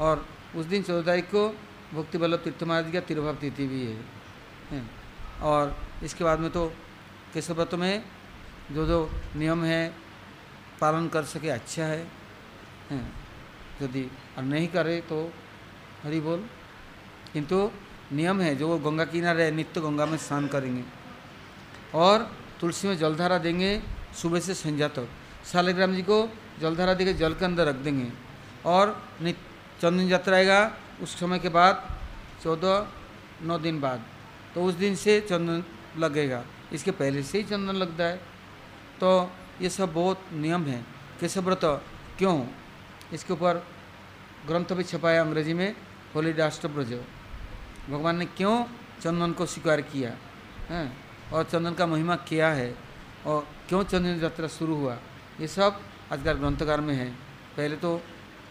[0.00, 0.26] और
[0.56, 1.48] उस दिन चौदह तारीख को
[1.94, 4.13] भक्ति वल्लभ तीर्थ महाराज का तिरुभाव तिथि भी है।
[5.42, 6.66] और इसके बाद में तो
[7.34, 8.04] केशव व्रत में
[8.72, 8.98] जो जो
[9.36, 9.82] नियम है
[10.80, 12.02] पालन कर सके अच्छा है,
[13.82, 14.04] यदि
[14.36, 15.18] और नहीं करे तो
[16.04, 16.40] हरि बोल।
[17.32, 17.58] किंतु
[18.12, 20.84] नियम है जो गंगा किनारे नित्य गंगा में स्नान करेंगे।
[21.94, 22.30] और
[22.60, 23.70] तुलसी में जलधारा देंगे
[24.16, 25.08] सुबह से संध्या तक।
[25.44, 26.18] शालिग्राम जी को
[26.60, 28.08] जलधारा देकर जल के अंदर रख देंगे।
[28.64, 28.84] और
[29.80, 30.60] चंदन यात्रा आएगा
[31.02, 31.74] उस समय के बाद
[32.42, 32.86] चौदह
[33.42, 34.04] नौ दिन बाद।
[34.54, 35.64] तो उस दिन से चंदन
[35.98, 38.16] लगेगा। इसके पहले से ही चंदन लगता है।
[39.00, 39.30] तो
[39.62, 40.80] ये सब बहुत नियम है।
[41.20, 41.64] केशव व्रत
[42.18, 42.36] क्यों?
[43.12, 43.66] इसके ऊपर
[44.46, 45.74] ग्रंथ भी छपाया अंग्रेज़ी में
[46.14, 46.92] होली राष्ट्रब्रज
[47.90, 48.56] भगवान ने क्यों
[49.02, 50.10] चंदन को स्वीकार किया?
[50.68, 50.92] है
[51.32, 52.74] और चंदन का महिमा क्या है?
[53.26, 54.96] और क्यों चंदन यात्रा शुरू हुआ?
[55.40, 55.80] ये सब
[56.12, 57.10] आजकल ग्रंथकार में है।
[57.56, 58.00] पहले तो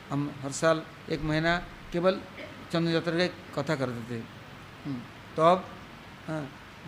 [0.10, 1.58] हम हर साल एक महीना
[1.92, 2.20] केवल
[2.72, 4.20] चंदन यात्रा की कथा करते थे।
[4.86, 5.00] हम्म,
[5.36, 5.73] तो अब हाँ,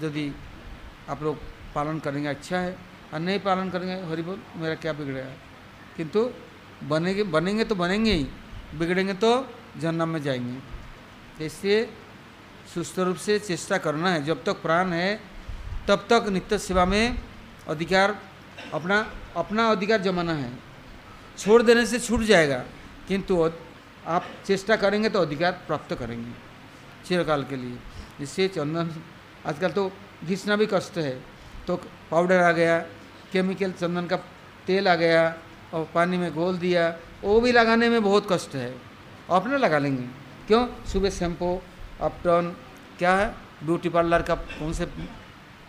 [0.03, 0.25] यदि
[1.09, 1.37] आप लोग
[1.75, 2.77] पालन करेंगे अच्छा है।
[3.13, 5.33] और नहीं पालन करेंगे, हरि बोल, मेरा क्या बिगड़ेगा
[5.97, 6.29] किंतु
[6.83, 8.23] बनेंगे बनेंगे तो बनेंगे ही,
[8.75, 9.31] बिगड़ेंगे तो
[9.79, 11.85] जन्म में जाएँगे। इसलिए
[12.73, 15.19] सुस्त रूप से चेष्टा करना है। जब तक प्राण है,
[15.87, 17.19] तब तक नित्य सेवा में
[17.67, 18.15] अधिकार
[18.73, 18.97] अपना
[19.35, 20.51] अपना अधिकार जमाना है।
[21.37, 22.57] छोड़ देने से छूट जाएगा,
[23.07, 23.51] किंतु
[24.07, 26.31] आप चेष्टा करेंगे तो अधिकार प्राप्त करेंगे,
[27.05, 27.77] चिरकाल के लिए।
[28.21, 28.89] इससे चंदन
[29.45, 29.91] आजकल तो
[30.25, 31.15] घिसना भी कष्ट है।
[31.67, 31.75] तो
[32.11, 32.77] पाउडर आ गया
[33.31, 34.17] केमिकल चंदन का
[34.67, 35.23] तेल आ गया
[35.73, 36.87] और पानी में घोल दिया
[37.23, 38.73] वो भी लगाने में बहुत कष्ट है।
[39.29, 40.03] अपना लगा लेंगे।
[40.47, 40.67] क्यों?
[40.85, 41.49] सुबह शैम्पू
[42.01, 42.55] अपटन
[42.99, 43.27] क्या है?
[43.63, 44.85] ब्यूटी पार्लर का कौन से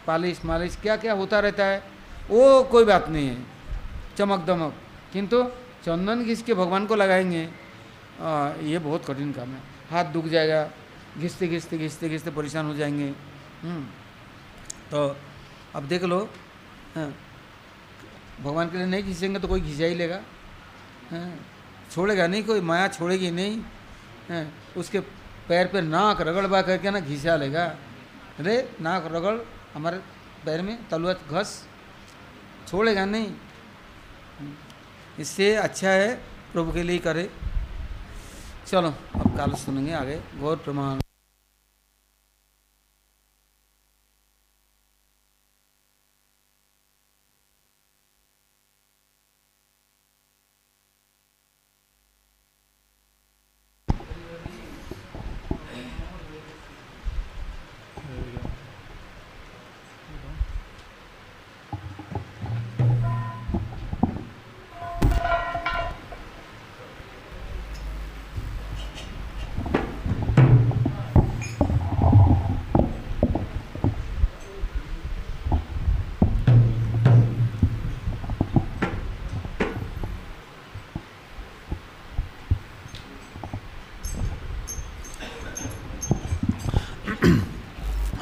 [0.07, 1.78] पालिश मालिश क्या क्या होता रहता है
[2.31, 3.39] वो कोई बात नहीं है।
[4.19, 4.74] चमक दमक।
[5.12, 5.43] किंतु
[5.85, 7.48] चंदन घिस के भगवान को लगाएँगे
[8.20, 10.69] आ, ये बहुत कठिन काम है। हाथ दुख जाएगा
[11.19, 13.12] घिसते घिसते घिसते घिसते परेशान हो जाएँगे।
[14.90, 15.16] तो
[15.74, 16.18] अब देख लो
[16.97, 17.12] हाँ,
[18.43, 20.20] भगवान के लिए नहीं घिसेंगे तो कोई घिसा ही लेगा।
[21.10, 21.30] हाँ,
[21.93, 23.59] छोड़ेगा नहीं कोई माया छोड़ेगी नहीं।
[24.30, 24.44] हाँ,
[24.76, 25.01] उसके
[25.48, 27.64] पैर पे नाक रगड़ बा करके ना घिसा लेगा।
[28.38, 29.36] अरे नाक रगड़
[29.74, 29.98] हमारे
[30.44, 31.51] पैर में तलुआ घस
[32.68, 33.30] छोड़ेगा नहीं।
[35.20, 36.14] इससे अच्छा है
[36.52, 37.28] प्रभु के लिए करे।
[38.66, 41.01] चलो अब कल सुनेंगे आगे। गौर प्रमाण।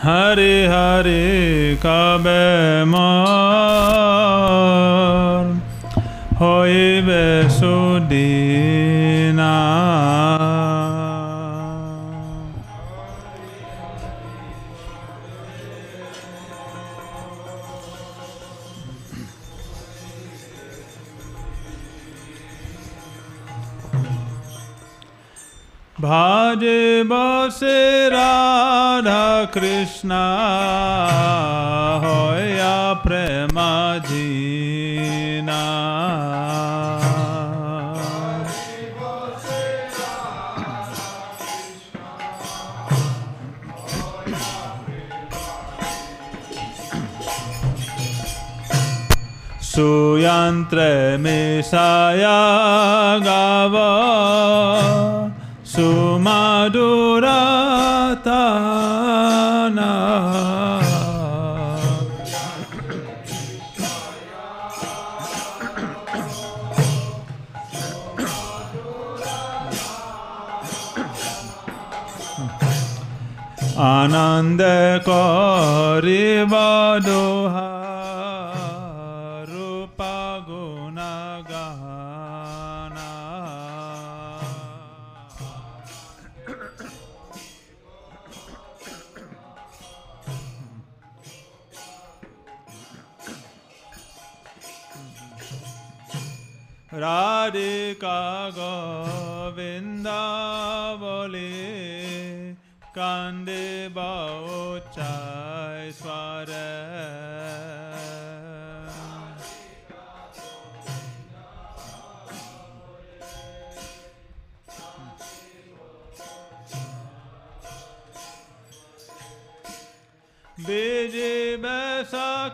[0.06, 1.20] हरे हरे
[1.82, 2.40] काबे
[2.92, 3.04] मा
[29.54, 30.26] Krishna
[32.02, 35.62] hoya prema jina
[49.62, 52.40] Suyantre misaya
[53.22, 53.93] gava
[74.04, 74.60] आनंद आनन्द
[75.08, 76.04] करिबादोहा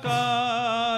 [0.07, 0.90] का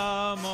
[0.00, 0.49] Sama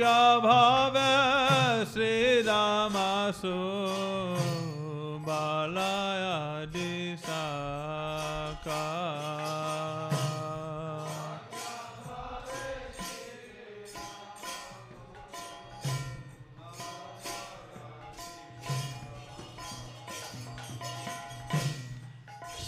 [0.00, 0.94] क्या भाव
[1.92, 3.52] श्री रामासु
[5.26, 6.38] बालाया
[6.72, 7.42] दिशा
[8.64, 8.80] का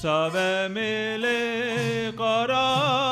[0.03, 0.37] सब
[0.77, 1.41] मिले
[2.21, 3.12] करा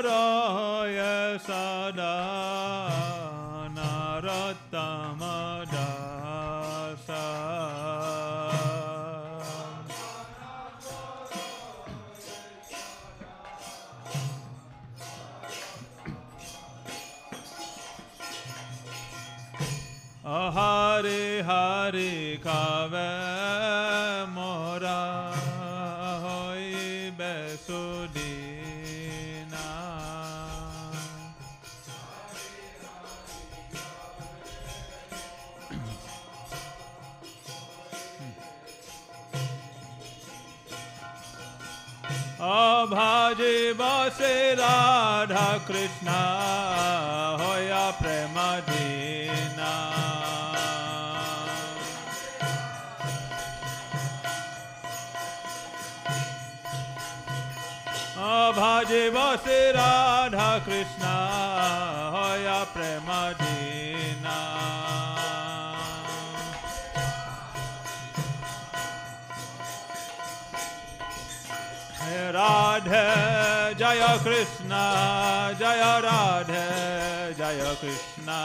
[44.21, 49.71] Shri Radha Krishna Hoya Premadina
[58.51, 61.13] भजे बसे राधा कृष्णा
[62.13, 63.07] होया प्रेम
[63.41, 63.50] दे
[73.91, 74.69] जय कृष्ण,
[75.59, 76.67] जय राधे,
[77.33, 78.37] जय कृष्ण।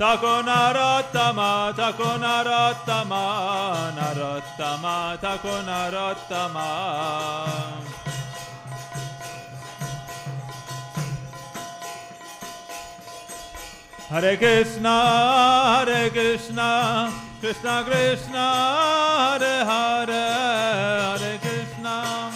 [0.00, 1.40] तको नरोत्तम
[1.78, 3.14] तको नरोत्तम
[3.98, 4.84] नरोत्तम,
[5.22, 6.58] तको नरोत्तम।
[14.12, 14.86] हरे कृष्ण
[15.72, 18.46] हरे Krishna. Krishna Krishna,
[19.18, 20.12] Hare Hare,
[21.18, 22.30] Hare Krishna.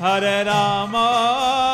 [0.00, 1.73] Hare Rama,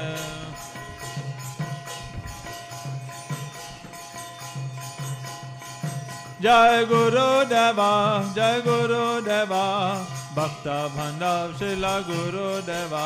[6.41, 7.89] जय गुरु देवा,
[8.35, 9.65] जय गुरु देवा,
[10.35, 13.03] भक्त भंडार शिला गुरु देवा।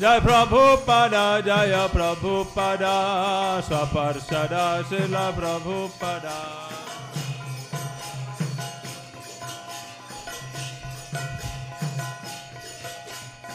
[0.00, 2.96] जय प्रभु पदा, जय प्रभु पदा,
[3.60, 6.38] सपर सदा शिला प्रभु पदा।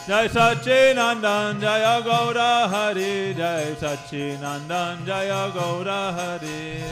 [0.05, 6.83] Jai Sachinandan, Jaya Gaura Hari, Jai Sachinandan, Jaya Gaura Hari.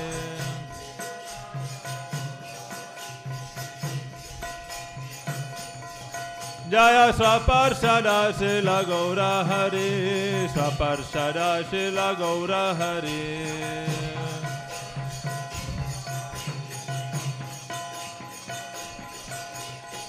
[6.69, 13.91] Jaya Swaparsada Sila Gaura Hari, Swaparsada Sila Gaura Hari.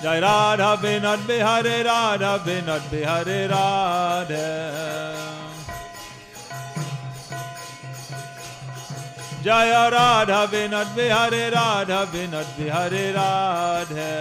[0.02, 4.48] Jai Radha Vinod Bihari Radha Vinod Bihari Radha.
[9.44, 14.12] Jaya Radha Vinod Bihari Radha Vinod Bihari Radha.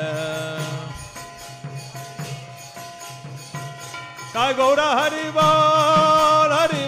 [4.33, 6.83] Jai Gaura Hari Bol Hari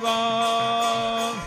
[0.00, 1.43] Bol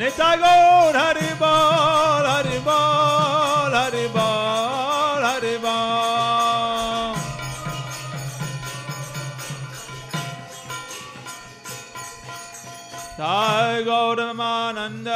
[0.00, 7.14] নেতা গৌর হরি বল হরি বল হরি বল হরি বল
[13.18, 15.08] তাই গৌরমানন্দ